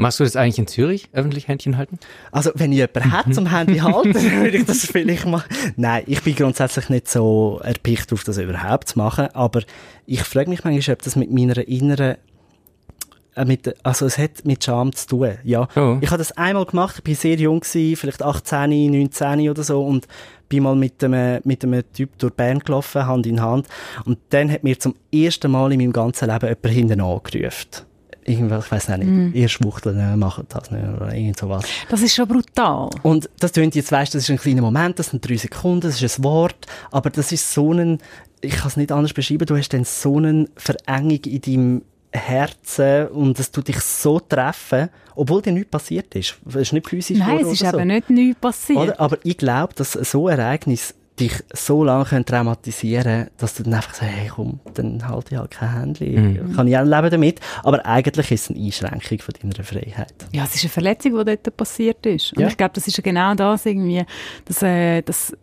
Machst 0.00 0.18
du 0.18 0.24
das 0.24 0.34
eigentlich 0.34 0.58
in 0.58 0.66
Zürich, 0.66 1.10
öffentlich 1.12 1.46
Händchen 1.46 1.76
halten? 1.76 1.98
Also, 2.32 2.52
wenn 2.54 2.72
ich 2.72 2.78
jemanden 2.78 3.10
hätte 3.16 3.30
zum 3.32 3.50
Handy 3.50 3.78
halten, 3.80 4.14
würde 4.14 4.56
ich 4.56 4.64
das 4.64 4.86
vielleicht 4.86 5.26
machen. 5.26 5.54
Nein, 5.76 6.04
ich 6.06 6.22
bin 6.22 6.34
grundsätzlich 6.34 6.88
nicht 6.88 7.06
so 7.06 7.60
erpicht 7.62 8.10
darauf, 8.10 8.24
das 8.24 8.38
überhaupt 8.38 8.88
zu 8.88 8.98
machen, 8.98 9.28
aber 9.34 9.62
ich 10.06 10.22
frage 10.22 10.48
mich 10.48 10.64
manchmal, 10.64 10.94
ob 10.94 11.02
das 11.02 11.16
mit 11.16 11.30
meiner 11.30 11.68
inneren 11.68 12.16
mit, 13.44 13.74
also 13.84 14.06
es 14.06 14.18
hat 14.18 14.44
mit 14.44 14.64
Scham 14.64 14.92
zu 14.94 15.06
tun, 15.06 15.38
ja. 15.44 15.68
Oh. 15.76 15.98
Ich 16.00 16.10
habe 16.10 16.18
das 16.18 16.32
einmal 16.32 16.66
gemacht, 16.66 17.00
ich 17.04 17.08
war 17.08 17.14
sehr 17.14 17.36
jung 17.36 17.60
gewesen, 17.60 17.96
vielleicht 17.96 18.22
18, 18.22 18.90
19 18.90 19.48
oder 19.48 19.62
so 19.62 19.84
und 19.84 20.06
bin 20.48 20.64
mal 20.64 20.76
mit 20.76 21.02
einem, 21.02 21.40
mit 21.44 21.64
einem 21.64 21.82
Typ 21.92 22.18
durch 22.18 22.34
Bern 22.34 22.58
gelaufen, 22.58 23.06
Hand 23.06 23.26
in 23.26 23.40
Hand. 23.40 23.68
Und 24.04 24.18
dann 24.30 24.50
hat 24.50 24.64
mir 24.64 24.78
zum 24.78 24.94
ersten 25.12 25.50
Mal 25.50 25.72
in 25.72 25.78
meinem 25.78 25.92
ganzen 25.92 26.28
Leben 26.28 26.46
jemand 26.48 26.66
hinten 26.66 27.00
angerufen. 27.00 27.68
Irgendwas, 28.24 28.66
ich 28.66 28.72
weiß 28.72 28.88
nicht, 28.88 29.04
mm. 29.04 29.30
ihr 29.32 29.48
Schwuchteln 29.48 29.98
äh, 29.98 30.16
machen 30.16 30.44
das 30.48 30.70
nicht, 30.70 30.84
oder 30.84 31.14
irgend 31.14 31.38
sowas. 31.38 31.64
Das 31.88 32.02
ist 32.02 32.14
schon 32.14 32.28
brutal. 32.28 32.90
Und 33.02 33.30
das 33.38 33.52
tönt 33.52 33.74
jetzt, 33.74 33.90
weißt, 33.90 34.14
das 34.14 34.24
ist 34.24 34.30
ein 34.30 34.36
kleiner 34.36 34.60
Moment, 34.60 34.98
das 34.98 35.06
sind 35.06 35.26
drei 35.26 35.36
Sekunden, 35.36 35.80
das 35.80 36.02
ist 36.02 36.18
ein 36.18 36.24
Wort, 36.24 36.66
aber 36.90 37.08
das 37.08 37.32
ist 37.32 37.50
so 37.52 37.72
ein, 37.72 37.98
ich 38.42 38.52
kann 38.52 38.68
es 38.68 38.76
nicht 38.76 38.92
anders 38.92 39.14
beschreiben, 39.14 39.46
du 39.46 39.56
hast 39.56 39.70
dann 39.70 39.84
so 39.84 40.18
eine 40.18 40.46
Verengung 40.56 41.20
in 41.24 41.40
deinem 41.40 41.82
Herzen 42.12 43.08
und 43.08 43.38
es 43.38 43.50
tut 43.50 43.68
dich 43.68 43.80
so 43.80 44.18
treffen, 44.18 44.88
obwohl 45.14 45.42
dir 45.42 45.52
nichts 45.52 45.70
passiert 45.70 46.14
ist. 46.14 46.36
Es 46.48 46.56
ist 46.56 46.72
nicht 46.72 46.88
physisch 46.88 47.18
Nein, 47.18 47.38
es 47.38 47.52
ist 47.52 47.58
so. 47.60 47.78
eben 47.78 47.88
nicht 47.88 48.10
nichts 48.10 48.40
passiert. 48.40 48.78
Oder? 48.78 49.00
Aber 49.00 49.18
ich 49.22 49.36
glaube, 49.36 49.74
dass 49.74 49.92
so 49.92 50.26
ein 50.26 50.38
Ereignis 50.38 50.94
dich 51.20 51.32
so 51.52 51.84
lange 51.84 52.24
traumatisieren 52.24 53.04
können, 53.04 53.30
dass 53.38 53.54
du 53.54 53.62
dann 53.62 53.74
einfach 53.74 53.94
sagst, 53.94 54.10
hey 54.10 54.30
komm, 54.34 54.60
dann 54.74 55.06
halte 55.06 55.34
ich 55.34 55.38
halt 55.38 55.50
kein 55.50 55.72
Handy. 55.72 56.18
Mhm. 56.18 56.54
Kann 56.54 56.66
ich 56.66 56.76
auch 56.76 56.84
leben 56.84 57.10
damit. 57.10 57.40
Aber 57.62 57.84
eigentlich 57.84 58.30
ist 58.30 58.50
es 58.50 58.56
eine 58.56 58.64
Einschränkung 58.64 59.18
von 59.20 59.34
deiner 59.40 59.64
Freiheit. 59.64 60.14
Ja, 60.32 60.44
es 60.44 60.54
ist 60.54 60.62
eine 60.62 60.70
Verletzung, 60.70 61.18
die 61.18 61.24
dort 61.24 61.56
passiert 61.56 62.04
ist. 62.06 62.32
Und 62.32 62.40
ja. 62.40 62.48
ich 62.48 62.56
glaube, 62.56 62.72
das 62.74 62.86
ist 62.86 62.96
ja 62.96 63.02
genau 63.02 63.34
das 63.34 63.66
irgendwie, 63.66 64.04
dass, 64.44 64.62
äh, 64.62 65.02
dass 65.02 65.36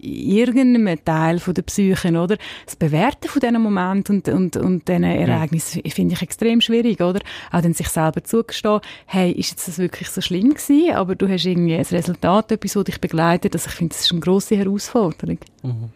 irgendeinem 0.00 1.04
Teil 1.04 1.38
von 1.38 1.54
der 1.54 1.62
Psyche, 1.62 2.08
oder? 2.08 2.36
Das 2.66 2.76
Bewerten 2.76 3.28
von 3.28 3.40
diesen 3.40 3.60
Momenten 3.60 4.16
und, 4.16 4.28
und, 4.28 4.56
und 4.56 4.88
diesen 4.88 5.04
Ereignissen 5.04 5.82
mhm. 5.84 5.90
finde 5.90 6.14
ich 6.14 6.22
extrem 6.22 6.60
schwierig, 6.60 7.00
oder? 7.00 7.20
Auch 7.52 7.60
dann 7.60 7.74
sich 7.74 7.88
selber 7.88 8.24
zugestehen, 8.24 8.80
hey, 9.06 9.32
ist 9.32 9.50
jetzt 9.50 9.68
das 9.68 9.78
wirklich 9.78 10.08
so 10.08 10.20
schlimm 10.20 10.54
gewesen? 10.54 10.94
Aber 10.94 11.14
du 11.14 11.28
hast 11.28 11.44
irgendwie 11.44 11.74
ein 11.74 11.84
Resultat, 11.84 12.52
etwas, 12.52 12.72
das 12.72 12.84
dich 12.84 13.00
begleitet. 13.00 13.54
Also 13.54 13.68
ich 13.68 13.74
finde, 13.74 13.94
das 13.94 14.04
ist 14.04 14.12
eine 14.12 14.20
grosse 14.20 14.56
Herausforderung. 14.56 15.19
Herausforderung. 15.20 15.40
Mhm. 15.62 15.90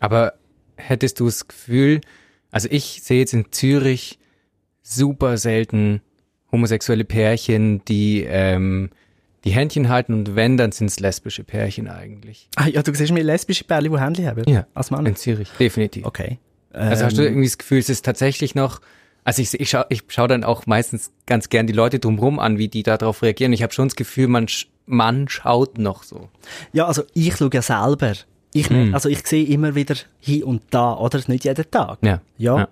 Aber 0.00 0.34
hättest 0.76 1.20
du 1.20 1.26
das 1.26 1.46
Gefühl, 1.46 2.00
also 2.50 2.68
ich 2.70 3.02
sehe 3.02 3.20
jetzt 3.20 3.34
in 3.34 3.50
Zürich 3.52 4.18
super 4.82 5.38
selten 5.38 6.00
homosexuelle 6.50 7.04
Pärchen, 7.04 7.84
die 7.84 8.24
ähm, 8.28 8.90
die 9.44 9.50
Händchen 9.50 9.88
halten 9.88 10.12
und 10.14 10.36
wenn, 10.36 10.56
dann 10.56 10.70
sind 10.70 10.88
es 10.88 11.00
lesbische 11.00 11.42
Pärchen 11.44 11.88
eigentlich. 11.88 12.48
Ah 12.56 12.68
ja, 12.68 12.82
du 12.82 12.94
siehst 12.94 13.12
mir 13.12 13.22
lesbische 13.22 13.64
Pärchen, 13.64 13.92
die 13.92 13.98
Händchen 13.98 14.26
haben? 14.26 14.44
Ja, 14.48 14.66
als 14.74 14.90
Mann? 14.90 15.06
in 15.06 15.16
Zürich, 15.16 15.48
definitiv. 15.58 16.04
Okay. 16.04 16.38
Also 16.72 17.04
hast 17.04 17.18
du 17.18 17.22
ähm, 17.22 17.28
irgendwie 17.28 17.48
das 17.48 17.58
Gefühl, 17.58 17.78
es 17.78 17.88
ist 17.88 18.04
tatsächlich 18.04 18.54
noch, 18.54 18.80
also 19.24 19.42
ich, 19.42 19.58
ich 19.58 19.70
schaue 19.70 19.86
ich 19.88 20.04
schau 20.08 20.26
dann 20.26 20.44
auch 20.44 20.66
meistens 20.66 21.12
ganz 21.26 21.48
gern 21.48 21.66
die 21.66 21.72
Leute 21.72 21.98
drumherum 21.98 22.38
an, 22.38 22.58
wie 22.58 22.68
die 22.68 22.82
darauf 22.82 23.22
reagieren. 23.22 23.52
Ich 23.52 23.62
habe 23.62 23.72
schon 23.72 23.88
das 23.88 23.96
Gefühl, 23.96 24.28
man, 24.28 24.46
man 24.86 25.28
schaut 25.28 25.78
noch 25.78 26.02
so. 26.02 26.28
Ja, 26.72 26.86
also 26.86 27.02
ich 27.14 27.36
schaue 27.36 27.50
ja 27.52 27.62
selber. 27.62 28.14
Ich, 28.54 28.68
mm. 28.68 28.94
Also 28.94 29.08
ich 29.08 29.26
sehe 29.26 29.46
immer 29.46 29.74
wieder 29.74 29.94
hier 30.20 30.46
und 30.46 30.62
da, 30.70 30.94
oder? 30.94 31.20
Nicht 31.26 31.44
jeden 31.44 31.70
Tag. 31.70 31.98
Ja. 32.02 32.20
ja. 32.36 32.58
ja. 32.58 32.68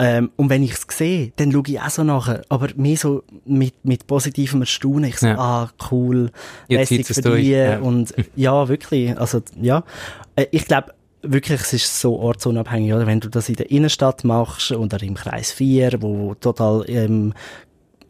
Ähm, 0.00 0.30
und 0.36 0.50
wenn 0.50 0.62
ich 0.62 0.72
es 0.72 0.86
sehe, 0.90 1.32
dann 1.36 1.52
schaue 1.52 1.62
ich 1.68 1.80
auch 1.80 1.90
so 1.90 2.02
nachher. 2.02 2.42
Aber 2.48 2.68
mehr 2.74 2.96
so 2.96 3.22
mit, 3.44 3.74
mit 3.84 4.06
positivem 4.06 4.62
Erstaunen. 4.62 5.04
Ich 5.04 5.18
so, 5.18 5.28
ja. 5.28 5.38
ah, 5.38 5.70
cool, 5.90 6.30
lässig 6.68 7.06
für 7.06 7.20
dich. 7.20 7.48
Ja. 7.48 7.78
Und 7.78 8.12
ja, 8.34 8.68
wirklich. 8.68 9.16
Also, 9.16 9.40
ja. 9.60 9.84
Äh, 10.34 10.46
ich 10.50 10.64
glaube, 10.66 10.94
wirklich, 11.22 11.60
es 11.60 11.72
ist 11.74 12.00
so 12.00 12.18
ortsunabhängig, 12.18 12.92
oder? 12.92 13.06
Wenn 13.06 13.20
du 13.20 13.28
das 13.28 13.48
in 13.48 13.56
der 13.56 13.70
Innenstadt 13.70 14.24
machst 14.24 14.72
oder 14.72 15.00
im 15.02 15.14
Kreis 15.14 15.52
4, 15.52 16.02
wo 16.02 16.34
total 16.34 16.84
ähm, 16.88 17.34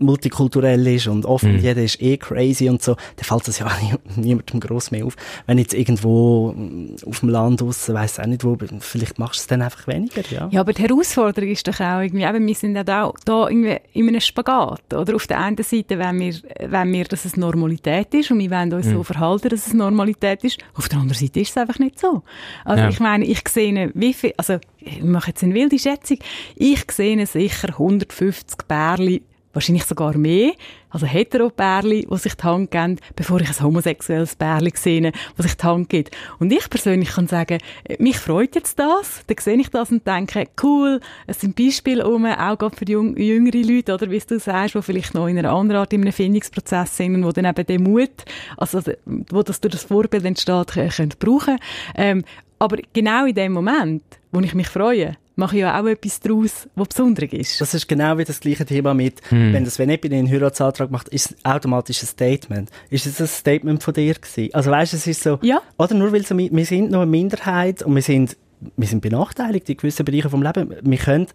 multikulturell 0.01 0.87
ist 0.87 1.07
und 1.07 1.25
offen, 1.25 1.53
mhm. 1.53 1.59
jeder 1.61 1.83
ist 1.83 2.01
eh 2.03 2.17
crazy 2.17 2.69
und 2.69 2.83
so, 2.83 2.97
dann 3.17 3.25
fällt 3.25 3.47
das 3.47 3.59
ja 3.59 3.67
auch 3.69 4.17
niemandem 4.17 4.61
gross 4.61 4.91
mehr 4.91 5.07
auf. 5.07 5.17
Wenn 5.47 5.59
jetzt 5.59 5.75
irgendwo 5.75 6.53
mm, 6.53 6.97
auf 7.07 7.21
dem 7.21 7.29
Land 7.29 7.61
draussen, 7.61 7.95
weiss 7.95 8.19
auch 8.19 8.27
nicht 8.27 8.45
wo, 8.45 8.57
vielleicht 8.81 9.19
machst 9.19 9.41
du 9.41 9.43
es 9.43 9.47
dann 9.47 9.63
einfach 9.63 9.87
weniger, 9.87 10.23
ja. 10.31 10.49
Ja, 10.51 10.61
aber 10.61 10.73
die 10.73 10.83
Herausforderung 10.83 11.51
ist 11.51 11.67
doch 11.69 11.79
auch 11.81 12.01
irgendwie, 12.01 12.25
eben, 12.25 12.47
wir 12.47 12.55
sind 12.55 12.75
ja 12.75 12.85
da, 12.85 13.13
da 13.25 13.49
irgendwie 13.49 13.77
in 13.93 14.09
einem 14.09 14.21
Spagat, 14.21 14.95
oder? 14.95 15.15
Auf 15.15 15.27
der 15.27 15.39
einen 15.39 15.57
Seite 15.63 15.99
wenn 16.01 16.19
wir, 16.19 16.35
wenn 16.67 16.93
wir, 16.93 17.05
dass 17.05 17.25
es 17.25 17.37
Normalität 17.37 18.13
ist 18.15 18.31
und 18.31 18.39
wir 18.39 18.51
wollen 18.51 18.73
uns 18.73 18.87
mhm. 18.87 18.93
so 18.93 19.03
verhalten, 19.05 19.49
dass 19.51 19.67
es 19.67 19.75
Normalität 19.75 20.43
ist. 20.45 20.59
Auf 20.75 20.89
der 20.89 20.99
anderen 20.99 21.19
Seite 21.19 21.41
ist 21.41 21.51
es 21.51 21.57
einfach 21.57 21.79
nicht 21.79 21.99
so. 21.99 22.23
Also 22.65 22.85
ja. 22.85 22.89
ich 22.89 23.01
meine, 23.01 23.25
ich 23.25 23.47
sehe 23.49 23.91
wie 23.95 24.15
viel, 24.15 24.33
also 24.37 24.59
ich 24.79 25.03
mache 25.03 25.29
jetzt 25.29 25.43
eine 25.45 25.55
wilde 25.55 25.79
Schätzung, 25.79 26.19
ich 26.57 26.91
sehe 26.91 27.25
sicher 27.27 27.69
150 27.69 28.67
Bärli 28.67 29.23
wahrscheinlich 29.53 29.85
sogar 29.85 30.17
mehr, 30.17 30.53
also 30.91 31.07
Hetero-Pärchen, 31.07 32.07
die 32.11 32.17
sich 32.17 32.35
die 32.35 32.45
Hand 32.45 32.71
geben, 32.71 32.99
bevor 33.17 33.41
ich 33.41 33.49
ein 33.49 33.65
homosexuelles 33.65 34.37
Pärchen 34.37 34.73
sehe, 34.75 35.13
das 35.37 35.47
sich 35.47 35.57
die 35.57 35.67
Hand 35.67 35.89
gibt. 35.89 36.17
Und 36.39 36.53
ich 36.53 36.69
persönlich 36.69 37.11
kann 37.11 37.27
sagen, 37.27 37.59
mich 37.99 38.19
freut 38.19 38.55
jetzt 38.55 38.79
das, 38.79 39.23
dann 39.27 39.37
sehe 39.39 39.57
ich 39.57 39.71
das 39.71 39.91
und 39.91 40.07
denke, 40.07 40.49
cool, 40.63 41.01
es 41.27 41.41
sind 41.41 41.57
Beispiele 41.57 42.07
um, 42.09 42.27
auch 42.27 42.59
gerade 42.59 42.77
für 42.77 42.85
jüng 42.85 43.17
jüngere 43.17 43.63
Leute, 43.63 43.95
oder 43.95 44.11
wie 44.11 44.19
du 44.19 44.39
sagst, 44.39 44.75
die 44.75 44.83
vielleicht 44.83 45.15
noch 45.15 45.27
in 45.27 45.39
einer 45.39 45.53
anderen 45.53 45.81
Art 45.81 45.93
in 45.93 46.03
einem 46.03 46.13
Findungsprozess 46.13 46.97
sind 46.97 47.17
und 47.17 47.25
wo 47.25 47.33
dann 47.33 47.45
eben 47.45 47.67
den 47.67 47.83
Mut, 47.83 48.25
also 48.57 48.81
wo 49.07 49.43
das 49.43 49.61
durch 49.61 49.73
das 49.73 49.85
Vorbild 49.85 50.25
entsteht, 50.25 50.69
können 50.69 51.15
brauchen. 51.19 51.59
Ähm, 51.95 52.25
aber 52.59 52.77
genau 52.93 53.25
in 53.25 53.35
dem 53.35 53.53
Moment, 53.53 54.03
wo 54.33 54.41
ich 54.41 54.55
mich 54.55 54.69
freue, 54.69 55.17
mache 55.41 55.57
ich 55.57 55.63
ja 55.63 55.81
auch 55.81 55.87
etwas 55.87 56.21
daraus, 56.21 56.69
was 56.77 56.89
besonders 56.89 57.33
ist. 57.33 57.61
Das 57.61 57.75
ist 57.75 57.89
genau 57.89 58.17
wie 58.19 58.25
das 58.25 58.39
gleiche 58.39 58.65
Thema 58.65 58.95
mit, 58.95 59.21
hm. 59.31 59.53
wenn 59.53 59.65
das 59.65 59.79
Venepin 59.79 60.13
einen 60.13 60.31
Heiratsantrag 60.31 60.91
macht, 60.91 61.09
ist 61.09 61.31
es 61.31 61.45
automatisch 61.45 62.03
ein 62.03 62.07
Statement. 62.07 62.71
Ist 62.91 63.07
es 63.07 63.21
ein 63.21 63.27
Statement 63.27 63.83
von 63.83 63.95
dir 63.95 64.15
gewesen? 64.15 64.55
Also 64.55 64.71
weißt 64.71 64.93
du, 64.93 64.97
es 64.99 65.07
ist 65.09 65.23
so, 65.23 65.39
ja. 65.43 65.61
oder 65.79 65.95
nur 65.95 66.13
weil 66.13 66.25
so, 66.25 66.39
wir 66.39 66.65
sind 66.65 66.91
noch 66.93 67.01
eine 67.01 67.11
Minderheit 67.11 67.83
und 67.83 67.95
wir 67.95 68.03
sind, 68.03 68.37
wir 68.77 68.87
sind 68.87 69.01
benachteiligt 69.01 69.69
in 69.69 69.77
gewissen 69.79 70.05
Bereichen 70.05 70.31
vom 70.31 70.43
Leben. 70.43 70.77
Wir 70.83 70.99
können 70.99 71.27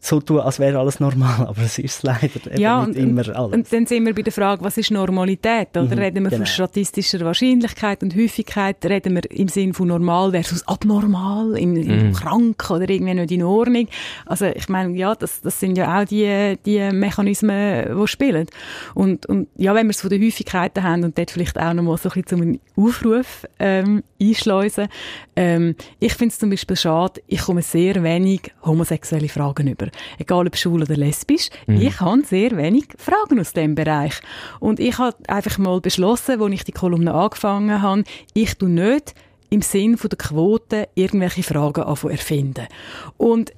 so 0.00 0.20
tun, 0.20 0.40
als 0.40 0.58
wäre 0.58 0.78
alles 0.78 1.00
normal, 1.00 1.46
aber 1.48 1.62
es 1.62 1.78
ist 1.78 2.02
leider 2.02 2.24
eben 2.24 2.60
ja, 2.60 2.86
nicht 2.86 2.98
und, 2.98 3.02
immer 3.02 3.36
alles. 3.36 3.54
Und 3.54 3.72
dann 3.72 3.86
sind 3.86 4.06
wir 4.06 4.14
bei 4.14 4.22
der 4.22 4.32
Frage, 4.32 4.64
was 4.64 4.78
ist 4.78 4.90
Normalität? 4.90 5.70
Oder 5.76 5.84
mhm, 5.84 5.92
reden 5.92 6.24
wir 6.24 6.30
genau. 6.30 6.36
von 6.36 6.46
statistischer 6.46 7.20
Wahrscheinlichkeit 7.20 8.02
und 8.02 8.14
Häufigkeit? 8.14 8.84
Reden 8.84 9.14
wir 9.14 9.30
im 9.30 9.48
Sinn 9.48 9.74
von 9.74 9.88
normal 9.88 10.30
versus 10.30 10.66
abnormal, 10.66 11.58
im, 11.58 11.76
im 11.76 12.08
mhm. 12.08 12.12
krank 12.12 12.70
oder 12.70 12.88
irgendwie 12.88 13.14
nicht 13.14 13.32
in 13.32 13.42
Ordnung? 13.42 13.88
Also 14.26 14.46
ich 14.46 14.68
meine, 14.68 14.96
ja, 14.96 15.14
das, 15.14 15.40
das 15.40 15.58
sind 15.58 15.76
ja 15.76 16.00
auch 16.00 16.04
die, 16.04 16.56
die 16.64 16.90
Mechanismen, 16.92 17.98
die 18.00 18.08
spielen. 18.08 18.46
Und, 18.94 19.26
und 19.26 19.48
ja, 19.56 19.74
wenn 19.74 19.86
wir 19.86 19.90
es 19.90 20.00
von 20.00 20.10
den 20.10 20.22
Häufigkeiten 20.22 20.82
haben 20.82 21.04
und 21.04 21.18
dort 21.18 21.30
vielleicht 21.30 21.58
auch 21.58 21.74
noch 21.74 21.82
mal 21.82 21.96
so 21.96 22.08
ein 22.08 22.22
bisschen 22.22 22.60
zum 22.76 22.84
Aufruf 22.84 23.46
ähm, 23.58 24.02
einschleusen. 24.20 24.88
Ähm, 25.36 25.74
ich 26.00 26.14
finde 26.14 26.32
es 26.32 26.38
zum 26.38 26.50
Beispiel 26.50 26.76
schade, 26.76 27.20
ich 27.26 27.40
komme 27.40 27.62
sehr 27.62 28.02
wenig 28.02 28.52
homosexuelle 28.64 29.28
Fragen 29.28 29.68
über. 29.68 29.87
Immer. 29.88 30.18
Egal 30.18 30.46
ob 30.46 30.56
schwul 30.56 30.82
oder 30.82 30.96
lesbisch. 30.96 31.48
Mhm. 31.66 31.80
Ich 31.80 32.00
habe 32.00 32.22
sehr 32.24 32.56
wenig 32.56 32.86
Fragen 32.96 33.40
aus 33.40 33.52
dem 33.52 33.74
Bereich. 33.74 34.14
Und 34.60 34.80
ich 34.80 34.98
habe 34.98 35.16
einfach 35.28 35.58
mal 35.58 35.80
beschlossen, 35.80 36.40
als 36.40 36.52
ich 36.52 36.64
die 36.64 36.72
Kolumne 36.72 37.14
angefangen 37.14 37.82
habe, 37.82 38.04
ich 38.34 38.54
tu 38.54 38.66
nicht 38.66 39.14
im 39.50 39.62
Sinn 39.62 39.96
von 39.96 40.10
der 40.10 40.18
Quote 40.18 40.88
irgendwelche 40.94 41.42
Fragen 41.42 41.82
erfinden. 41.82 42.66
Und 43.16 43.52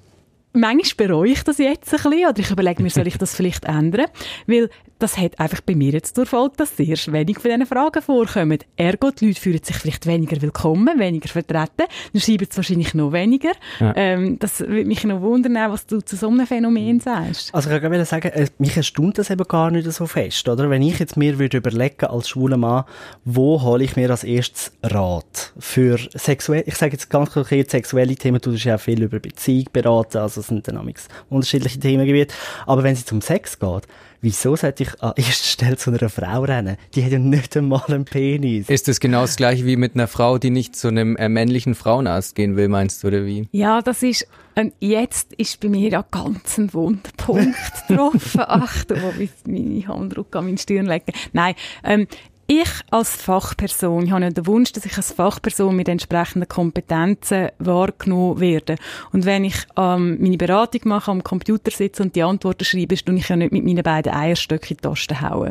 manchmal 0.52 1.08
bereue 1.08 1.30
ich 1.30 1.42
das 1.42 1.58
jetzt 1.58 1.92
ein 1.92 2.02
bisschen, 2.02 2.28
oder 2.28 2.38
ich 2.38 2.50
überlege 2.50 2.82
mir, 2.82 2.90
soll 2.90 3.06
ich 3.06 3.18
das 3.18 3.34
vielleicht 3.34 3.64
ändern? 3.64 4.06
Weil 4.46 4.70
das 5.00 5.18
hat 5.18 5.40
einfach 5.40 5.60
bei 5.62 5.74
mir 5.74 5.92
jetzt 5.92 6.14
zur 6.14 6.26
Folge, 6.26 6.54
dass 6.58 6.76
sehr 6.76 6.96
wenig 7.12 7.38
von 7.38 7.50
diesen 7.50 7.66
Fragen 7.66 8.02
vorkommen. 8.02 8.58
Ergo, 8.76 9.10
die 9.10 9.28
Leute 9.28 9.40
fühlen 9.40 9.62
sich 9.62 9.76
vielleicht 9.76 10.06
weniger 10.06 10.40
willkommen, 10.42 10.98
weniger 10.98 11.28
vertreten, 11.28 11.84
dann 12.12 12.20
schreiben 12.20 12.46
es 12.48 12.56
wahrscheinlich 12.56 12.94
noch 12.94 13.12
weniger. 13.12 13.52
Ja. 13.80 13.92
Ähm, 13.96 14.38
das 14.38 14.60
würde 14.60 14.84
mich 14.84 15.02
noch 15.04 15.20
wundern, 15.20 15.54
was 15.72 15.86
du 15.86 16.00
zu 16.00 16.16
so 16.16 16.28
einem 16.28 16.46
Phänomen 16.46 17.00
sagst. 17.00 17.54
Also 17.54 17.70
ich 17.70 17.80
kann 17.80 18.04
sagen, 18.04 18.28
äh, 18.28 18.46
mich 18.58 18.76
erstaunt 18.76 19.18
das 19.18 19.30
eben 19.30 19.46
gar 19.48 19.70
nicht 19.70 19.90
so 19.90 20.06
fest, 20.06 20.48
oder? 20.48 20.68
Wenn 20.70 20.82
ich 20.82 20.98
jetzt 20.98 21.16
mir 21.16 21.38
würde 21.38 21.56
überlegen 21.56 22.06
als 22.06 22.28
schwuler 22.28 22.58
Mann, 22.58 22.84
wo 23.24 23.62
hole 23.62 23.84
ich 23.84 23.96
mir 23.96 24.10
als 24.10 24.24
erstes 24.24 24.72
Rat 24.82 25.52
für 25.58 25.98
sexuelle, 26.14 26.64
ich 26.66 26.76
sage 26.76 26.92
jetzt 26.92 27.08
ganz 27.10 27.30
konkret 27.30 27.70
sexuelle 27.70 28.14
Themen, 28.16 28.40
du 28.40 28.52
hast 28.52 28.64
ja 28.64 28.76
auch 28.76 28.80
viel 28.80 29.02
über 29.02 29.18
Beziehung 29.18 29.66
beraten, 29.72 30.18
also 30.18 30.40
es 30.40 30.48
sind 30.48 30.68
dann 30.68 30.92
unterschiedliche 31.28 31.80
Themengebiete, 31.80 32.34
aber 32.66 32.82
wenn 32.82 32.92
es 32.92 33.10
um 33.10 33.20
Sex 33.20 33.58
geht, 33.58 33.86
wieso 34.20 34.56
sollte 34.56 34.82
ich 34.84 35.02
an 35.02 35.12
erster 35.16 35.46
Stelle 35.46 35.76
zu 35.76 35.90
einer 35.90 36.08
Frau 36.08 36.42
rennen? 36.42 36.76
Die 36.94 37.04
hat 37.04 37.12
ja 37.12 37.18
nicht 37.18 37.56
einmal 37.56 37.82
einen 37.88 38.04
Penis. 38.04 38.68
Ist 38.68 38.88
das 38.88 39.00
genau 39.00 39.22
das 39.22 39.36
gleiche 39.36 39.64
wie 39.66 39.76
mit 39.76 39.94
einer 39.94 40.08
Frau, 40.08 40.38
die 40.38 40.50
nicht 40.50 40.76
zu 40.76 40.88
einem 40.88 41.16
äh, 41.16 41.28
männlichen 41.28 41.74
Frauenarzt 41.74 42.34
gehen 42.34 42.56
will, 42.56 42.68
meinst 42.68 43.02
du, 43.02 43.08
oder 43.08 43.24
wie? 43.24 43.48
Ja, 43.52 43.82
das 43.82 44.02
ist, 44.02 44.26
ähm, 44.56 44.72
jetzt 44.80 45.32
ist 45.34 45.60
bei 45.60 45.68
mir 45.68 45.88
ja 45.88 46.04
ganz 46.10 46.58
ein 46.58 46.72
Wunderpunkt 46.72 47.56
getroffen. 47.88 48.40
Achtung, 48.40 48.98
wo 49.02 49.20
ich 49.20 49.30
meine 49.46 49.86
Hand 49.88 50.16
an 50.18 50.44
meine 50.44 50.58
Stirn 50.58 50.86
lege. 50.86 51.04
Nein, 51.32 51.54
ähm, 51.84 52.06
ich 52.50 52.68
als 52.90 53.14
Fachperson, 53.14 54.06
ich 54.06 54.10
habe 54.10 54.24
ja 54.24 54.30
den 54.30 54.44
Wunsch, 54.44 54.72
dass 54.72 54.84
ich 54.84 54.96
als 54.96 55.12
Fachperson 55.12 55.76
mit 55.76 55.88
entsprechenden 55.88 56.48
Kompetenzen 56.48 57.50
wahrgenommen 57.60 58.40
werde. 58.40 58.74
Und 59.12 59.24
wenn 59.24 59.44
ich 59.44 59.54
ähm, 59.76 60.18
meine 60.20 60.36
Beratung 60.36 60.80
mache, 60.86 61.12
am 61.12 61.22
Computer 61.22 61.70
sitze 61.70 62.02
und 62.02 62.16
die 62.16 62.24
Antworten 62.24 62.64
schreibe, 62.64 62.96
tue 62.96 63.14
ich 63.14 63.28
ja 63.28 63.36
nicht 63.36 63.52
mit 63.52 63.64
meinen 63.64 63.84
beiden 63.84 64.12
Eierstöcken 64.12 64.70
in 64.70 64.76
die 64.78 64.82
Tasten 64.82 65.20
hauen. 65.20 65.50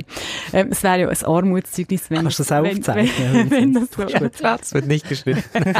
Ähm, 0.51 0.67
es 0.71 0.83
wäre 0.83 0.99
ja 0.99 1.07
ein 1.07 1.23
Armutszeugnis, 1.23 2.09
wenn, 2.09 2.23
Kannst 2.23 2.39
du 2.39 2.43
das 2.43 2.51
auch 2.51 2.63
wenn, 2.63 2.85
wenn, 2.87 3.49
wenn, 3.49 3.73
das 3.73 3.91
so 3.91 4.03
Das 4.03 4.73
wird 4.73 4.87
nicht 4.87 5.07
geschnitten. 5.07 5.43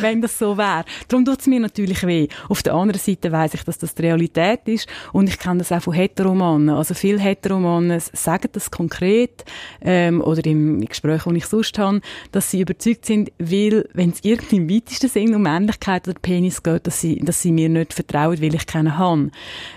wenn 0.00 0.20
das 0.20 0.36
so 0.36 0.58
wäre. 0.58 0.84
Darum 1.06 1.24
tut 1.24 1.42
es 1.42 1.46
mir 1.46 1.60
natürlich 1.60 2.04
weh. 2.04 2.26
Auf 2.48 2.64
der 2.64 2.74
anderen 2.74 3.00
Seite 3.00 3.30
weiss 3.30 3.54
ich, 3.54 3.62
dass 3.62 3.78
das 3.78 3.94
die 3.94 4.02
Realität 4.02 4.62
ist 4.66 4.88
und 5.12 5.28
ich 5.28 5.38
kenne 5.38 5.58
das 5.58 5.70
auch 5.70 5.82
von 5.82 5.94
Heteromannen. 5.94 6.70
Also 6.70 6.94
viele 6.94 7.20
Heteromannen 7.20 8.00
sagen 8.00 8.48
das 8.52 8.72
konkret 8.72 9.44
ähm, 9.80 10.23
oder 10.24 10.44
im 10.46 10.84
Gespräch, 10.84 11.22
das 11.24 11.34
ich 11.34 11.46
sonst 11.46 11.78
habe, 11.78 12.00
dass 12.32 12.50
sie 12.50 12.60
überzeugt 12.60 13.06
sind, 13.06 13.32
weil, 13.38 13.88
wenn 13.94 14.10
es 14.10 14.20
irgendwie 14.22 14.56
im 14.56 14.70
weitesten 14.70 15.08
Sinn 15.08 15.34
um 15.34 15.42
Männlichkeit 15.42 16.08
oder 16.08 16.18
Penis 16.20 16.62
geht, 16.62 16.86
dass 16.86 17.00
sie, 17.00 17.18
dass 17.18 17.42
sie 17.42 17.52
mir 17.52 17.68
nicht 17.68 17.92
vertrauen, 17.92 18.40
weil 18.40 18.54
ich 18.54 18.66
keinen 18.66 18.98
habe. 18.98 19.30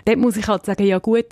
Dort 0.05 0.17
muss 0.17 0.37
ich 0.37 0.47
halt 0.47 0.65
sagen, 0.65 0.85
ja 0.85 0.99
gut, 0.99 1.25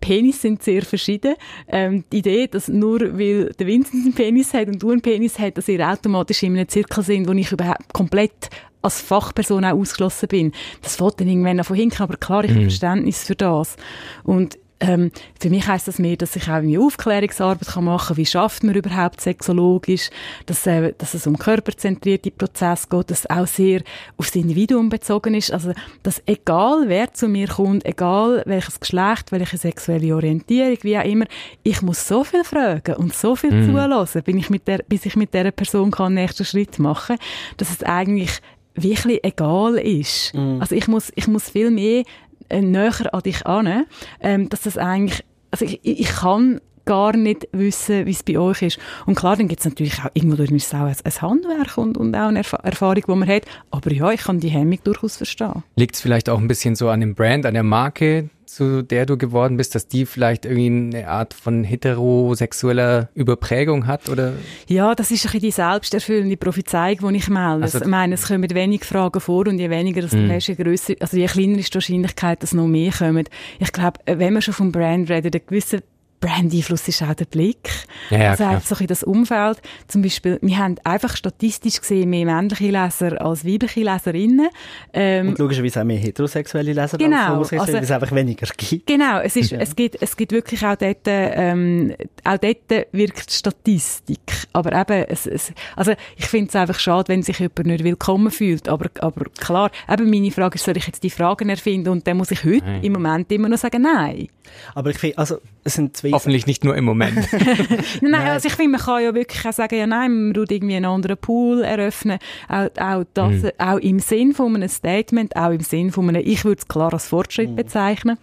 Penis 0.00 0.42
sind 0.42 0.62
sehr 0.62 0.82
verschieden. 0.82 1.34
Ähm, 1.68 2.04
die 2.12 2.18
Idee, 2.18 2.46
dass 2.46 2.68
nur 2.68 3.00
weil 3.00 3.52
der 3.58 3.66
Vincent 3.66 4.04
einen 4.04 4.14
Penis 4.14 4.54
hat 4.54 4.68
und 4.68 4.82
du 4.82 4.90
einen 4.90 5.00
Penis 5.00 5.38
hast, 5.38 5.54
dass 5.54 5.68
ihr 5.68 5.86
automatisch 5.88 6.42
in 6.42 6.54
einem 6.54 6.68
Zirkel 6.68 7.02
sind, 7.02 7.28
wo 7.28 7.32
ich 7.32 7.50
überhaupt 7.50 7.92
komplett 7.92 8.50
als 8.82 9.00
Fachperson 9.00 9.64
auch 9.64 9.76
ausgeschlossen 9.76 10.28
bin. 10.28 10.52
Das 10.82 10.96
fällt 10.96 11.20
dann 11.20 11.28
irgendwann 11.28 11.62
von 11.64 11.76
hinten, 11.76 12.02
aber 12.02 12.16
klar, 12.16 12.44
ich 12.44 12.50
habe 12.50 12.60
mhm. 12.60 12.64
Verständnis 12.64 13.24
für 13.24 13.34
das. 13.34 13.76
Und 14.22 14.58
ähm, 14.78 15.10
für 15.40 15.48
mich 15.48 15.66
heißt 15.66 15.88
das 15.88 15.98
mehr, 15.98 16.16
dass 16.16 16.36
ich 16.36 16.44
auch 16.48 16.54
eine 16.54 16.78
Aufklärungsarbeit 16.78 17.66
kann 17.66 17.84
machen 17.84 18.08
kann, 18.08 18.16
wie 18.18 18.26
schafft 18.26 18.62
man 18.62 18.74
überhaupt 18.74 19.20
sexologisch, 19.20 20.10
dass, 20.44 20.66
äh, 20.66 20.92
dass 20.98 21.14
es 21.14 21.26
um 21.26 21.38
körperzentrierte 21.38 22.30
Prozesse 22.30 22.86
geht, 22.90 23.10
dass 23.10 23.20
es 23.20 23.30
auch 23.30 23.46
sehr 23.46 23.82
aufs 24.18 24.34
Individuum 24.36 24.90
bezogen 24.90 25.34
ist, 25.34 25.50
also 25.50 25.72
dass 26.02 26.22
egal 26.26 26.84
wer 26.88 27.12
zu 27.12 27.26
mir 27.26 27.48
kommt, 27.48 27.86
egal 27.86 28.42
welches 28.44 28.78
Geschlecht, 28.78 29.32
welche 29.32 29.56
sexuelle 29.56 30.14
Orientierung, 30.14 30.78
wie 30.82 30.98
auch 30.98 31.04
immer, 31.04 31.24
ich 31.62 31.80
muss 31.80 32.06
so 32.06 32.22
viel 32.22 32.44
fragen 32.44 32.96
und 32.96 33.14
so 33.14 33.34
viel 33.34 33.52
mm. 33.52 33.70
zulassen, 33.70 34.22
bin 34.22 34.38
ich 34.38 34.50
mit 34.50 34.68
der, 34.68 34.78
bis 34.86 35.06
ich 35.06 35.16
mit 35.16 35.32
dieser 35.32 35.52
Person 35.52 35.90
kann 35.90 36.14
den 36.14 36.24
nächsten 36.24 36.44
Schritt 36.44 36.78
machen, 36.78 37.16
dass 37.56 37.70
es 37.70 37.82
eigentlich 37.82 38.40
wirklich 38.74 39.24
egal 39.24 39.76
ist. 39.76 40.34
Mm. 40.34 40.60
Also 40.60 40.74
ich 40.74 40.86
muss, 40.88 41.12
ich 41.14 41.28
muss 41.28 41.48
viel 41.48 41.70
mehr 41.70 42.04
äh, 42.48 42.60
näher 42.60 43.12
an 43.12 43.22
dich 43.22 43.46
an, 43.46 43.86
ähm, 44.20 44.48
dass 44.48 44.62
das 44.62 44.78
eigentlich, 44.78 45.24
also 45.50 45.64
ich, 45.64 45.80
ich 45.82 46.08
kann 46.08 46.60
gar 46.86 47.16
nicht 47.16 47.48
wissen, 47.52 48.06
wie 48.06 48.12
es 48.12 48.22
bei 48.22 48.38
euch 48.38 48.62
ist. 48.62 48.78
Und 49.04 49.16
klar, 49.16 49.36
dann 49.36 49.48
gibt 49.48 49.60
es 49.60 49.66
natürlich 49.66 49.98
auch, 49.98 50.10
irgendwo 50.14 50.36
durch 50.36 50.50
auch 50.72 50.80
ein, 50.80 50.96
ein 51.04 51.20
Handwerk 51.20 51.76
und, 51.76 51.98
und 51.98 52.14
auch 52.14 52.28
eine 52.28 52.38
Erf 52.38 52.54
Erfahrung, 52.62 52.94
die 52.94 53.10
man 53.10 53.28
hat. 53.28 53.42
Aber 53.70 53.92
ja, 53.92 54.10
ich 54.12 54.22
kann 54.22 54.40
die 54.40 54.48
Hemmung 54.48 54.78
durchaus 54.84 55.16
verstehen. 55.16 55.64
Liegt 55.74 55.96
es 55.96 56.00
vielleicht 56.00 56.30
auch 56.30 56.38
ein 56.38 56.48
bisschen 56.48 56.76
so 56.76 56.88
an 56.88 57.00
dem 57.00 57.14
Brand, 57.14 57.44
an 57.44 57.54
der 57.54 57.64
Marke, 57.64 58.30
zu 58.56 58.82
der 58.82 59.04
du 59.04 59.18
geworden 59.18 59.58
bist, 59.58 59.74
dass 59.74 59.86
die 59.86 60.06
vielleicht 60.06 60.46
irgendwie 60.46 60.96
eine 60.96 61.08
Art 61.08 61.34
von 61.34 61.62
heterosexueller 61.62 63.10
Überprägung 63.14 63.86
hat, 63.86 64.08
oder? 64.08 64.32
Ja, 64.66 64.94
das 64.94 65.10
ist 65.10 65.26
ein 65.26 65.32
bisschen 65.32 65.40
die 65.40 65.50
selbsterfüllende 65.50 66.38
Prophezeiung, 66.38 67.12
die 67.12 67.18
ich 67.18 67.28
melde. 67.28 67.64
Also, 67.64 67.80
ich 67.80 67.86
meine, 67.86 68.14
es 68.14 68.26
kommen 68.26 68.48
wenig 68.48 68.84
Fragen 68.84 69.20
vor 69.20 69.46
und 69.46 69.58
je 69.58 69.68
weniger 69.68 70.00
das 70.00 70.12
mm. 70.12 70.30
hast, 70.30 70.46
je 70.46 70.54
grösser, 70.54 70.94
also 71.00 71.18
je 71.18 71.26
kleiner 71.26 71.58
ist 71.58 71.68
die 71.68 71.74
Wahrscheinlichkeit, 71.74 72.42
dass 72.42 72.54
noch 72.54 72.66
mehr 72.66 72.92
kommen. 72.92 73.28
Ich 73.58 73.72
glaube, 73.72 74.00
wenn 74.06 74.32
man 74.32 74.40
schon 74.40 74.54
vom 74.54 74.72
Brand 74.72 75.10
redet, 75.10 75.34
ein 75.34 75.42
gewisser 75.46 75.80
Brand-Einfluss 76.20 76.88
ist 76.88 77.02
auch 77.02 77.14
der 77.14 77.26
Blick. 77.26 77.70
Ja, 78.10 78.18
ja, 78.18 78.30
also 78.30 78.44
einfach 78.44 78.76
so 78.76 78.76
in 78.76 78.86
das 78.86 79.02
Umfeld. 79.02 79.60
Zum 79.88 80.02
Beispiel, 80.02 80.38
wir 80.42 80.58
haben 80.58 80.76
einfach 80.84 81.16
statistisch 81.16 81.80
gesehen 81.80 82.10
mehr 82.10 82.24
männliche 82.24 82.70
Leser 82.70 83.20
als 83.20 83.44
weibliche 83.44 83.80
Leserinnen. 83.80 84.48
Ähm, 84.92 85.28
Und 85.28 85.38
logischerweise 85.38 85.80
auch 85.80 85.84
mehr 85.84 85.98
heterosexuelle 85.98 86.72
Leser 86.72 86.98
genau, 86.98 87.16
als 87.16 87.28
homosexuelle, 87.28 87.62
also, 87.62 87.72
weil 87.74 87.82
es 87.84 87.90
einfach 87.90 88.14
weniger 88.14 88.46
gibt. 88.56 88.86
Genau, 88.86 89.20
es, 89.20 89.36
ist, 89.36 89.50
ja. 89.50 89.58
es, 89.58 89.76
gibt, 89.76 90.00
es 90.00 90.16
gibt 90.16 90.32
wirklich 90.32 90.64
auch 90.64 90.76
dort, 90.76 90.98
ähm, 91.06 91.94
auch 92.24 92.38
dort 92.38 92.86
wirkt 92.92 93.30
Statistik. 93.30 94.20
Aber 94.52 94.72
eben, 94.72 95.04
es, 95.08 95.26
es, 95.26 95.52
also 95.74 95.92
ich 96.16 96.26
finde 96.26 96.48
es 96.48 96.56
einfach 96.56 96.78
schade, 96.78 97.08
wenn 97.08 97.22
sich 97.22 97.38
jemand 97.38 97.66
nicht 97.66 97.84
willkommen 97.84 98.30
fühlt. 98.30 98.68
Aber, 98.68 98.88
aber 99.00 99.26
klar, 99.38 99.70
eben 99.90 100.10
meine 100.10 100.30
Frage 100.30 100.56
ist, 100.56 100.64
soll 100.64 100.76
ich 100.76 100.86
jetzt 100.86 101.02
die 101.02 101.10
Fragen 101.10 101.48
erfinden? 101.48 101.90
Und 101.90 102.06
dann 102.06 102.16
muss 102.16 102.30
ich 102.30 102.44
heute 102.44 102.64
nein. 102.64 102.82
im 102.82 102.92
Moment 102.94 103.30
immer 103.30 103.48
noch 103.48 103.58
sagen, 103.58 103.82
nein. 103.82 104.28
Aber 104.74 104.90
ich 104.90 104.98
finde, 104.98 105.18
also 105.18 105.38
es 105.64 105.74
sind 105.74 105.96
zwei 105.96 106.10
Hoffentlich 106.10 106.46
nicht 106.46 106.64
nur 106.64 106.76
im 106.76 106.84
Moment. 106.84 107.26
nein, 108.00 108.28
also 108.28 108.48
ich 108.48 108.54
finde, 108.54 108.72
man 108.72 108.80
kann 108.80 109.02
ja 109.02 109.14
wirklich 109.14 109.46
auch 109.46 109.52
sagen, 109.52 109.76
ja 109.76 109.86
nein, 109.86 110.26
man 110.26 110.34
tut 110.34 110.50
irgendwie 110.50 110.76
einen 110.76 110.86
anderen 110.86 111.16
Pool 111.16 111.62
eröffnen. 111.62 112.18
Auch, 112.48 112.68
auch, 112.78 113.04
das, 113.14 113.42
mhm. 113.42 113.50
auch 113.58 113.78
im 113.78 113.98
Sinn 114.00 114.34
von 114.34 114.54
einem 114.54 114.68
Statement, 114.68 115.36
auch 115.36 115.50
im 115.50 115.60
Sinn 115.60 115.92
von 115.92 116.08
einem, 116.08 116.22
ich 116.24 116.44
würde 116.44 116.60
es 116.60 116.68
klar 116.68 116.92
als 116.92 117.08
Fortschritt 117.08 117.50
mhm. 117.50 117.56
bezeichnen. 117.56 118.18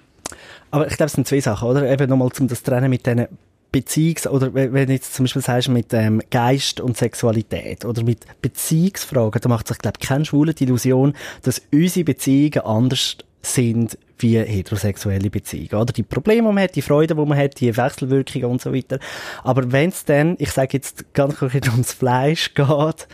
Aber 0.71 0.87
ich 0.87 0.97
glaube, 0.97 1.07
es 1.07 1.13
sind 1.13 1.27
zwei 1.27 1.39
Sachen, 1.39 1.67
oder? 1.67 1.89
Eben 1.89 2.09
nochmal 2.09 2.31
zum 2.31 2.47
das 2.47 2.63
Trennen 2.63 2.89
mit 2.89 3.05
diesen 3.05 3.27
Beziehungs- 3.73 4.27
oder 4.27 4.53
wenn 4.53 4.87
du 4.87 4.93
jetzt 4.93 5.15
zum 5.15 5.23
Beispiel 5.23 5.41
sagst 5.41 5.69
mit 5.69 5.93
ähm, 5.93 6.21
Geist 6.29 6.79
und 6.79 6.95
Sexualität 6.95 7.85
oder 7.85 8.03
mit 8.03 8.25
Beziehungsfragen, 8.41 9.41
da 9.41 9.49
macht 9.49 9.67
sich, 9.67 9.79
glaube 9.79 9.97
ich, 9.99 10.07
keine 10.07 10.25
Schwule 10.25 10.53
die 10.53 10.65
Illusion, 10.65 11.13
dass 11.41 11.61
unsere 11.71 12.05
Beziehungen 12.05 12.59
anders 12.59 13.17
sind 13.43 13.97
wie 14.17 14.39
heterosexuelle 14.39 15.29
Beziehungen. 15.29 15.81
Oder 15.81 15.93
die 15.93 16.03
Probleme, 16.03 16.47
die 16.47 16.53
man 16.53 16.63
hat, 16.63 16.75
die 16.75 16.81
Freude, 16.81 17.13
die 17.13 17.25
man 17.25 17.37
hat, 17.37 17.59
die 17.59 17.75
Wechselwirkungen 17.75 18.45
und 18.45 18.61
so 18.61 18.73
weiter. 18.73 18.99
Aber 19.43 19.71
wenn 19.71 19.89
es 19.89 20.05
dann, 20.05 20.35
ich 20.39 20.51
sage 20.51 20.69
jetzt 20.73 21.13
ganz 21.13 21.35
konkret 21.35 21.67
ums 21.71 21.93
Fleisch 21.93 22.53
geht, 22.53 23.07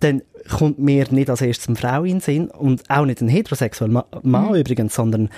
dann 0.00 0.22
kommt 0.48 0.78
mir 0.78 1.06
nicht 1.10 1.30
als 1.30 1.40
erstes 1.40 1.68
eine 1.68 1.76
Frau 1.76 2.04
in 2.04 2.16
den 2.16 2.20
Sinn 2.20 2.48
und 2.48 2.88
auch 2.88 3.04
nicht 3.04 3.20
ein 3.20 3.28
heterosexueller 3.28 4.06
Mann 4.22 4.48
mhm. 4.48 4.54
übrigens, 4.54 4.94
sondern 4.94 5.30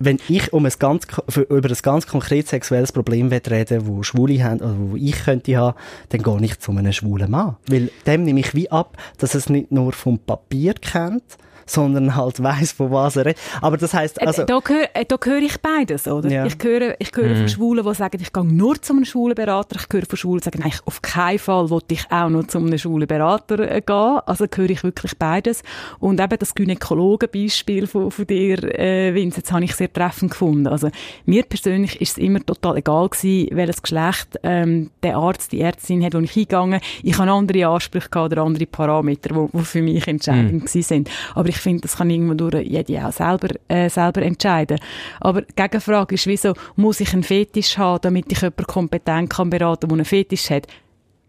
wenn 0.00 0.18
ich 0.28 0.52
um 0.52 0.64
ein 0.64 0.72
ganz, 0.78 1.06
über 1.48 1.68
ein 1.68 1.76
ganz 1.82 2.06
konkretes 2.06 2.50
sexuelles 2.50 2.92
Problem 2.92 3.28
reden 3.28 3.86
wo 3.86 4.02
Schwule 4.04 4.42
haben, 4.44 4.60
oder 4.60 4.74
wo 4.78 4.96
ich 4.96 5.24
könnte 5.24 5.56
haben, 5.56 5.76
dann 6.10 6.22
gehe 6.22 6.44
ich 6.44 6.58
zu 6.60 6.70
einem 6.70 6.92
schwulen 6.92 7.30
Mann. 7.30 7.56
Weil 7.66 7.90
dem 8.06 8.22
nehme 8.22 8.40
ich 8.40 8.54
wie 8.54 8.70
ab, 8.70 8.96
dass 9.18 9.34
es 9.34 9.48
nicht 9.48 9.72
nur 9.72 9.92
vom 9.92 10.18
Papier 10.18 10.74
kennt, 10.74 11.36
sondern 11.70 12.16
halt 12.16 12.42
weiß, 12.42 12.72
von 12.72 12.90
was 12.90 13.16
er 13.16 13.26
redet. 13.26 13.40
Aber 13.60 13.76
das 13.76 13.94
heißt, 13.94 14.20
äh, 14.20 14.26
also... 14.26 14.44
Da, 14.44 14.60
höre, 14.66 14.88
äh, 14.94 15.04
da 15.06 15.16
höre 15.22 15.42
ich 15.42 15.60
beides, 15.60 16.06
oder? 16.06 16.28
Ja. 16.30 16.46
Ich 16.46 16.56
höre, 16.62 16.96
ich 16.98 17.10
höre 17.14 17.28
mhm. 17.28 17.36
von 17.36 17.48
Schwulen, 17.48 17.84
die 17.84 17.94
sagen, 17.94 18.18
ich 18.20 18.32
gehe 18.32 18.44
nur 18.44 18.80
zu 18.80 18.92
einem 18.92 19.04
schwulen 19.04 19.34
Berater. 19.34 19.76
Ich 19.76 19.86
höre 19.92 20.06
von 20.06 20.16
Schwulen, 20.16 20.40
die 20.40 20.44
sagen, 20.44 20.60
nein, 20.62 20.72
auf 20.84 21.02
keinen 21.02 21.38
Fall 21.38 21.70
wollte 21.70 21.94
ich 21.94 22.10
auch 22.10 22.28
nur 22.28 22.46
zu 22.48 22.58
einem 22.58 22.76
schwulen 22.78 23.06
Berater 23.06 23.58
äh, 23.58 23.80
gehen. 23.80 24.20
Also 24.26 24.46
höre 24.54 24.70
ich 24.70 24.82
wirklich 24.82 25.16
beides. 25.18 25.62
Und 25.98 26.20
eben 26.20 26.38
das 26.38 26.54
Gynäkologenbeispiel 26.54 27.86
von, 27.86 28.10
von 28.10 28.26
dir, 28.26 28.62
äh, 28.78 29.14
Vince, 29.14 29.38
jetzt 29.38 29.52
habe 29.52 29.64
ich 29.64 29.74
sehr 29.74 29.92
treffend 29.92 30.32
gefunden. 30.32 30.66
Also 30.66 30.90
mir 31.26 31.44
persönlich 31.44 32.00
ist 32.00 32.12
es 32.12 32.18
immer 32.18 32.44
total 32.44 32.78
egal 32.78 33.08
gewesen, 33.08 33.48
welches 33.56 33.82
Geschlecht 33.82 34.38
ähm, 34.42 34.90
der 35.02 35.16
Arzt, 35.16 35.52
die 35.52 35.60
Ärztin 35.60 36.04
hat, 36.04 36.14
wo 36.14 36.18
ich 36.18 36.32
hingegangen. 36.32 36.80
Ich 37.02 37.18
habe 37.18 37.30
andere 37.30 37.66
Ansprüche 37.66 38.08
gehabt 38.08 38.32
oder 38.32 38.42
andere 38.42 38.66
Parameter, 38.66 39.48
die, 39.52 39.64
für 39.64 39.82
mich 39.82 40.06
entscheidend 40.06 40.74
mhm. 40.74 40.82
sind. 40.82 41.10
Aber 41.34 41.48
ich 41.48 41.57
finde, 41.60 41.82
das 41.82 41.96
kann 41.96 42.10
irgendwo 42.10 42.34
durch 42.34 42.66
jede 42.66 43.06
auch 43.06 43.12
selber, 43.12 43.48
äh, 43.68 43.88
selber 43.88 44.22
entscheiden. 44.22 44.78
Aber 45.20 45.42
die 45.42 45.54
Gegenfrage 45.54 46.14
ist, 46.14 46.26
wieso 46.26 46.54
muss 46.76 47.00
ich 47.00 47.12
einen 47.12 47.22
Fetisch 47.22 47.78
haben, 47.78 48.00
damit 48.02 48.30
ich 48.32 48.40
jemanden 48.40 48.66
kompetent 48.66 49.30
kann 49.30 49.50
beraten, 49.50 49.88
der 49.88 49.94
einen 49.94 50.04
Fetisch 50.04 50.50
hat? 50.50 50.66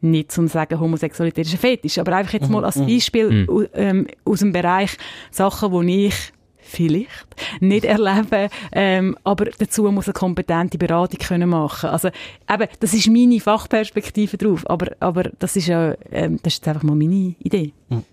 nicht 0.01 0.31
zu 0.31 0.47
sagen, 0.47 0.79
Homosexualität 0.79 1.45
ist 1.45 1.53
ein 1.53 1.59
Fetisch, 1.59 1.97
aber 1.97 2.15
einfach 2.15 2.33
jetzt 2.33 2.49
mal 2.49 2.63
als 2.63 2.77
mhm. 2.77 2.87
Beispiel 2.87 3.29
mhm. 3.31 3.67
ähm, 3.73 4.07
aus 4.23 4.39
dem 4.39 4.53
Bereich 4.53 4.91
Sachen, 5.29 5.71
wo 5.71 5.81
ich 5.81 6.31
vielleicht 6.69 7.35
nicht 7.59 7.83
erleben, 7.83 8.49
ähm, 8.71 9.17
aber 9.23 9.45
dazu 9.45 9.91
muss 9.91 10.07
eine 10.07 10.13
kompetente 10.13 10.77
Beratung 10.77 11.19
können 11.19 11.49
machen. 11.49 11.89
Also 11.89 12.09
eben, 12.49 12.67
das 12.79 12.93
ist 12.93 13.07
meine 13.07 13.39
Fachperspektive 13.39 14.37
drauf, 14.37 14.69
aber, 14.69 14.95
aber 14.99 15.23
das 15.39 15.55
ist 15.55 15.67
ja, 15.67 15.95
ähm, 16.11 16.39
das 16.43 16.53
ist 16.53 16.67
einfach 16.67 16.83
mal 16.83 16.95
meine 16.95 17.35
Idee. 17.39 17.73
Mhm. 17.89 18.03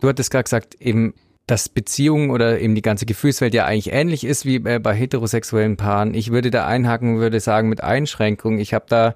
Du 0.00 0.08
hattest 0.08 0.30
gerade 0.30 0.44
gesagt, 0.44 0.76
eben, 0.80 1.12
dass 1.48 1.68
Beziehung 1.68 2.30
oder 2.30 2.60
eben 2.60 2.74
die 2.74 2.82
ganze 2.82 3.06
Gefühlswelt 3.06 3.54
ja 3.54 3.64
eigentlich 3.64 3.92
ähnlich 3.92 4.24
ist 4.24 4.44
wie 4.44 4.58
bei, 4.58 4.78
bei 4.78 4.94
heterosexuellen 4.94 5.76
Paaren. 5.76 6.14
Ich 6.14 6.30
würde 6.30 6.50
da 6.50 6.66
einhaken 6.66 7.14
und 7.14 7.20
würde 7.20 7.40
sagen, 7.40 7.68
mit 7.68 7.82
Einschränkungen. 7.82 8.60
Ich 8.60 8.74
habe 8.74 8.84
da 8.88 9.14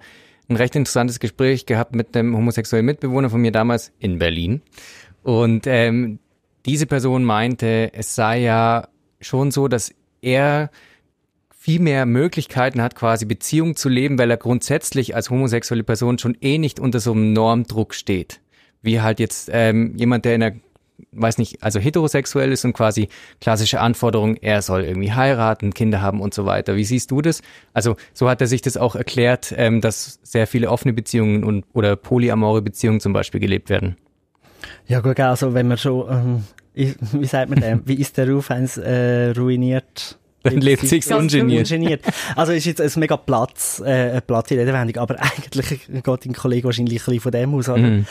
ein 0.49 0.57
recht 0.57 0.75
interessantes 0.75 1.21
Gespräch 1.21 1.67
gehabt 1.67 1.95
mit 1.95 2.17
einem 2.17 2.35
homosexuellen 2.35 2.87
Mitbewohner 2.87 3.29
von 3.29 3.41
mir 3.41 3.53
damals 3.53 3.93
in 3.99 4.19
Berlin. 4.19 4.63
Und 5.23 5.67
ähm, 5.67 6.19
diese 6.65 6.87
Person 6.87 7.23
meinte, 7.23 7.91
es 7.93 8.15
sei 8.15 8.41
ja 8.41 8.89
schon 9.21 9.51
so, 9.51 9.69
dass 9.69 9.95
er 10.23 10.71
viel 11.51 11.81
mehr 11.81 12.07
Möglichkeiten 12.07 12.81
hat, 12.81 12.95
quasi 12.97 13.27
Beziehung 13.27 13.77
zu 13.77 13.89
leben, 13.91 14.19
weil 14.19 14.31
er 14.31 14.39
grundsätzlich 14.39 15.15
als 15.15 15.29
homosexuelle 15.29 15.85
Person 15.85 16.19
schon 16.19 16.37
eh 16.41 16.59
nicht 16.59 16.81
unter 16.81 16.99
so 16.99 17.13
einem 17.13 17.35
Normdruck 17.35 17.95
steht. 17.95 18.41
Wie 18.81 19.01
halt 19.01 19.21
jetzt 19.21 19.51
ähm, 19.53 19.95
jemand, 19.97 20.25
der 20.25 20.35
in 20.35 20.43
einer 20.43 20.57
weiß 21.13 21.39
nicht, 21.39 21.63
also 21.63 21.81
heterosexuell 21.81 22.53
ist 22.53 22.65
und 22.65 22.73
quasi 22.73 23.09
klassische 23.41 23.81
Anforderung, 23.81 24.37
er 24.37 24.63
soll 24.63 24.85
irgendwie 24.85 25.13
heiraten, 25.13 25.75
Kinder 25.75 26.01
haben 26.01 26.21
und 26.21 26.35
so 26.35 26.47
weiter. 26.47 26.77
Wie 26.77 26.85
siehst 26.85 27.11
du 27.11 27.21
das? 27.23 27.43
Also 27.73 27.97
so 28.15 28.29
hat 28.29 28.41
er 28.41 28.47
sich 28.47 28.63
das 28.63 28.77
auch 28.77 28.95
erklärt, 28.95 29.55
ähm, 29.57 29.81
dass 29.81 30.21
sehr 30.23 30.47
viele 30.47 30.71
offene 30.71 30.93
Beziehungen 30.93 31.45
und 31.45 31.65
oder 31.73 31.97
polyamore 31.97 32.63
Beziehungen 32.63 33.01
zum 33.01 33.13
Beispiel 33.13 33.41
gelebt 33.41 33.71
werden. 33.71 33.97
Ja 34.87 35.01
gut, 35.01 35.19
also 35.21 35.55
wenn 35.55 35.69
man 35.69 35.79
schon, 35.79 36.45
ähm, 36.75 36.93
wie 37.13 37.27
sagt 37.27 37.51
man 37.51 37.61
denn, 37.61 37.83
wie 37.85 37.95
ist 37.95 38.17
der 38.17 38.29
Ruf 38.29 38.51
eins 38.51 38.77
äh, 38.77 39.31
ruiniert? 39.37 40.19
Dann 40.43 40.61
lebt 40.61 40.87
sich 40.87 41.11
ungeniert. 41.13 41.71
ungeniert. 41.71 42.03
Also 42.37 42.53
ist 42.53 42.65
jetzt 42.65 42.81
ein 42.81 42.91
mega 43.01 43.17
Platz, 43.17 43.83
äh, 43.85 44.11
eine 44.11 44.21
platte 44.21 44.57
Redewendung, 44.57 45.03
aber 45.03 45.17
eigentlich 45.21 45.87
geht 45.89 46.25
dein 46.27 46.33
Kollege 46.33 46.65
wahrscheinlich 46.65 47.03
ein 47.03 47.05
bisschen 47.05 47.21
von 47.21 47.33
dem 47.33 47.55
aus. 47.55 47.69
Mm. 47.69 48.03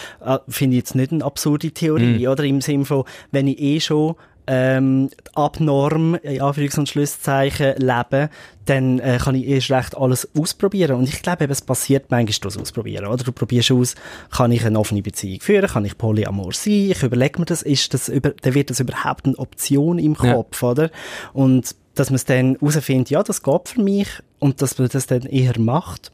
Finde 0.49 0.75
ich 0.75 0.82
jetzt 0.82 0.95
nicht 0.95 1.11
eine 1.11 1.23
absurde 1.23 1.71
Theorie, 1.71 2.25
mm. 2.25 2.29
oder? 2.29 2.43
Im 2.43 2.61
Sinne 2.61 2.86
von, 2.86 3.03
wenn 3.32 3.47
ich 3.47 3.59
eh 3.59 3.79
schon 3.79 4.15
ähm, 4.47 5.09
abnorm, 5.34 6.15
in 6.15 6.41
Anführungs- 6.41 6.79
und 6.79 6.89
Schlusszeichen, 6.89 7.75
leben, 7.77 8.29
dann 8.65 8.99
äh, 8.99 9.17
kann 9.21 9.36
ich 9.36 9.47
erst 9.47 9.71
recht 9.71 9.97
alles 9.97 10.27
ausprobieren. 10.38 10.97
Und 10.97 11.07
ich 11.07 11.21
glaube, 11.21 11.45
es 11.45 11.61
passiert 11.61 12.05
manchmal 12.09 12.36
das 12.41 12.57
Ausprobieren. 12.57 13.07
Oder 13.07 13.23
du 13.23 13.32
probierst 13.32 13.71
aus, 13.71 13.95
kann 14.29 14.51
ich 14.51 14.65
eine 14.65 14.79
offene 14.79 15.01
Beziehung 15.01 15.41
führen, 15.41 15.67
kann 15.67 15.86
ich 15.86 15.97
polyamor 15.97 16.53
sein, 16.53 16.91
ich 16.91 17.03
überlege 17.03 17.39
mir 17.39 17.45
das, 17.45 17.61
ist 17.61 17.93
das 17.93 18.09
über, 18.09 18.32
dann 18.41 18.53
wird 18.53 18.69
das 18.69 18.79
überhaupt 18.79 19.25
eine 19.25 19.38
Option 19.38 19.99
im 19.99 20.15
Kopf, 20.15 20.61
ja. 20.61 20.69
oder? 20.69 20.91
Und 21.34 21.75
dass 21.95 22.09
man 22.09 22.15
es 22.15 22.25
dann 22.25 22.57
herausfindet, 22.59 23.09
ja, 23.09 23.23
das 23.23 23.43
geht 23.43 23.69
für 23.69 23.81
mich 23.81 24.07
und 24.39 24.61
dass 24.61 24.77
man 24.77 24.89
das 24.89 25.07
dann 25.07 25.23
eher 25.23 25.59
macht, 25.59 26.11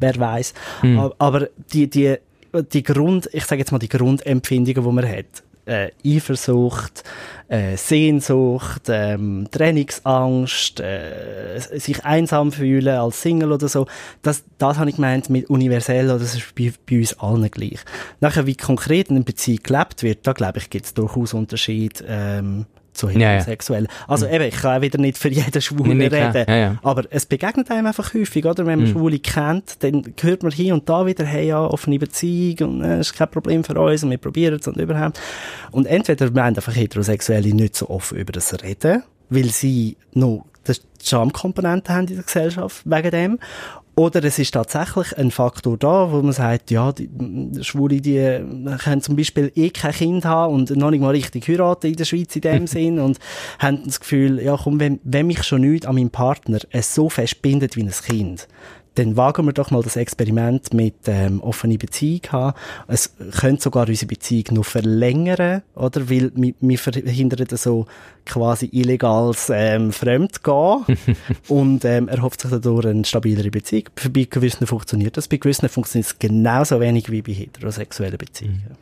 wer 0.00 0.16
weiß. 0.16 0.54
Mhm. 0.82 1.12
Aber 1.18 1.48
die, 1.72 1.88
die, 1.88 2.16
die 2.72 2.82
Grund, 2.82 3.28
ich 3.32 3.44
sage 3.44 3.60
jetzt 3.60 3.72
mal 3.72 3.78
die 3.78 3.88
Grundempfindungen, 3.88 4.82
die 4.82 4.92
man 4.92 5.08
hat, 5.08 5.42
äh, 5.68 5.90
Eifersucht, 6.04 7.04
äh, 7.48 7.76
Sehnsucht, 7.76 8.82
ähm, 8.88 9.48
Trennungsangst, 9.50 10.80
äh, 10.80 11.58
sich 11.58 12.04
einsam 12.04 12.52
fühlen 12.52 12.96
als 12.96 13.20
Single 13.22 13.52
oder 13.52 13.68
so, 13.68 13.86
das, 14.22 14.44
das 14.56 14.78
habe 14.78 14.90
ich 14.90 14.96
gemeint 14.96 15.28
mit 15.28 15.50
universell 15.50 16.06
oder 16.06 16.20
das 16.20 16.34
ist 16.34 16.54
bei, 16.54 16.72
bei 16.88 16.98
uns 16.98 17.18
allen 17.18 17.50
gleich. 17.50 17.80
Nachher, 18.20 18.46
wie 18.46 18.56
konkret 18.56 19.10
in 19.10 19.16
einer 19.16 19.24
Beziehung 19.24 19.62
gelebt 19.62 20.02
wird, 20.02 20.26
da 20.26 20.32
glaube 20.32 20.58
ich, 20.58 20.70
gibt 20.70 20.86
es 20.86 20.94
durchaus 20.94 21.34
Unterschied 21.34 22.02
ähm, 22.08 22.64
zu 22.98 23.08
heterosexuell. 23.08 23.84
Ja, 23.84 23.88
ja. 23.88 24.08
Also 24.08 24.26
mhm. 24.26 24.34
eben, 24.34 24.44
ich 24.44 24.56
kann 24.56 24.78
auch 24.78 24.82
wieder 24.82 24.98
nicht 24.98 25.18
für 25.18 25.28
jeden 25.28 25.62
Schwulen 25.62 25.98
nicht, 25.98 26.12
reden, 26.12 26.44
ja, 26.48 26.76
aber 26.82 27.04
es 27.10 27.26
begegnet 27.26 27.70
einem 27.70 27.86
einfach 27.86 28.12
häufig, 28.12 28.44
oder? 28.44 28.66
Wenn 28.66 28.80
man 28.80 28.88
mhm. 28.88 28.92
Schwule 28.92 29.18
kennt, 29.18 29.82
dann 29.82 30.02
hört 30.20 30.42
man 30.42 30.52
hier 30.52 30.74
und 30.74 30.88
da 30.88 31.06
wieder, 31.06 31.24
hey, 31.24 31.48
ja, 31.48 31.64
offene 31.64 31.98
Beziehung 31.98 32.68
und 32.68 32.84
äh, 32.84 33.00
ist 33.00 33.14
kein 33.14 33.30
Problem 33.30 33.64
für 33.64 33.74
uns 33.80 34.02
und 34.02 34.10
wir 34.10 34.18
probieren 34.18 34.58
es 34.60 34.66
und 34.66 34.76
überhaupt. 34.76 35.20
Und 35.70 35.86
entweder 35.86 36.30
meinen 36.30 36.56
einfach 36.56 36.74
Heterosexuelle 36.74 37.54
nicht 37.54 37.76
so 37.76 37.88
offen 37.88 38.18
über 38.18 38.32
das 38.32 38.52
reden, 38.62 39.02
weil 39.30 39.46
sie 39.50 39.96
noch 40.12 40.44
die 40.66 40.74
Schamkomponente 41.02 41.92
haben 41.92 42.08
in 42.08 42.16
der 42.16 42.24
Gesellschaft 42.24 42.82
wegen 42.84 43.10
dem. 43.10 43.38
Oder 43.98 44.22
es 44.22 44.38
ist 44.38 44.52
tatsächlich 44.52 45.18
ein 45.18 45.32
Faktor 45.32 45.76
da, 45.76 46.12
wo 46.12 46.22
man 46.22 46.32
sagt, 46.32 46.70
ja, 46.70 46.92
die, 46.92 47.10
Schwule, 47.62 48.00
die 48.00 48.38
können 48.78 49.02
zum 49.02 49.16
Beispiel 49.16 49.50
eh 49.56 49.70
kein 49.70 49.90
Kind 49.90 50.24
haben 50.24 50.54
und 50.54 50.70
noch 50.76 50.92
nicht 50.92 51.00
mal 51.00 51.10
richtig 51.10 51.48
heiraten 51.48 51.88
in 51.88 51.96
der 51.96 52.04
Schweiz 52.04 52.36
in 52.36 52.42
dem 52.42 52.66
Sinn 52.68 53.00
und 53.00 53.18
haben 53.58 53.82
das 53.84 53.98
Gefühl, 53.98 54.40
ja 54.40 54.56
komm, 54.56 54.78
wenn, 54.78 55.00
wenn 55.02 55.26
mich 55.26 55.42
schon 55.42 55.62
nicht 55.62 55.84
an 55.84 55.96
meinem 55.96 56.10
Partner 56.10 56.60
es 56.70 56.94
so 56.94 57.08
fest 57.08 57.42
bindet 57.42 57.74
wie 57.74 57.82
ein 57.82 57.90
Kind, 57.90 58.46
dann 58.98 59.16
wagen 59.16 59.46
wir 59.46 59.52
doch 59.52 59.70
mal 59.70 59.82
das 59.82 59.96
Experiment 59.96 60.74
mit 60.74 60.94
ähm, 61.06 61.40
offene 61.40 61.78
Beziehung 61.78 62.22
haben. 62.30 62.58
Es 62.88 63.14
könnte 63.38 63.62
sogar 63.62 63.88
unsere 63.88 64.06
Beziehung 64.06 64.56
noch 64.56 64.64
verlängern, 64.64 65.62
oder? 65.74 66.10
Weil 66.10 66.32
wir, 66.34 66.54
wir 66.60 66.78
verhindern 66.78 67.46
so 67.56 67.86
quasi 68.26 68.68
illegales 68.72 69.50
ähm, 69.54 69.92
Fremdgehen 69.92 70.84
und 71.48 71.84
ähm, 71.84 72.08
erhofft 72.08 72.42
sich 72.42 72.50
dadurch 72.50 72.86
eine 72.86 73.04
stabilere 73.04 73.50
Beziehung. 73.50 73.84
Bei 74.12 74.24
gewissen 74.24 74.66
funktioniert 74.66 75.16
das, 75.16 75.28
bei 75.28 75.38
gewissen 75.38 75.68
funktioniert 75.68 76.08
es 76.10 76.18
genauso 76.18 76.80
wenig 76.80 77.10
wie 77.10 77.22
bei 77.22 77.32
heterosexuellen 77.32 78.18
Beziehungen. 78.18 78.76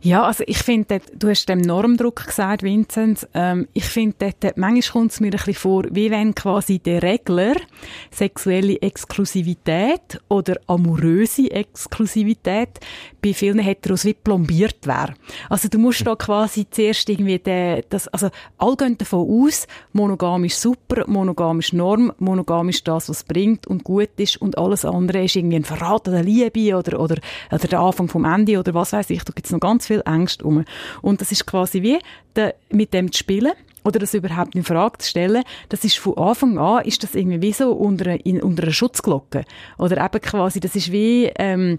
Ja, 0.00 0.24
also 0.24 0.44
ich 0.46 0.58
finde, 0.58 1.00
du 1.16 1.28
hast 1.28 1.48
dem 1.48 1.60
Normdruck 1.60 2.26
gesagt, 2.26 2.62
Vincent. 2.62 3.28
Ähm, 3.34 3.68
ich 3.72 3.84
finde, 3.84 4.32
manchmal 4.56 4.92
kommt 4.92 5.12
es 5.12 5.20
mir 5.20 5.28
ein 5.28 5.32
bisschen 5.32 5.54
vor, 5.54 5.84
wie 5.90 6.10
wenn 6.10 6.34
quasi 6.34 6.78
der 6.78 7.02
Regler 7.02 7.54
sexuelle 8.10 8.80
Exklusivität 8.80 9.57
oder 10.28 10.56
amoröse 10.66 11.50
Exklusivität 11.50 12.80
bei 13.22 13.34
vielen 13.34 13.58
Heteros 13.58 14.04
wie 14.04 14.14
plombiert 14.14 14.86
wäre. 14.86 15.14
Also 15.48 15.68
du 15.68 15.78
musst 15.78 16.06
da 16.06 16.16
quasi 16.16 16.66
zuerst 16.70 17.08
irgendwie 17.08 17.38
den, 17.38 17.82
das, 17.90 18.08
also 18.08 18.30
allgemein 18.56 18.88
gehen 18.88 18.98
davon 18.98 19.44
aus, 19.44 19.66
monogam 19.92 20.44
ist 20.44 20.60
super, 20.60 21.04
monogam 21.06 21.58
ist 21.60 21.72
Norm, 21.72 22.12
monogam 22.18 22.68
ist 22.68 22.86
das, 22.86 23.08
was 23.08 23.24
bringt 23.24 23.66
und 23.66 23.84
gut 23.84 24.10
ist 24.16 24.40
und 24.40 24.56
alles 24.56 24.84
andere 24.84 25.24
ist 25.24 25.36
irgendwie 25.36 25.56
ein 25.56 25.64
Verrat 25.64 26.06
der 26.06 26.22
Liebe 26.22 26.76
oder, 26.76 27.00
oder, 27.00 27.16
oder 27.50 27.68
der 27.68 27.80
Anfang 27.80 28.08
vom 28.08 28.24
Ende 28.24 28.58
oder 28.58 28.74
was 28.74 28.92
weiß 28.92 29.10
ich. 29.10 29.24
Da 29.24 29.32
gibt 29.34 29.46
es 29.46 29.52
noch 29.52 29.60
ganz 29.60 29.86
viel 29.86 30.02
Ängste 30.06 30.44
um. 30.44 30.64
Und 31.02 31.20
das 31.20 31.32
ist 31.32 31.46
quasi 31.46 31.82
wie 31.82 31.98
de, 32.36 32.54
mit 32.70 32.94
dem 32.94 33.12
zu 33.12 33.18
spielen 33.18 33.52
oder 33.88 33.98
das 33.98 34.14
überhaupt 34.14 34.54
in 34.54 34.64
Frage 34.64 34.98
zu 34.98 35.08
stellen, 35.08 35.42
das 35.70 35.82
ist 35.82 35.98
von 35.98 36.16
Anfang 36.18 36.58
an, 36.58 36.84
ist 36.84 37.02
das 37.02 37.14
irgendwie 37.14 37.40
wie 37.40 37.52
so 37.52 37.72
unter, 37.72 38.24
in, 38.24 38.42
unter 38.42 38.64
einer 38.64 38.72
Schutzglocke. 38.72 39.44
Oder 39.78 40.04
eben 40.04 40.20
quasi, 40.20 40.60
das 40.60 40.76
ist 40.76 40.92
wie, 40.92 41.32
ähm, 41.36 41.78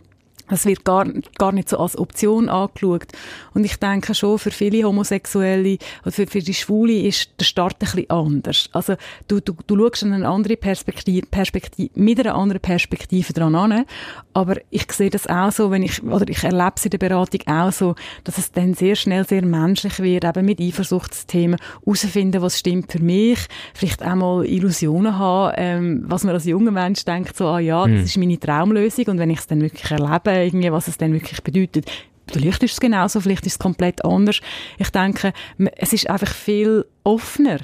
das 0.50 0.66
wird 0.66 0.84
gar, 0.84 1.06
gar 1.38 1.52
nicht 1.52 1.70
so 1.70 1.78
als 1.78 1.98
Option 1.98 2.50
angeschaut. 2.50 3.08
Und 3.54 3.64
ich 3.64 3.78
denke 3.78 4.14
schon, 4.14 4.40
für 4.40 4.52
viele 4.52 4.84
Homosexuelle 4.84 5.78
oder 6.04 6.12
für, 6.12 6.28
für 6.28 6.40
die 6.40 6.54
Schwule 6.54 6.94
ist 6.94 7.30
der 7.40 7.46
Start 7.46 7.76
ein 7.76 7.80
bisschen 7.80 8.10
anders. 8.10 8.70
Also 8.74 8.96
du, 9.28 9.40
du, 9.40 9.56
du 9.66 9.78
schaust 9.78 10.04
eine 10.04 10.28
andere 10.28 10.58
Perspektive, 10.58 11.26
Perspektive, 11.28 11.92
mit 11.96 12.20
einer 12.20 12.36
anderen 12.36 12.62
Perspektive 12.62 13.34
dran 13.34 13.56
an. 13.56 13.86
Aber 14.34 14.58
ich 14.70 14.92
sehe 14.92 15.10
das 15.10 15.28
auch 15.28 15.52
so, 15.52 15.72
wenn 15.72 15.84
ich, 15.84 16.04
oder 16.04 16.28
ich 16.28 16.44
erlebe 16.44 16.74
es 16.76 16.86
in 16.86 16.92
der 16.92 16.98
Beratung 16.98 17.42
auch 17.48 17.72
so, 17.72 17.96
dass 18.24 18.38
es 18.38 18.52
dann 18.52 18.74
sehr 18.74 18.96
schnell 18.96 19.28
sehr 19.28 19.46
menschlich 19.46 20.00
wird, 20.00 20.24
eben 20.24 20.46
mit 20.46 20.60
Eifersuchtsthemen, 20.60 21.60
herausfinden, 21.86 22.42
was 22.42 22.60
stimmt 22.60 22.92
für 22.92 23.02
mich, 23.02 23.40
vielleicht 23.74 24.04
auch 24.06 24.16
mal 24.16 24.46
Illusionen 24.46 25.18
haben, 25.18 25.54
ähm, 25.58 26.04
was 26.08 26.24
man 26.24 26.34
als 26.34 26.46
junger 26.46 26.72
Mensch 26.72 27.06
denkt, 27.06 27.36
so, 27.36 27.48
ah 27.48 27.60
ja, 27.60 27.86
das 27.86 27.98
hm. 27.98 28.04
ist 28.06 28.18
meine 28.18 28.40
Traumlösung 28.40 29.06
und 29.06 29.20
wenn 29.20 29.30
ich 29.30 29.40
es 29.40 29.48
dann 29.48 29.62
wirklich 29.62 29.90
erlebe, 29.90 30.39
irgendwie, 30.44 30.72
was 30.72 30.88
es 30.88 30.98
denn 30.98 31.14
wirklich 31.14 31.42
bedeutet. 31.44 31.90
Vielleicht 32.32 32.64
ist 32.64 32.74
es 32.74 32.80
genauso, 32.80 33.22
vielleicht 33.22 33.46
ist 33.46 33.54
es 33.54 33.60
komplett 33.60 34.06
anders. 34.06 34.40
Ich 34.78 34.90
denke, 34.90 35.34
es 35.78 35.94
ist 35.94 36.10
einfach 36.10 36.34
viel 36.34 36.86
offener. 37.04 37.60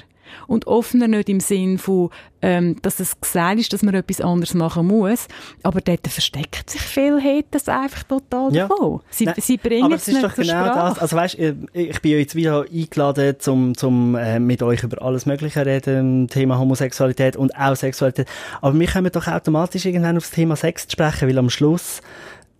Und 0.48 0.66
offener 0.66 1.08
nicht 1.08 1.28
im 1.28 1.40
Sinn 1.40 1.78
von, 1.78 2.10
ähm, 2.42 2.76
dass 2.82 3.00
es 3.00 3.20
gesagt 3.20 3.60
ist, 3.60 3.72
dass 3.72 3.82
man 3.82 3.94
etwas 3.94 4.20
anderes 4.20 4.54
machen 4.54 4.88
muss. 4.88 5.28
Aber 5.62 5.80
dort 5.80 6.06
versteckt 6.08 6.68
sich 6.68 6.80
viel 6.80 7.20
Haters 7.22 7.68
einfach 7.68 8.02
total 8.02 8.54
ja. 8.54 8.66
davon. 8.66 9.00
Sie, 9.08 9.24
Nein, 9.24 9.34
sie 9.38 9.56
bringen 9.56 9.84
aber 9.84 9.94
es 9.94 10.08
ist 10.08 10.22
doch 10.22 10.34
genau 10.34 10.66
Sprache. 10.66 10.90
das. 10.90 10.98
Also 10.98 11.16
weißt, 11.16 11.38
ich 11.72 12.00
bin 12.00 12.12
ja 12.12 12.18
jetzt 12.18 12.34
wieder 12.34 12.64
eingeladen, 12.72 13.36
zum, 13.38 13.76
zum 13.76 14.14
äh, 14.16 14.38
mit 14.38 14.62
euch 14.62 14.82
über 14.82 15.00
alles 15.02 15.26
Mögliche 15.26 15.64
reden, 15.64 16.28
Thema 16.28 16.58
Homosexualität 16.58 17.36
und 17.36 17.56
auch 17.56 17.76
Sexualität. 17.76 18.28
Aber 18.60 18.78
wir 18.78 18.86
kommen 18.88 19.10
doch 19.12 19.26
automatisch 19.28 19.86
irgendwann 19.86 20.16
aufs 20.16 20.32
Thema 20.32 20.56
Sex 20.56 20.86
zu 20.86 20.92
sprechen, 20.92 21.28
weil 21.28 21.38
am 21.38 21.50
Schluss 21.50 22.02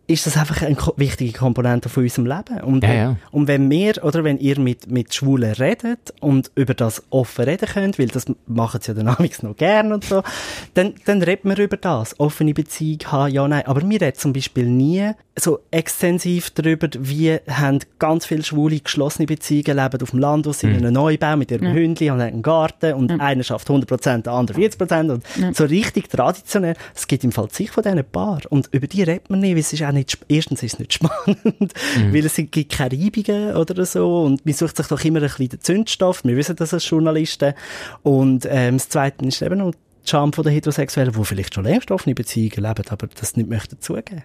ist 0.09 0.27
das 0.27 0.37
einfach 0.37 0.63
eine 0.63 0.77
wichtige 0.97 1.37
Komponente 1.37 1.89
von 1.89 2.05
unserem 2.05 2.27
Leben. 2.27 2.61
Und, 2.63 2.85
ja, 2.85 2.95
ja. 2.95 3.17
und 3.33 3.49
wenn 3.49 3.69
wir, 3.69 4.05
oder 4.05 4.23
wenn 4.23 4.39
ihr 4.39 4.59
mit, 4.61 4.91
mit 4.91 5.15
Schwulen 5.15 5.53
redet 5.53 6.15
und 6.21 6.51
über 6.55 6.75
das 6.75 7.03
offen 7.11 7.45
reden 7.45 7.69
könnt, 7.69 7.99
weil 7.99 8.09
das 8.09 8.27
machen 8.47 8.81
sie 8.81 8.93
ja 8.93 8.95
dann 8.95 9.07
noch 9.43 9.57
gern 9.57 9.93
und 9.93 10.05
so, 10.05 10.23
dann, 10.75 10.95
dann 11.07 11.23
reden 11.23 11.49
wir 11.49 11.59
über 11.59 11.77
das. 11.77 12.19
Offene 12.21 12.55
Beziehung 12.55 13.01
haben, 13.07 13.33
ja, 13.33 13.47
nein. 13.49 13.67
Aber 13.67 13.89
wir 13.89 14.01
reden 14.01 14.17
zum 14.17 14.33
Beispiel 14.33 14.67
nie 14.67 15.13
so 15.39 15.61
extensiv 15.71 16.51
darüber, 16.51 16.89
wie 16.99 17.39
haben 17.49 17.81
ganz 17.99 18.27
viele 18.27 18.43
Schwule 18.43 18.81
geschlossene 18.81 19.27
Beziehungen 19.27 19.77
leben 19.77 20.03
auf 20.03 20.11
dem 20.11 20.19
Land, 20.19 20.47
wo 20.47 20.53
sie 20.53 20.67
mhm. 20.67 20.75
in 20.75 20.87
einem 20.87 20.95
Neubau 20.95 21.37
mit 21.37 21.51
ihrem 21.51 21.67
ja. 21.67 21.73
Hündchen 21.73 22.11
haben 22.11 22.21
einen 22.21 22.43
Garten 22.43 22.95
und 22.95 23.11
ja. 23.11 23.19
einer 23.19 23.43
schafft 23.43 23.69
100%, 23.69 24.23
der 24.23 24.33
andere 24.33 24.59
40% 24.59 25.13
und 25.13 25.25
ja. 25.37 25.53
so 25.53 25.65
richtig 25.65 26.09
traditionell. 26.09 26.75
Es 26.95 27.07
gibt 27.07 27.25
im 27.25 27.33
Fall 27.33 27.51
sich 27.51 27.71
von 27.71 27.83
diesen 27.83 28.03
Paar 28.05 28.41
und 28.49 28.69
über 28.73 28.87
die 28.87 29.03
redet 29.03 29.29
man 29.29 29.41
nicht, 29.41 29.53
weil 29.53 29.61
es 29.61 29.73
ist 29.73 29.83
auch 29.83 29.93
nicht, 29.97 30.19
erstens 30.29 30.63
ist 30.63 30.75
es 30.75 30.79
nicht 30.79 30.93
spannend, 30.95 31.73
mhm. 31.97 32.15
weil 32.15 32.25
es 32.25 32.37
gibt 32.37 32.73
keine 32.73 32.93
Reibungen 32.93 33.57
oder 33.57 33.85
so 33.85 34.23
und 34.23 34.45
man 34.45 34.55
sucht 34.55 34.77
sich 34.77 34.87
doch 34.87 35.03
immer 35.05 35.21
ein 35.21 35.29
bisschen 35.29 35.49
den 35.49 35.61
Zündstoff, 35.61 36.25
wir 36.25 36.37
wissen 36.37 36.57
das 36.57 36.73
als 36.73 36.89
Journalisten 36.89 37.55
und 38.03 38.47
ähm, 38.49 38.77
das 38.77 38.89
Zweite 38.89 39.25
ist 39.25 39.43
eben 39.43 39.59
noch 39.59 39.73
die 39.73 40.11
Charme 40.11 40.31
der 40.31 40.53
Heterosexuellen, 40.53 41.13
die 41.13 41.25
vielleicht 41.25 41.55
schon 41.55 41.65
längst 41.65 41.91
offene 41.91 42.15
Beziehungen 42.15 42.63
leben, 42.63 42.85
aber 42.89 43.09
das 43.09 43.37
nicht 43.37 43.49
möchten 43.49 43.81
zugeben. 43.81 44.23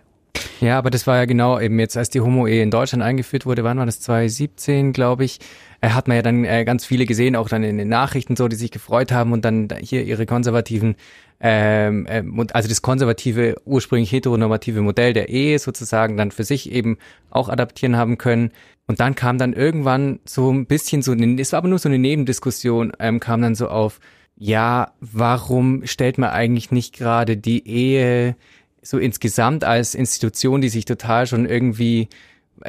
Ja, 0.61 0.77
aber 0.77 0.91
das 0.91 1.07
war 1.07 1.17
ja 1.17 1.25
genau 1.25 1.59
eben 1.59 1.79
jetzt, 1.79 1.97
als 1.97 2.11
die 2.11 2.21
Homo-Ehe 2.21 2.61
in 2.61 2.69
Deutschland 2.69 3.03
eingeführt 3.03 3.47
wurde, 3.47 3.63
wann 3.63 3.79
war 3.79 3.85
das? 3.87 3.99
2017, 3.99 4.93
glaube 4.93 5.25
ich. 5.25 5.39
Äh, 5.81 5.89
hat 5.89 6.07
man 6.07 6.17
ja 6.17 6.21
dann 6.21 6.45
äh, 6.45 6.63
ganz 6.65 6.85
viele 6.85 7.07
gesehen, 7.07 7.35
auch 7.35 7.49
dann 7.49 7.63
in 7.63 7.79
den 7.79 7.89
Nachrichten 7.89 8.35
so, 8.35 8.47
die 8.47 8.55
sich 8.55 8.69
gefreut 8.69 9.11
haben 9.11 9.33
und 9.33 9.43
dann 9.43 9.69
hier 9.81 10.03
ihre 10.03 10.27
konservativen, 10.27 10.95
ähm, 11.41 12.05
äh, 12.05 12.23
also 12.53 12.69
das 12.69 12.81
konservative, 12.81 13.55
ursprünglich 13.65 14.11
heteronormative 14.11 14.81
Modell 14.81 15.13
der 15.13 15.29
Ehe 15.29 15.57
sozusagen 15.57 16.15
dann 16.15 16.31
für 16.31 16.43
sich 16.43 16.71
eben 16.71 16.97
auch 17.31 17.49
adaptieren 17.49 17.97
haben 17.97 18.17
können. 18.17 18.51
Und 18.87 18.99
dann 18.99 19.15
kam 19.15 19.37
dann 19.37 19.53
irgendwann 19.53 20.19
so 20.25 20.51
ein 20.51 20.65
bisschen 20.67 21.01
so, 21.01 21.13
es 21.13 21.51
war 21.51 21.57
aber 21.57 21.67
nur 21.67 21.79
so 21.79 21.89
eine 21.89 21.99
Nebendiskussion, 21.99 22.91
ähm, 22.99 23.19
kam 23.19 23.41
dann 23.41 23.55
so 23.55 23.69
auf, 23.69 23.99
ja, 24.35 24.93
warum 24.99 25.85
stellt 25.85 26.17
man 26.17 26.29
eigentlich 26.29 26.71
nicht 26.71 26.95
gerade 26.95 27.37
die 27.37 27.67
Ehe 27.67 28.35
so 28.81 28.97
insgesamt 28.97 29.63
als 29.63 29.95
Institution, 29.95 30.61
die 30.61 30.69
sich 30.69 30.85
total 30.85 31.27
schon 31.27 31.45
irgendwie 31.45 32.01
ähm, 32.01 32.09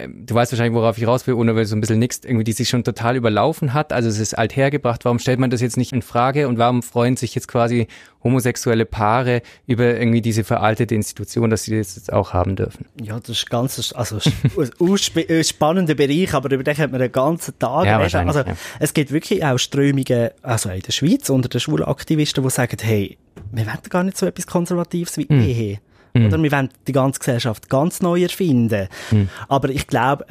du 0.08 0.34
weißt 0.34 0.52
wahrscheinlich, 0.52 0.74
worauf 0.74 0.98
ich 0.98 1.06
raus 1.06 1.26
will, 1.26 1.34
ohne 1.34 1.54
weil 1.54 1.64
so 1.64 1.76
ein 1.76 1.80
bisschen 1.80 1.98
nix, 1.98 2.20
irgendwie, 2.24 2.44
die 2.44 2.52
sich 2.52 2.68
schon 2.68 2.84
total 2.84 3.16
überlaufen 3.16 3.74
hat. 3.74 3.92
Also 3.92 4.08
es 4.08 4.18
ist 4.18 4.36
althergebracht. 4.36 5.04
Warum 5.04 5.18
stellt 5.18 5.38
man 5.38 5.50
das 5.50 5.60
jetzt 5.60 5.76
nicht 5.76 5.92
in 5.92 6.02
Frage 6.02 6.48
und 6.48 6.58
warum 6.58 6.82
freuen 6.82 7.16
sich 7.16 7.34
jetzt 7.34 7.48
quasi 7.48 7.88
homosexuelle 8.22 8.86
Paare 8.86 9.42
über 9.66 9.84
irgendwie 9.84 10.20
diese 10.20 10.44
veraltete 10.44 10.94
Institution, 10.94 11.50
dass 11.50 11.64
sie 11.64 11.76
das 11.76 11.96
jetzt 11.96 12.12
auch 12.12 12.32
haben 12.32 12.56
dürfen? 12.56 12.86
Ja, 13.02 13.18
das 13.18 13.30
ist 13.30 13.50
ganz, 13.50 13.92
also 13.94 14.18
ein 14.18 15.44
spannender 15.44 15.94
Bereich, 15.94 16.34
aber 16.34 16.50
über 16.50 16.62
den 16.62 16.78
hat 16.78 16.90
man 16.90 17.00
den 17.00 17.12
ganzen 17.12 17.58
Tag 17.58 17.86
ja, 17.86 17.98
reden. 17.98 18.28
Also 18.28 18.40
ja. 18.40 18.56
es 18.78 18.94
gibt 18.94 19.12
wirklich 19.12 19.44
auch 19.44 19.58
Strömungen, 19.58 20.30
also 20.42 20.70
in 20.70 20.80
der 20.80 20.92
Schweiz 20.92 21.30
unter 21.30 21.48
den 21.48 21.60
schwulen 21.60 21.84
Aktivisten, 21.84 22.42
die 22.42 22.50
sagen, 22.50 22.76
hey, 22.80 23.18
wir 23.50 23.66
wollen 23.66 23.78
gar 23.88 24.04
nicht 24.04 24.16
so 24.16 24.26
etwas 24.26 24.46
Konservatives 24.46 25.16
wie 25.16 25.26
mhm. 25.28 25.40
Ehe. 25.40 25.78
Mhm. 26.14 26.26
Oder 26.26 26.42
wir 26.42 26.52
wollen 26.52 26.68
die 26.86 26.92
ganze 26.92 27.20
Gesellschaft 27.20 27.68
ganz 27.68 28.02
neu 28.02 28.22
erfinden. 28.22 28.88
Mhm. 29.10 29.28
Aber 29.48 29.70
ich 29.70 29.86
glaube, 29.86 30.26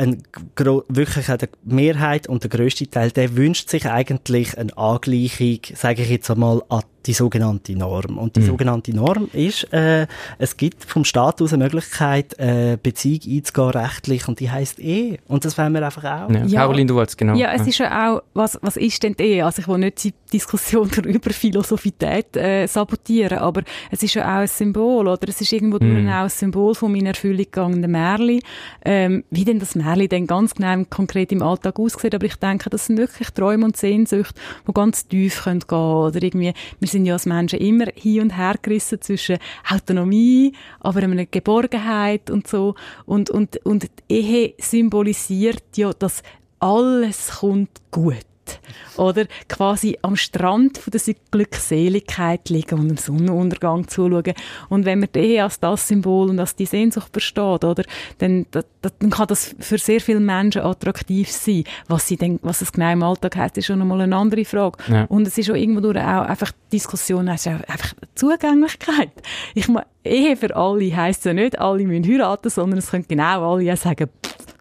wirklich 0.87 1.25
die 1.25 1.47
Mehrheit 1.63 2.27
und 2.27 2.43
der 2.43 2.49
grösste 2.49 2.87
Teil, 2.89 3.11
der 3.11 3.35
wünscht 3.35 3.69
sich 3.69 3.87
eigentlich 3.87 4.57
eine 4.57 4.77
Angleichung, 4.77 5.59
sage 5.73 6.03
ich 6.03 6.09
jetzt 6.09 6.29
einmal, 6.29 6.61
an 6.69 6.81
die 7.05 7.13
sogenannte 7.13 7.75
Norm. 7.75 8.17
Und 8.17 8.35
die 8.35 8.41
mhm. 8.41 8.45
sogenannte 8.45 8.95
Norm 8.95 9.29
ist, 9.33 9.71
äh, 9.73 10.07
es 10.37 10.57
gibt 10.57 10.83
vom 10.83 11.05
Staat 11.05 11.41
aus 11.41 11.53
eine 11.53 11.63
Möglichkeit, 11.63 12.37
äh, 12.39 12.77
Beziehung 12.81 13.19
einzugehen 13.27 13.69
rechtlich 13.69 14.27
und 14.27 14.39
die 14.39 14.49
heißt 14.49 14.79
Ehe. 14.79 15.19
Und 15.27 15.45
das 15.45 15.57
wollen 15.57 15.73
wir 15.73 15.83
einfach 15.83 16.03
auch. 16.03 16.29
Ja. 16.29 16.45
ja. 16.45 16.61
Caroline, 16.61 16.87
du 16.87 16.95
wolltest 16.95 17.17
genau. 17.17 17.35
Ja, 17.35 17.53
es 17.53 17.67
ist 17.67 17.77
ja 17.77 18.13
auch, 18.13 18.21
was, 18.33 18.57
was 18.61 18.77
ist 18.77 19.01
denn 19.03 19.15
die 19.15 19.23
Ehe? 19.23 19.45
Also 19.45 19.61
ich 19.61 19.67
will 19.67 19.77
nicht 19.77 20.03
die 20.03 20.13
Diskussion 20.31 20.89
über 21.05 21.29
Philosophität 21.31 22.35
äh, 22.37 22.67
sabotieren, 22.67 23.39
aber 23.39 23.63
es 23.89 24.03
ist 24.03 24.13
ja 24.13 24.23
auch 24.23 24.41
ein 24.41 24.47
Symbol, 24.47 25.07
oder? 25.07 25.27
Es 25.27 25.41
ist 25.41 25.51
irgendwo 25.51 25.83
mhm. 25.83 26.07
auch 26.07 26.23
ein 26.23 26.29
Symbol 26.29 26.75
von 26.75 26.91
meiner 26.91 27.09
Erfüllung 27.09 27.37
gegangenen 27.37 27.91
Märli. 27.91 28.41
Ähm, 28.83 29.23
wie 29.29 29.45
denn 29.45 29.59
das 29.59 29.75
Märli 29.75 30.07
denn 30.07 30.27
ganz 30.27 30.55
genau 30.55 30.83
konkret 30.89 31.31
im 31.31 31.41
Alltag 31.41 31.79
aussieht, 31.79 32.15
aber 32.15 32.25
ich 32.25 32.35
denke, 32.35 32.69
das 32.69 32.85
sind 32.85 32.97
wirklich 32.97 33.29
Träume 33.31 33.65
und 33.65 33.77
Sehnsüchte, 33.77 34.39
die 34.67 34.73
ganz 34.73 35.07
tief 35.07 35.43
können 35.43 35.59
gehen 35.59 35.77
oder 35.77 36.21
irgendwie, 36.21 36.53
wir 36.79 36.87
sind 36.91 37.05
ja 37.05 37.13
als 37.13 37.25
Menschen 37.25 37.59
immer 37.59 37.85
hin 37.95 38.21
und 38.21 38.37
her 38.37 38.55
gerissen 38.61 39.01
zwischen 39.01 39.37
Autonomie, 39.69 40.53
aber 40.79 41.03
einer 41.03 41.25
Geborgenheit 41.25 42.29
und 42.29 42.47
so. 42.47 42.75
Und, 43.05 43.29
und, 43.29 43.57
und 43.65 43.89
die 44.09 44.13
Ehe 44.13 44.53
symbolisiert 44.57 45.63
ja, 45.75 45.91
dass 45.93 46.23
alles 46.59 47.39
kommt 47.39 47.69
gut 47.91 48.25
oder 48.97 49.25
quasi 49.47 49.97
am 50.01 50.15
Strand 50.15 50.77
von 50.77 50.91
der 50.91 51.15
Glückseligkeit 51.31 52.49
liegen 52.49 52.79
und 52.79 52.87
dem 52.89 52.97
Sonnenuntergang 52.97 53.87
zuschauen. 53.87 54.33
Und 54.69 54.85
wenn 54.85 54.99
man 54.99 55.09
die 55.13 55.39
als 55.39 55.59
das 55.59 55.87
Symbol 55.87 56.29
und 56.29 56.39
als 56.39 56.55
die 56.55 56.65
Sehnsucht 56.65 57.11
versteht, 57.11 57.63
oder, 57.63 57.83
dann, 58.19 58.45
dann 58.51 59.09
kann 59.09 59.27
das 59.27 59.55
für 59.59 59.77
sehr 59.77 60.01
viele 60.01 60.19
Menschen 60.19 60.61
attraktiv 60.61 61.31
sein. 61.31 61.63
Was, 61.87 62.07
sie 62.07 62.17
denn, 62.17 62.39
was 62.41 62.61
es 62.61 62.71
genau 62.71 62.91
im 62.91 63.03
Alltag 63.03 63.35
heißt, 63.35 63.57
ist 63.57 63.65
schon 63.65 63.79
nochmal 63.79 64.01
eine 64.01 64.15
andere 64.15 64.45
Frage. 64.45 64.77
Ja. 64.87 65.05
Und 65.05 65.27
es 65.27 65.37
ist 65.37 65.49
auch 65.49 65.55
irgendwo 65.55 65.81
durch 65.81 65.97
auch 65.97 66.25
einfach 66.25 66.51
Diskussion, 66.71 67.27
es 67.27 67.45
ist 67.45 67.53
einfach 67.69 67.93
Zugänglichkeit. 68.15 69.11
Ich 69.55 69.67
meine, 69.67 69.85
Ehe 70.03 70.35
für 70.35 70.55
alle 70.55 70.95
heisst 70.95 71.25
ja 71.25 71.33
nicht, 71.33 71.59
alle 71.59 71.85
müssen 71.85 72.05
heiraten, 72.11 72.49
sondern 72.49 72.79
es 72.79 72.89
können 72.89 73.05
genau 73.07 73.53
alle 73.53 73.75
sagen, 73.77 74.09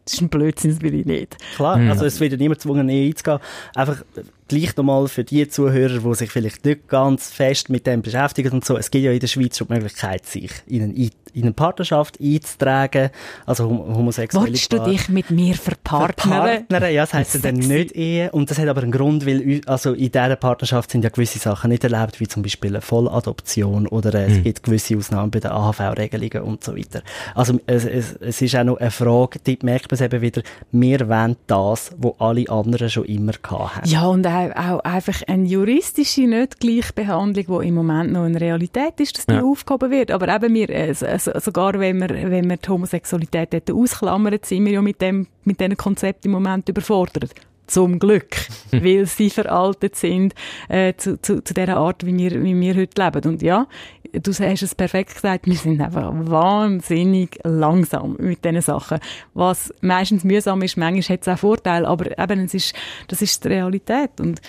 das 0.04 0.14
ist 0.14 0.20
ein 0.20 0.28
Blödsinn, 0.28 0.70
das 0.72 0.82
will 0.82 0.94
ich 0.94 1.06
nicht. 1.06 1.36
Klar, 1.56 1.76
mhm. 1.76 1.90
also 1.90 2.04
es 2.04 2.20
wird 2.20 2.32
ja 2.32 2.38
niemand 2.38 2.60
gezwungen, 2.60 2.88
Ehe 2.88 3.08
einzugehen. 3.08 3.40
Einfach 3.74 4.02
gleich 4.50 4.76
nochmal 4.76 5.06
für 5.06 5.22
die 5.22 5.48
Zuhörer, 5.48 6.00
die 6.00 6.14
sich 6.14 6.30
vielleicht 6.30 6.64
nicht 6.64 6.88
ganz 6.88 7.30
fest 7.30 7.70
mit 7.70 7.86
dem 7.86 8.02
beschäftigen 8.02 8.50
und 8.52 8.64
so, 8.64 8.76
es 8.76 8.90
gibt 8.90 9.04
ja 9.04 9.12
in 9.12 9.20
der 9.20 9.28
Schweiz 9.28 9.56
schon 9.56 9.68
die 9.68 9.74
Möglichkeit, 9.74 10.26
sich 10.26 10.50
in 10.66 10.82
eine, 10.82 10.92
in 11.32 11.42
eine 11.42 11.52
Partnerschaft 11.52 12.18
einzutragen, 12.20 13.10
also 13.46 13.68
homosexuelle 13.68 14.46
Wolltest 14.48 14.72
du 14.72 14.78
dich 14.80 15.08
mit 15.08 15.30
mir 15.30 15.54
verpartnern? 15.54 16.66
Verpartnern, 16.66 16.92
ja, 16.92 17.02
das 17.02 17.14
heisst 17.14 17.34
ja 17.34 17.40
dann 17.40 17.56
nicht 17.56 17.92
Ehe 17.92 18.32
und 18.32 18.50
das 18.50 18.58
hat 18.58 18.66
aber 18.66 18.82
einen 18.82 18.90
Grund, 18.90 19.24
weil 19.24 19.60
also 19.66 19.92
in 19.92 20.10
dieser 20.10 20.36
Partnerschaft 20.36 20.90
sind 20.90 21.04
ja 21.04 21.10
gewisse 21.10 21.38
Sachen 21.38 21.70
nicht 21.70 21.84
erlaubt, 21.84 22.18
wie 22.18 22.26
zum 22.26 22.42
Beispiel 22.42 22.70
eine 22.70 22.82
Volladoption 22.82 23.86
oder 23.86 24.12
äh, 24.14 24.28
mhm. 24.28 24.36
es 24.36 24.42
gibt 24.42 24.62
gewisse 24.64 24.96
Ausnahmen 24.96 25.30
bei 25.30 25.38
den 25.38 25.52
AHV-Regelungen 25.52 26.42
und 26.42 26.64
so 26.64 26.76
weiter. 26.76 27.02
Also 27.36 27.60
es, 27.66 27.84
es, 27.84 28.14
es 28.14 28.42
ist 28.42 28.56
auch 28.56 28.64
noch 28.64 28.78
eine 28.78 28.90
Frage, 28.90 29.38
die 29.38 29.58
merkt 29.62 29.90
man 29.90 29.94
es 29.94 30.00
eben 30.00 30.20
wieder, 30.20 30.42
wir 30.72 31.08
wollen 31.08 31.36
das, 31.46 31.92
was 31.98 32.12
alle 32.18 32.48
anderen 32.48 32.90
schon 32.90 33.04
immer 33.04 33.32
hatten. 33.52 33.88
Ja, 33.88 34.06
und 34.06 34.26
auch 34.26 34.39
auch, 34.48 34.80
einfach 34.80 35.22
eine 35.26 35.46
juristische 35.46 36.22
Nicht-Gleichbehandlung, 36.22 37.60
die 37.60 37.68
im 37.68 37.74
Moment 37.74 38.12
noch 38.12 38.24
eine 38.24 38.40
Realität 38.40 38.98
ist, 38.98 39.18
dass 39.18 39.26
die 39.26 39.34
ja. 39.34 39.42
aufgehoben 39.42 39.90
wird. 39.90 40.10
Aber 40.10 40.34
eben 40.34 40.54
wir, 40.54 40.70
äh, 40.70 40.94
sogar 40.94 41.78
wenn 41.78 41.98
wir, 41.98 42.08
wenn 42.08 42.48
wir 42.48 42.56
die 42.56 42.68
Homosexualität 42.68 43.70
ausklammern, 43.70 44.38
sind 44.42 44.64
wir 44.64 44.72
ja 44.72 44.82
mit 44.82 45.00
dem, 45.00 45.26
mit 45.44 45.60
diesem 45.60 45.76
Konzept 45.76 46.24
im 46.24 46.32
Moment 46.32 46.68
überfordert 46.68 47.34
zum 47.70 47.98
Glück, 47.98 48.36
weil 48.70 49.06
sie 49.06 49.30
veraltet 49.30 49.96
sind 49.96 50.34
äh, 50.68 50.94
zu, 50.96 51.20
zu, 51.20 51.42
zu 51.42 51.54
der 51.54 51.76
Art, 51.76 52.04
wie 52.04 52.16
wir, 52.16 52.42
wie 52.42 52.58
wir 52.58 52.74
heute 52.74 53.02
leben. 53.02 53.30
Und 53.30 53.42
ja, 53.42 53.66
du 54.12 54.32
hast 54.32 54.62
es 54.62 54.74
perfekt 54.74 55.14
gesagt, 55.14 55.46
wir 55.46 55.54
sind 55.54 55.80
einfach 55.80 56.10
wahnsinnig 56.12 57.38
langsam 57.44 58.16
mit 58.18 58.44
diesen 58.44 58.60
Sachen. 58.60 58.98
Was 59.34 59.72
meistens 59.80 60.24
mühsam 60.24 60.62
ist, 60.62 60.76
manchmal 60.76 61.16
hat 61.16 61.22
es 61.22 61.28
auch 61.28 61.38
Vorteile, 61.38 61.86
aber 61.86 62.18
eben, 62.18 62.40
es 62.44 62.54
ist, 62.54 62.74
das 63.08 63.22
ist 63.22 63.44
die 63.44 63.48
Realität. 63.48 64.20
Und 64.20 64.40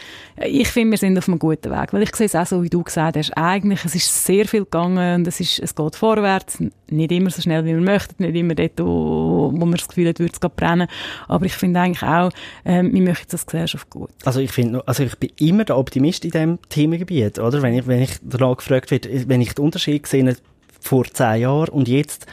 ich 0.43 0.67
finde, 0.69 0.91
wir 0.91 0.97
sind 0.97 1.17
auf 1.17 1.27
einem 1.27 1.39
guten 1.39 1.71
Weg, 1.71 1.93
weil 1.93 2.03
ich 2.03 2.15
sehe 2.15 2.25
es 2.25 2.35
auch 2.35 2.45
so, 2.45 2.63
wie 2.63 2.69
du 2.69 2.83
gesagt 2.83 3.17
hast, 3.17 3.31
eigentlich, 3.37 3.85
es 3.85 3.95
ist 3.95 4.25
sehr 4.25 4.47
viel 4.47 4.63
gegangen 4.63 5.21
und 5.21 5.27
es, 5.27 5.39
ist, 5.39 5.59
es 5.59 5.75
geht 5.75 5.95
vorwärts, 5.95 6.59
nicht 6.91 7.11
immer 7.11 7.29
so 7.29 7.41
schnell, 7.41 7.63
wie 7.65 7.69
wir 7.69 7.81
möchten, 7.81 8.23
nicht 8.23 8.35
immer 8.35 8.55
dort, 8.55 8.79
wo, 8.79 9.51
wo 9.53 9.65
man 9.65 9.73
das 9.73 9.87
Gefühl 9.87 10.09
hat, 10.09 10.19
würde 10.19 10.33
es 10.33 10.49
brennen, 10.49 10.87
aber 11.27 11.45
ich 11.45 11.53
finde 11.53 11.79
eigentlich 11.79 12.03
auch, 12.03 12.31
äh, 12.63 12.83
wir 12.83 13.01
möchten 13.01 13.31
das 13.31 13.45
Gesellschaft 13.45 13.89
gut. 13.89 14.11
Also 14.25 14.39
ich 14.39 14.51
finde, 14.51 14.87
also 14.87 15.03
ich 15.03 15.17
bin 15.17 15.31
immer 15.39 15.63
der 15.63 15.77
Optimist 15.77 16.25
in 16.25 16.31
diesem 16.31 16.59
Themengebiet, 16.69 17.39
oder? 17.39 17.61
Wenn 17.61 17.73
ich, 17.73 17.87
wenn 17.87 18.01
ich 18.01 18.17
danach 18.21 18.57
gefragt 18.57 18.91
wird, 18.91 19.07
wenn 19.27 19.41
ich 19.41 19.53
den 19.53 19.65
Unterschied 19.65 20.07
sehe 20.07 20.35
vor 20.79 21.05
zehn 21.05 21.41
Jahren 21.41 21.69
und 21.69 21.87
jetzt, 21.87 22.25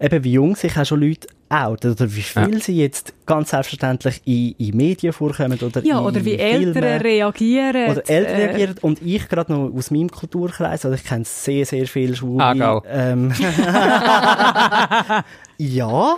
eben 0.00 0.24
wie 0.24 0.32
jung 0.32 0.56
sich 0.56 0.76
auch 0.78 0.86
schon 0.86 1.00
Leute 1.00 1.26
outen 1.48 1.92
oder 1.92 2.14
wie 2.14 2.22
viel 2.22 2.54
ja. 2.54 2.60
sie 2.60 2.76
jetzt 2.76 3.12
ganz 3.24 3.50
selbstverständlich 3.50 4.20
in, 4.24 4.54
in 4.58 4.76
Medien 4.76 5.12
vorkommen 5.12 5.58
oder 5.60 5.84
Ja, 5.84 6.00
oder 6.00 6.24
wie 6.24 6.36
Filmen, 6.36 6.74
Eltern 6.76 7.00
reagieren. 7.00 7.90
Oder 7.90 8.08
Eltern 8.08 8.34
äh, 8.34 8.44
reagieren 8.46 8.76
und 8.80 9.02
ich 9.02 9.28
gerade 9.28 9.52
noch 9.52 9.72
aus 9.74 9.90
meinem 9.90 10.10
Kulturkreis, 10.10 10.84
also 10.84 10.94
ich 10.94 11.04
kenne 11.04 11.24
sehr, 11.24 11.66
sehr 11.66 11.86
viele 11.86 12.16
Schwule. 12.16 12.44
Aargau. 12.44 12.82
Ähm, 12.88 13.32
ja, 15.58 16.16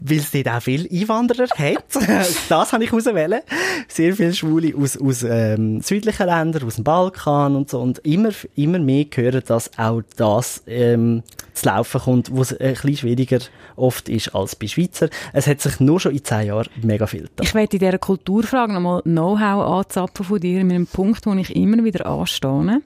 weil 0.00 0.18
es 0.18 0.30
dort 0.30 0.48
auch 0.48 0.62
viele 0.62 0.88
Einwanderer 0.90 1.48
hat. 1.48 1.84
das 2.48 2.72
habe 2.72 2.84
ich 2.84 2.92
auswählen. 2.92 3.40
Sehr 3.88 4.14
viele 4.14 4.34
Schwule 4.34 4.74
aus, 4.76 4.96
aus 5.00 5.22
ähm, 5.22 5.80
südlichen 5.80 6.26
Ländern, 6.26 6.64
aus 6.64 6.76
dem 6.76 6.84
Balkan 6.84 7.56
und 7.56 7.70
so. 7.70 7.80
Und 7.80 7.98
immer, 8.00 8.30
immer 8.54 8.78
mehr 8.78 9.06
hören, 9.14 9.42
dass 9.46 9.70
auch 9.78 10.02
das 10.16 10.62
ähm, 10.66 11.22
zu 11.56 11.66
laufen 11.66 12.00
kommt, 12.00 12.30
wo 12.30 12.42
es 12.42 12.52
ein 12.52 12.72
bisschen 12.72 12.96
schwieriger 12.96 13.38
oft 13.76 14.08
ist 14.08 14.34
als 14.34 14.56
bei 14.56 14.66
Schweizer. 14.66 15.08
Es 15.32 15.46
hat 15.46 15.60
sich 15.60 15.80
nur 15.80 15.98
schon 15.98 16.12
in 16.12 16.24
zehn 16.24 16.46
Jahren 16.46 16.68
mega 16.82 17.06
viel 17.06 17.22
getan. 17.22 17.44
Ich 17.44 17.54
werde 17.54 17.76
in 17.76 17.80
dieser 17.80 17.98
Kulturfrage 17.98 18.72
nochmal 18.72 19.02
Know-how 19.02 19.78
anzapfen 19.78 20.24
von 20.24 20.40
dir, 20.40 20.64
mit 20.64 20.74
einem 20.74 20.86
Punkt, 20.86 21.26
wo 21.26 21.32
ich 21.34 21.54
immer 21.56 21.82
wieder 21.82 22.06
anstehe. 22.06 22.82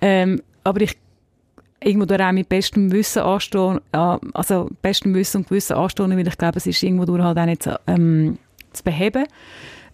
Ähm, 0.00 0.42
aber 0.62 0.80
ich 0.80 0.96
irgendwo 1.82 2.06
durch 2.06 2.22
auch 2.22 2.32
mit 2.32 2.48
bestem 2.48 2.90
Wissen 2.92 3.22
anstehen, 3.22 3.80
also 3.92 4.70
bestem 4.80 5.14
Wissen 5.14 5.38
und 5.38 5.48
Gewissen 5.48 5.76
anstehen, 5.76 6.16
weil 6.16 6.26
ich 6.26 6.38
glaube, 6.38 6.58
es 6.58 6.66
ist 6.66 6.82
irgendwo 6.82 7.04
durch 7.04 7.22
halt 7.22 7.38
auch 7.38 7.46
nicht 7.46 7.68
ähm, 7.86 8.38
zu 8.72 8.82
beheben. 8.82 9.26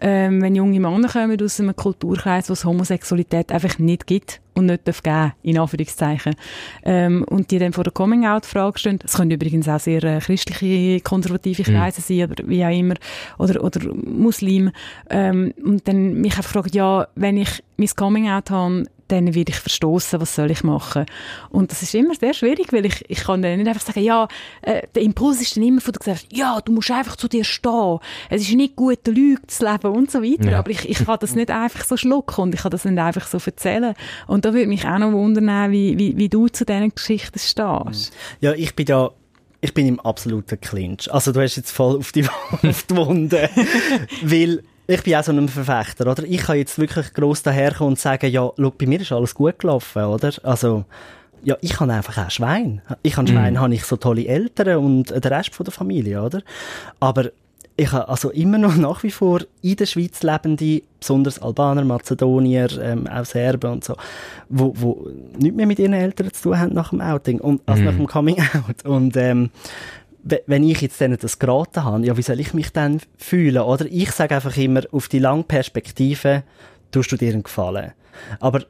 Ähm, 0.00 0.40
wenn 0.42 0.54
junge 0.54 0.80
Männer 0.80 1.08
kommen 1.08 1.42
aus 1.42 1.60
einem 1.60 1.76
Kulturkreis, 1.76 2.48
wo 2.48 2.54
es 2.54 2.64
Homosexualität 2.64 3.52
einfach 3.52 3.78
nicht 3.78 4.06
gibt 4.06 4.40
und 4.54 4.66
nicht 4.66 4.86
darf 4.86 5.02
geben, 5.02 5.32
in 5.42 5.58
Anführungszeichen. 5.58 6.34
Ähm, 6.84 7.24
und 7.28 7.50
die 7.50 7.58
dann 7.58 7.72
vor 7.72 7.84
der 7.84 7.92
Coming-out-Frage 7.92 8.78
stehen, 8.78 8.98
es 9.04 9.14
können 9.14 9.30
übrigens 9.30 9.68
auch 9.68 9.80
sehr 9.80 10.02
äh, 10.04 10.20
christliche, 10.20 11.00
konservative 11.00 11.70
mhm. 11.70 11.74
Kreise 11.74 12.00
mhm. 12.00 12.18
sein, 12.18 12.30
oder 12.30 12.48
wie 12.48 12.64
auch 12.64 12.70
immer, 12.70 12.94
oder, 13.38 13.62
oder 13.62 13.80
Muslim, 13.94 14.70
ähm, 15.10 15.52
und 15.62 15.86
dann 15.86 16.14
mich 16.14 16.36
einfach 16.36 16.52
fragen, 16.52 16.70
ja, 16.72 17.06
wenn 17.14 17.36
ich 17.36 17.62
mein 17.76 17.88
Coming-out 17.88 18.50
habe, 18.50 18.84
dann 19.10 19.34
werde 19.34 19.50
ich 19.50 19.58
verstoßen, 19.58 20.20
was 20.20 20.34
soll 20.34 20.50
ich 20.50 20.62
machen? 20.62 21.06
Und 21.50 21.70
das 21.70 21.82
ist 21.82 21.94
immer 21.94 22.14
sehr 22.14 22.34
schwierig, 22.34 22.72
weil 22.72 22.86
ich, 22.86 23.04
ich 23.08 23.24
kann 23.24 23.42
dann 23.42 23.58
nicht 23.58 23.68
einfach 23.68 23.84
sagen, 23.84 24.02
ja, 24.02 24.28
äh, 24.62 24.82
der 24.94 25.02
Impuls 25.02 25.40
ist 25.40 25.56
dann 25.56 25.64
immer 25.64 25.80
von 25.80 25.92
der 25.92 25.98
Gesellschaft, 25.98 26.36
ja, 26.36 26.60
du 26.60 26.72
musst 26.72 26.90
einfach 26.90 27.16
zu 27.16 27.28
dir 27.28 27.44
stehen, 27.44 27.98
es 28.28 28.42
ist 28.42 28.54
nicht 28.54 28.76
gut, 28.76 29.06
Lüge 29.06 29.46
zu 29.46 29.64
leben 29.64 29.92
und 29.92 30.10
so 30.10 30.22
weiter, 30.22 30.50
ja. 30.50 30.58
aber 30.58 30.70
ich, 30.70 30.88
ich 30.88 31.04
kann 31.04 31.18
das 31.20 31.34
nicht 31.34 31.50
einfach 31.50 31.84
so 31.84 31.96
schlucken 31.96 32.40
und 32.42 32.54
ich 32.54 32.62
kann 32.62 32.70
das 32.70 32.84
nicht 32.84 32.98
einfach 32.98 33.26
so 33.26 33.38
erzählen. 33.44 33.94
Und 34.26 34.44
da 34.44 34.54
würde 34.54 34.66
mich 34.66 34.86
auch 34.86 34.98
noch 34.98 35.12
wundern, 35.12 35.72
wie, 35.72 35.98
wie, 35.98 36.16
wie 36.16 36.28
du 36.28 36.48
zu 36.48 36.64
diesen 36.64 36.94
Geschichten 36.94 37.38
stehst. 37.38 38.12
Ja, 38.40 38.52
ich 38.52 38.74
bin 38.74 38.86
da 38.86 39.10
ich 39.62 39.74
bin 39.74 39.86
im 39.86 40.00
absoluten 40.00 40.58
Clinch. 40.60 41.12
Also 41.12 41.32
du 41.32 41.40
hast 41.42 41.56
jetzt 41.56 41.70
voll 41.70 41.98
auf 41.98 42.12
die, 42.12 42.24
auf 42.62 42.82
die 42.84 42.96
Wunde. 42.96 43.50
Weil 44.22 44.62
ich 44.90 45.02
bin 45.02 45.14
auch 45.14 45.24
so 45.24 45.32
ein 45.32 45.48
Verfechter, 45.48 46.10
oder? 46.10 46.24
Ich 46.24 46.42
kann 46.42 46.56
jetzt 46.56 46.78
wirklich 46.78 47.12
gross 47.14 47.42
daherkommen 47.42 47.92
und 47.92 47.98
sagen, 47.98 48.30
ja, 48.30 48.50
schau, 48.56 48.70
bei 48.70 48.86
mir 48.86 49.00
ist 49.00 49.12
alles 49.12 49.34
gut 49.34 49.58
gelaufen, 49.58 50.04
oder? 50.04 50.32
Also, 50.42 50.84
ja, 51.42 51.56
ich 51.60 51.80
habe 51.80 51.92
einfach 51.92 52.18
auch 52.18 52.30
Schwein. 52.30 52.82
Ich 53.02 53.16
habe 53.16 53.28
Schwein, 53.28 53.54
mm. 53.54 53.60
habe 53.60 53.74
ich 53.74 53.84
so 53.84 53.96
tolle 53.96 54.26
Eltern 54.26 54.78
und 54.78 55.10
den 55.10 55.32
Rest 55.32 55.54
von 55.54 55.64
der 55.64 55.72
Familie, 55.72 56.22
oder? 56.22 56.42
Aber 56.98 57.30
ich 57.76 57.92
habe 57.92 58.08
also 58.08 58.30
immer 58.30 58.58
noch 58.58 58.76
nach 58.76 59.02
wie 59.02 59.10
vor 59.10 59.40
in 59.62 59.76
der 59.76 59.86
Schweiz 59.86 60.22
lebende, 60.22 60.82
besonders 60.98 61.40
Albaner, 61.40 61.84
Mazedonier, 61.84 62.68
ähm, 62.82 63.06
auch 63.06 63.24
Serben 63.24 63.72
und 63.72 63.84
so, 63.84 63.96
wo, 64.48 64.74
wo 64.76 65.08
nichts 65.38 65.56
mehr 65.56 65.66
mit 65.66 65.78
ihren 65.78 65.94
Eltern 65.94 66.32
zu 66.32 66.42
tun 66.42 66.58
haben 66.58 66.74
nach 66.74 66.90
dem 66.90 67.00
Outing 67.00 67.40
und 67.40 67.62
also 67.66 67.82
mm. 67.82 67.84
nach 67.86 67.94
dem 67.94 68.06
Coming 68.06 68.36
Out. 68.54 68.84
Und 68.84 69.16
ähm, 69.16 69.50
wenn 70.22 70.64
ich 70.64 70.80
jetzt 70.80 71.00
denen 71.00 71.18
das 71.18 71.38
geraten 71.38 71.84
habe, 71.84 72.06
ja, 72.06 72.16
wie 72.16 72.22
soll 72.22 72.40
ich 72.40 72.54
mich 72.54 72.72
dann 72.72 73.00
fühlen? 73.16 73.62
Oder 73.62 73.86
ich 73.86 74.12
sage 74.12 74.34
einfach 74.34 74.56
immer, 74.56 74.82
auf 74.92 75.08
die 75.08 75.18
lange 75.18 75.44
Perspektive 75.44 76.42
tust 76.90 77.12
du 77.12 77.16
dir 77.16 77.32
einen 77.32 77.42
Gefallen. 77.42 77.92
Aber 78.38 78.64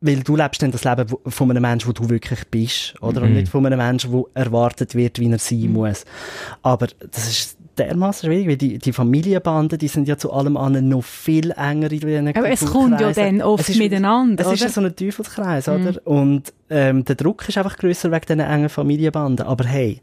weil 0.00 0.22
du 0.22 0.36
lebst 0.36 0.62
dann 0.62 0.70
das 0.70 0.84
Leben 0.84 1.06
von 1.26 1.50
einem 1.50 1.62
Menschen, 1.62 1.88
wo 1.88 1.92
du 1.92 2.10
wirklich 2.10 2.46
bist, 2.50 2.94
oder? 3.00 3.20
Mhm. 3.20 3.26
Und 3.26 3.32
nicht 3.34 3.48
von 3.48 3.64
einem 3.64 3.78
Menschen, 3.78 4.12
wo 4.12 4.28
erwartet 4.34 4.94
wird, 4.94 5.18
wie 5.18 5.30
er 5.30 5.38
sein 5.38 5.60
mhm. 5.60 5.72
muss. 5.72 6.04
Aber 6.62 6.88
das 7.10 7.26
ist 7.26 7.56
dermaßen 7.78 8.28
schwierig, 8.28 8.48
weil 8.48 8.56
die, 8.58 8.78
die 8.78 8.92
Familienbanden, 8.92 9.78
die 9.78 9.88
sind 9.88 10.06
ja 10.06 10.18
zu 10.18 10.30
allem 10.30 10.58
anderen 10.58 10.90
noch 10.90 11.02
viel 11.02 11.52
enger 11.52 11.90
in 11.90 12.00
diesen 12.00 12.36
Aber 12.36 12.50
es 12.50 12.64
kommt 12.66 13.00
ja 13.00 13.12
dann 13.12 13.40
oft 13.40 13.68
ist, 13.68 13.78
miteinander, 13.78 14.42
Es 14.42 14.46
oder? 14.46 14.66
ist 14.66 14.74
so 14.74 14.82
ein 14.82 14.94
Teufelskreis, 14.94 15.66
mhm. 15.68 15.74
oder? 15.74 16.06
Und 16.06 16.52
ähm, 16.68 17.04
der 17.06 17.16
Druck 17.16 17.48
ist 17.48 17.56
einfach 17.56 17.78
grösser 17.78 18.12
wegen 18.12 18.26
diesen 18.26 18.40
engen 18.40 18.68
Familienbanden. 18.68 19.46
Aber 19.46 19.64
hey, 19.64 20.02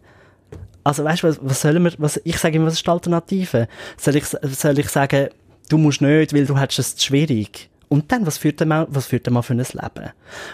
also 0.84 1.04
weißt 1.04 1.24
du, 1.24 1.28
was, 1.28 1.40
was 1.42 1.62
sollen 1.62 1.84
wir, 1.84 1.94
was, 1.98 2.22
ich 2.24 2.38
sage 2.38 2.58
immer, 2.58 2.68
was 2.68 2.74
ist 2.74 2.86
die 2.86 2.90
Alternative? 2.90 3.68
Soll 3.98 4.16
ich, 4.16 4.26
soll 4.26 4.80
ich 4.80 4.90
sagen, 4.90 5.30
du 5.70 5.78
musst 5.78 6.02
nicht, 6.02 6.34
weil 6.34 6.46
du 6.46 6.58
hättest 6.58 6.98
es 6.98 7.04
schwierig? 7.04 7.71
Und 7.92 8.10
dann, 8.14 8.26
was 8.26 8.38
führt 8.38 8.58
der 8.62 8.68
Mann, 8.68 8.88
was 8.90 9.08
führt 9.08 9.26
der 9.26 9.34
Mann 9.34 9.44
für 9.44 9.52
ein 9.52 9.58
Leben? 9.58 10.12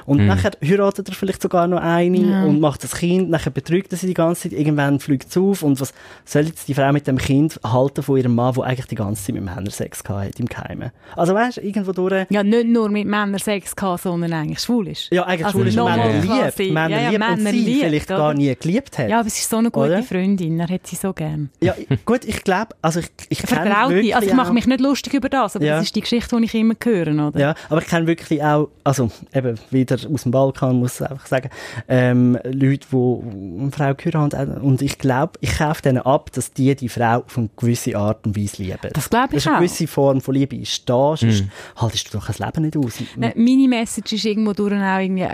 Und 0.07 0.21
mhm. 0.21 0.25
nachher 0.25 0.53
heiratet 0.59 1.07
er 1.07 1.13
vielleicht 1.13 1.43
sogar 1.43 1.67
noch 1.67 1.79
eine 1.79 2.17
ja. 2.17 2.43
und 2.45 2.59
macht 2.59 2.83
das 2.83 2.95
Kind, 2.95 3.29
nachher 3.29 3.51
betrügt 3.51 3.91
er 3.91 3.99
sie 3.99 4.07
die 4.07 4.15
ganze 4.15 4.49
Zeit, 4.49 4.53
irgendwann 4.53 4.99
fliegt 4.99 5.29
es 5.29 5.37
auf 5.37 5.61
und 5.61 5.79
was 5.79 5.93
soll 6.25 6.45
jetzt 6.45 6.67
die 6.67 6.73
Frau 6.73 6.91
mit 6.91 7.05
dem 7.05 7.19
Kind 7.19 7.59
halten 7.63 8.01
von 8.01 8.17
ihrem 8.17 8.33
Mann, 8.33 8.55
der 8.55 8.63
eigentlich 8.63 8.87
die 8.87 8.95
ganze 8.95 9.23
Zeit 9.23 9.35
mit 9.35 9.43
Männern 9.43 9.69
Sex 9.69 10.01
hat 10.09 10.39
im 10.39 10.47
Geheimen? 10.47 10.89
Also 11.15 11.35
weißt 11.35 11.57
du, 11.57 11.61
irgendwo 11.61 11.91
durch... 11.91 12.25
Ja, 12.31 12.41
nicht 12.41 12.69
nur 12.69 12.89
mit 12.89 13.05
Männern 13.05 13.37
Sex 13.37 13.75
gehabt, 13.75 14.01
sondern 14.01 14.33
eigentlich 14.33 14.59
schwul 14.59 14.87
ist. 14.87 15.13
Ja, 15.13 15.27
eigentlich 15.27 15.45
also 15.45 15.59
schwul 15.59 15.67
ist 15.67 15.75
Männer 15.75 16.13
liebt. 16.13 16.59
Männer 16.73 16.89
ja, 16.89 17.01
ja, 17.01 17.09
liebt 17.09 17.19
Männer 17.19 17.33
und 17.33 17.45
sie 17.45 17.59
liebt, 17.59 17.85
vielleicht 17.85 18.09
oder? 18.09 18.17
gar 18.17 18.33
nie 18.33 18.55
geliebt 18.55 18.97
hat. 18.97 19.09
Ja, 19.09 19.19
aber 19.19 19.27
es 19.27 19.37
ist 19.37 19.47
so 19.47 19.57
eine 19.57 19.69
gute 19.69 19.85
oder? 19.85 20.01
Freundin, 20.01 20.59
er 20.59 20.69
hat 20.69 20.87
sie 20.87 20.95
so 20.95 21.13
gern. 21.13 21.51
Ja, 21.61 21.75
gut, 22.03 22.25
ich 22.25 22.43
glaube, 22.43 22.75
also 22.81 22.99
ich, 22.99 23.09
ich 23.29 23.43
kenne 23.43 23.77
Also 23.77 24.27
ich 24.27 24.33
mache 24.33 24.53
mich 24.53 24.65
nicht 24.65 24.81
lustig 24.81 25.13
über 25.13 25.29
das, 25.29 25.55
aber 25.55 25.65
ja. 25.65 25.75
das 25.75 25.83
ist 25.83 25.95
die 25.95 26.01
Geschichte, 26.01 26.35
die 26.35 26.45
ich 26.45 26.55
immer 26.55 26.73
höre, 26.83 27.26
oder? 27.27 27.39
Ja, 27.39 27.55
aber 27.69 27.81
ich 27.81 27.87
kenne 27.87 28.07
wirklich 28.07 28.43
auch, 28.43 28.69
also 28.83 29.11
eben 29.33 29.57
wieder 29.71 29.97
aus 30.11 30.23
dem 30.23 30.31
Balkan, 30.31 30.77
muss 30.77 30.99
ich 30.99 31.09
einfach 31.09 31.27
sagen, 31.27 31.49
ähm, 31.87 32.37
Leute, 32.43 32.87
die 32.91 33.59
eine 33.61 33.71
Frau 33.71 33.85
heiraten 33.85 34.57
und 34.57 34.81
ich 34.81 34.97
glaube, 34.97 35.33
ich 35.41 35.57
kaufe 35.57 35.81
denen 35.81 35.99
ab, 35.99 36.31
dass 36.33 36.53
die 36.53 36.75
die 36.75 36.89
Frau 36.89 37.17
auf 37.17 37.37
eine 37.37 37.49
gewisse 37.55 37.97
Art 37.97 38.25
und 38.25 38.37
Weise 38.37 38.63
lieben. 38.63 38.89
Das 38.93 39.09
glaube 39.09 39.35
ich 39.35 39.43
dass 39.43 39.47
eine 39.47 39.57
gewisse 39.57 39.87
Form 39.87 40.21
von 40.21 40.33
Liebe 40.33 40.55
ist 40.55 40.89
da, 40.89 41.15
sonst 41.15 41.43
mm. 41.43 41.81
haltest 41.81 42.13
du 42.13 42.17
doch 42.17 42.29
ein 42.29 42.35
Leben 42.45 42.61
nicht 42.63 42.77
aus. 42.77 43.03
Ne, 43.15 43.33
meine 43.35 43.67
Message 43.67 44.13
ist 44.13 44.25
irgendwo 44.25 44.53
durch 44.53 44.73
auch 44.73 44.99
irgendwie, 44.99 45.27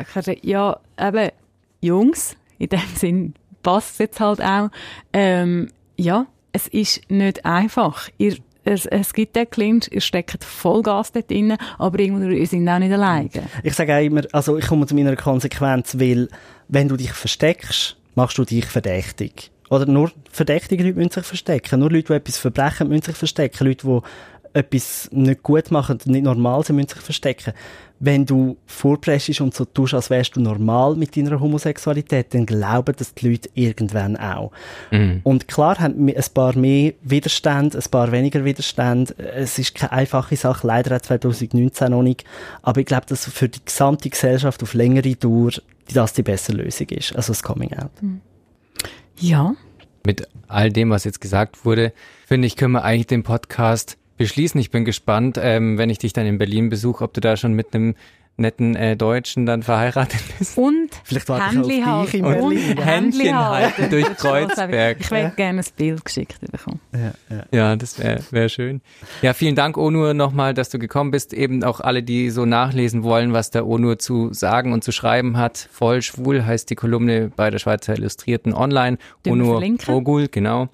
ja, 0.44 0.78
eben, 1.00 1.30
Jungs, 1.82 2.36
in 2.58 2.70
dem 2.70 2.80
Sinn 2.96 3.34
passt 3.62 3.94
es 3.94 3.98
jetzt 4.00 4.20
halt 4.20 4.42
auch, 4.42 4.70
ähm, 5.14 5.70
ja, 5.98 6.28
es 6.52 6.68
ist 6.68 7.10
nicht 7.10 7.46
einfach. 7.46 8.10
Ihr 8.18 8.38
es, 8.64 8.86
es 8.86 9.14
gibt 9.14 9.36
den 9.36 9.50
Clinch, 9.50 9.90
ihr 9.92 10.02
steckt 10.02 10.44
Vollgas 10.44 11.12
dort 11.12 11.30
drin, 11.30 11.58
aber 11.78 12.00
irgendwo 12.00 12.28
ihr 12.28 12.48
seid 12.48 12.68
auch 12.68 12.80
nicht 12.80 12.94
alleine. 12.94 13.30
Ich 13.64 13.74
sage 13.74 13.96
auch 13.96 14.02
immer, 14.02 14.22
also 14.32 14.58
ich 14.58 14.68
komme 14.68 14.86
zu 14.88 14.96
meiner 14.96 15.16
Konsequenz, 15.16 16.00
weil 16.00 16.30
wenn 16.68 16.88
du 16.88 16.96
dich 16.96 17.12
versteckst, 17.12 17.98
machst 18.16 18.38
du 18.38 18.46
dich 18.46 18.66
verdächtig. 18.66 19.52
Oder 19.70 19.86
nur 19.86 20.12
verdächtige 20.32 20.84
Leute 20.84 20.98
müssen 20.98 21.12
sich 21.12 21.26
verstecken. 21.26 21.80
Nur 21.80 21.90
Leute, 21.90 22.08
die 22.08 22.14
etwas 22.14 22.38
verbrechen, 22.38 22.90
müssen 22.90 23.06
sich 23.06 23.16
verstecken. 23.16 23.66
Leute, 23.66 23.88
die 23.88 24.00
etwas 24.54 25.10
nicht 25.12 25.44
gut 25.44 25.72
machen 25.72 25.94
und 25.94 26.08
nicht 26.08 26.24
normal 26.24 26.64
sind, 26.64 26.76
müssen 26.76 26.90
sich 26.90 27.02
verstecken 27.02 27.54
wenn 28.06 28.26
du 28.26 28.58
vorpreschst 28.66 29.40
und 29.40 29.54
so 29.54 29.64
tust, 29.64 29.94
als 29.94 30.10
wärst 30.10 30.36
du 30.36 30.42
normal 30.42 30.98
mit 30.98 31.16
deiner 31.16 31.40
Homosexualität, 31.40 32.34
dann 32.34 32.46
glauben 32.46 32.94
das 32.98 33.14
die 33.14 33.30
Leute 33.30 33.50
irgendwann 33.54 34.18
auch. 34.18 34.52
Mhm. 34.92 35.22
Und 35.24 35.48
klar 35.48 35.80
haben 35.80 36.08
wir 36.08 36.18
ein 36.18 36.26
paar 36.34 36.58
mehr 36.58 36.94
Widerstände, 37.02 37.78
ein 37.78 37.92
paar 37.92 38.12
weniger 38.12 38.44
Widerstände. 38.44 39.16
Es 39.18 39.58
ist 39.58 39.76
keine 39.76 39.94
einfache 39.94 40.36
Sache, 40.36 40.68
leider 40.68 40.98
auch 40.98 41.02
2019 41.02 41.92
noch 41.92 42.04
nicht. 42.04 42.26
Aber 42.62 42.82
ich 42.82 42.88
glaube, 42.88 43.06
dass 43.08 43.24
für 43.24 43.48
die 43.48 43.64
gesamte 43.64 44.10
Gesellschaft 44.10 44.62
auf 44.64 44.74
längere 44.74 45.16
Dauer 45.16 45.52
das 45.94 46.12
die 46.12 46.24
bessere 46.24 46.58
Lösung 46.58 46.90
ist, 46.90 47.16
also 47.16 47.32
das 47.32 47.42
Coming 47.42 47.72
Out. 47.74 47.92
Mhm. 48.02 48.20
Ja. 49.18 49.56
Mit 50.06 50.28
all 50.50 50.74
dem, 50.74 50.90
was 50.90 51.06
jetzt 51.06 51.22
gesagt 51.22 51.64
wurde, 51.64 51.94
finde 52.26 52.48
ich, 52.48 52.58
können 52.58 52.74
wir 52.74 52.84
eigentlich 52.84 53.08
den 53.08 53.24
Podcast 53.24 53.98
beschließen. 54.18 54.60
Ich 54.60 54.72
bin 54.72 54.86
gespannt, 54.86 55.40
ähm, 55.42 55.78
wenn 55.78 55.90
ich 55.90 55.98
dich 55.98 56.14
dann 56.14 56.26
in 56.26 56.38
Berlin 56.38 56.70
besuche, 56.70 57.04
ob 57.04 57.14
du 57.14 57.22
da 57.22 57.38
schon 57.38 57.54
mit 57.54 57.74
einem 57.74 57.96
netten 58.36 58.76
äh, 58.76 58.98
Deutschen 58.98 59.46
dann 59.46 59.62
verheiratet 59.62 60.22
bist. 60.40 60.58
Und 60.58 60.90
Vielleicht 61.04 61.30
warte 61.30 61.56
Händli 61.56 61.82
halten. 61.82 62.26
Und 62.26 62.58
Händchen 62.58 63.38
halten 63.38 63.90
durch 63.90 64.06
Kreuzberg. 64.18 64.98
Ich 65.00 65.12
hätte 65.12 65.22
ja. 65.22 65.30
gerne 65.30 65.60
ein 65.60 65.66
Bild 65.78 66.04
geschickt 66.04 66.40
bekommen. 66.52 66.80
Ja, 66.94 67.14
ja. 67.30 67.46
ja 67.52 67.76
das 67.76 68.00
wäre 68.00 68.22
wär 68.32 68.50
schön. 68.50 68.82
Ja, 69.22 69.34
vielen 69.34 69.56
Dank, 69.56 69.78
Onur, 69.78 70.14
nochmal, 70.14 70.54
dass 70.54 70.70
du 70.70 70.80
gekommen 70.80 71.12
bist. 71.12 71.34
Eben 71.34 71.64
auch 71.64 71.80
alle, 71.80 72.02
die 72.02 72.32
so 72.32 72.46
nachlesen 72.46 73.04
wollen, 73.04 73.34
was 73.34 73.52
der 73.52 73.68
Onur 73.68 74.00
zu 74.00 74.34
sagen 74.34 74.74
und 74.74 74.84
zu 74.84 74.92
schreiben 74.92 75.38
hat. 75.38 75.70
Voll 75.72 76.02
schwul 76.02 76.44
heißt 76.44 76.70
die 76.70 76.76
Kolumne 76.76 77.32
bei 77.36 77.52
der 77.52 77.60
Schweizer 77.60 77.94
Illustrierten 77.94 78.54
online. 78.54 78.98
Onur 79.28 79.64
Ogul, 79.88 80.28
genau. 80.28 80.70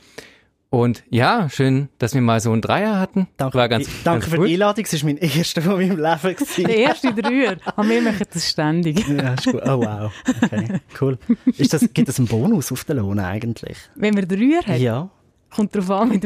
Und 0.72 1.04
ja, 1.10 1.50
schön, 1.50 1.90
dass 1.98 2.14
wir 2.14 2.22
mal 2.22 2.40
so 2.40 2.52
einen 2.52 2.62
Dreier 2.62 3.00
hatten. 3.00 3.28
Danke, 3.38 3.58
War 3.58 3.68
ganz, 3.70 3.88
danke 4.04 4.20
ganz 4.22 4.32
für 4.32 4.38
gut. 4.38 4.48
die 4.50 4.54
Einladung, 4.54 4.86
es 4.86 4.94
war 5.04 5.10
mein 5.10 5.18
erster 5.18 5.62
von 5.64 5.74
meinem 5.78 5.98
Leben. 5.98 6.22
Der 6.22 6.34
gewesen. 6.36 6.70
erste 6.70 7.14
Dreier. 7.16 7.58
Und 7.76 7.90
wir 7.90 8.02
machen 8.04 8.26
das 8.32 8.48
ständig. 8.50 9.08
ja, 9.08 9.34
ist 9.34 9.46
gut. 9.46 9.62
Oh 9.66 9.82
wow, 9.82 10.12
okay, 10.44 10.80
cool. 11.02 11.18
Ist 11.58 11.74
das, 11.74 11.92
gibt 11.92 12.08
es 12.10 12.20
einen 12.20 12.28
Bonus 12.28 12.72
auf 12.72 12.84
den 12.84 12.98
Lohn 12.98 13.20
eigentlich? 13.20 13.78
Wenn 13.96 14.14
man 14.14 14.28
Dreier 14.28 14.62
hat, 14.64 14.78
Ja. 14.80 15.10
kommt 15.50 15.76
drauf 15.76 15.90
an, 15.90 16.10
mit 16.10 16.26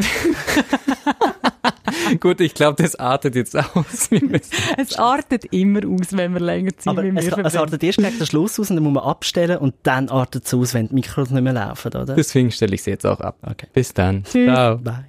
Gut, 2.19 2.41
ich 2.41 2.53
glaube, 2.53 2.81
das 2.81 2.95
artet 2.95 3.35
jetzt 3.35 3.55
aus. 3.57 4.09
Wir 4.11 4.39
Es 4.77 4.97
artet 4.97 5.45
immer 5.45 5.79
aus, 5.87 6.07
wenn 6.11 6.33
man 6.33 6.43
länger 6.43 6.75
Zeit 6.77 6.87
Aber 6.87 7.03
mit 7.03 7.13
mir 7.13 7.19
es, 7.19 7.27
es 7.27 7.33
verbringt. 7.33 7.55
artet 7.57 7.83
erst 7.83 7.97
gegen 7.99 8.17
den 8.17 8.25
Schluss 8.27 8.59
aus 8.59 8.69
und 8.69 8.75
dann 8.77 8.83
muss 8.83 8.93
man 8.93 9.03
abstellen 9.03 9.57
und 9.59 9.75
dann 9.83 10.09
artet 10.09 10.45
es 10.45 10.53
aus, 10.53 10.73
wenn 10.73 10.87
die 10.89 10.95
Mikros 10.95 11.29
nicht 11.29 11.43
mehr 11.43 11.53
laufen, 11.53 11.87
oder? 11.93 12.15
Deswegen 12.15 12.51
stelle 12.51 12.75
ich 12.75 12.83
sie 12.83 12.91
jetzt 12.91 13.05
auch 13.05 13.19
ab. 13.21 13.37
Okay. 13.41 13.67
Bis 13.73 13.93
dann. 13.93 14.23
Tschüss. 14.23 14.45
Ciao. 14.53 14.77
Bye. 14.77 15.05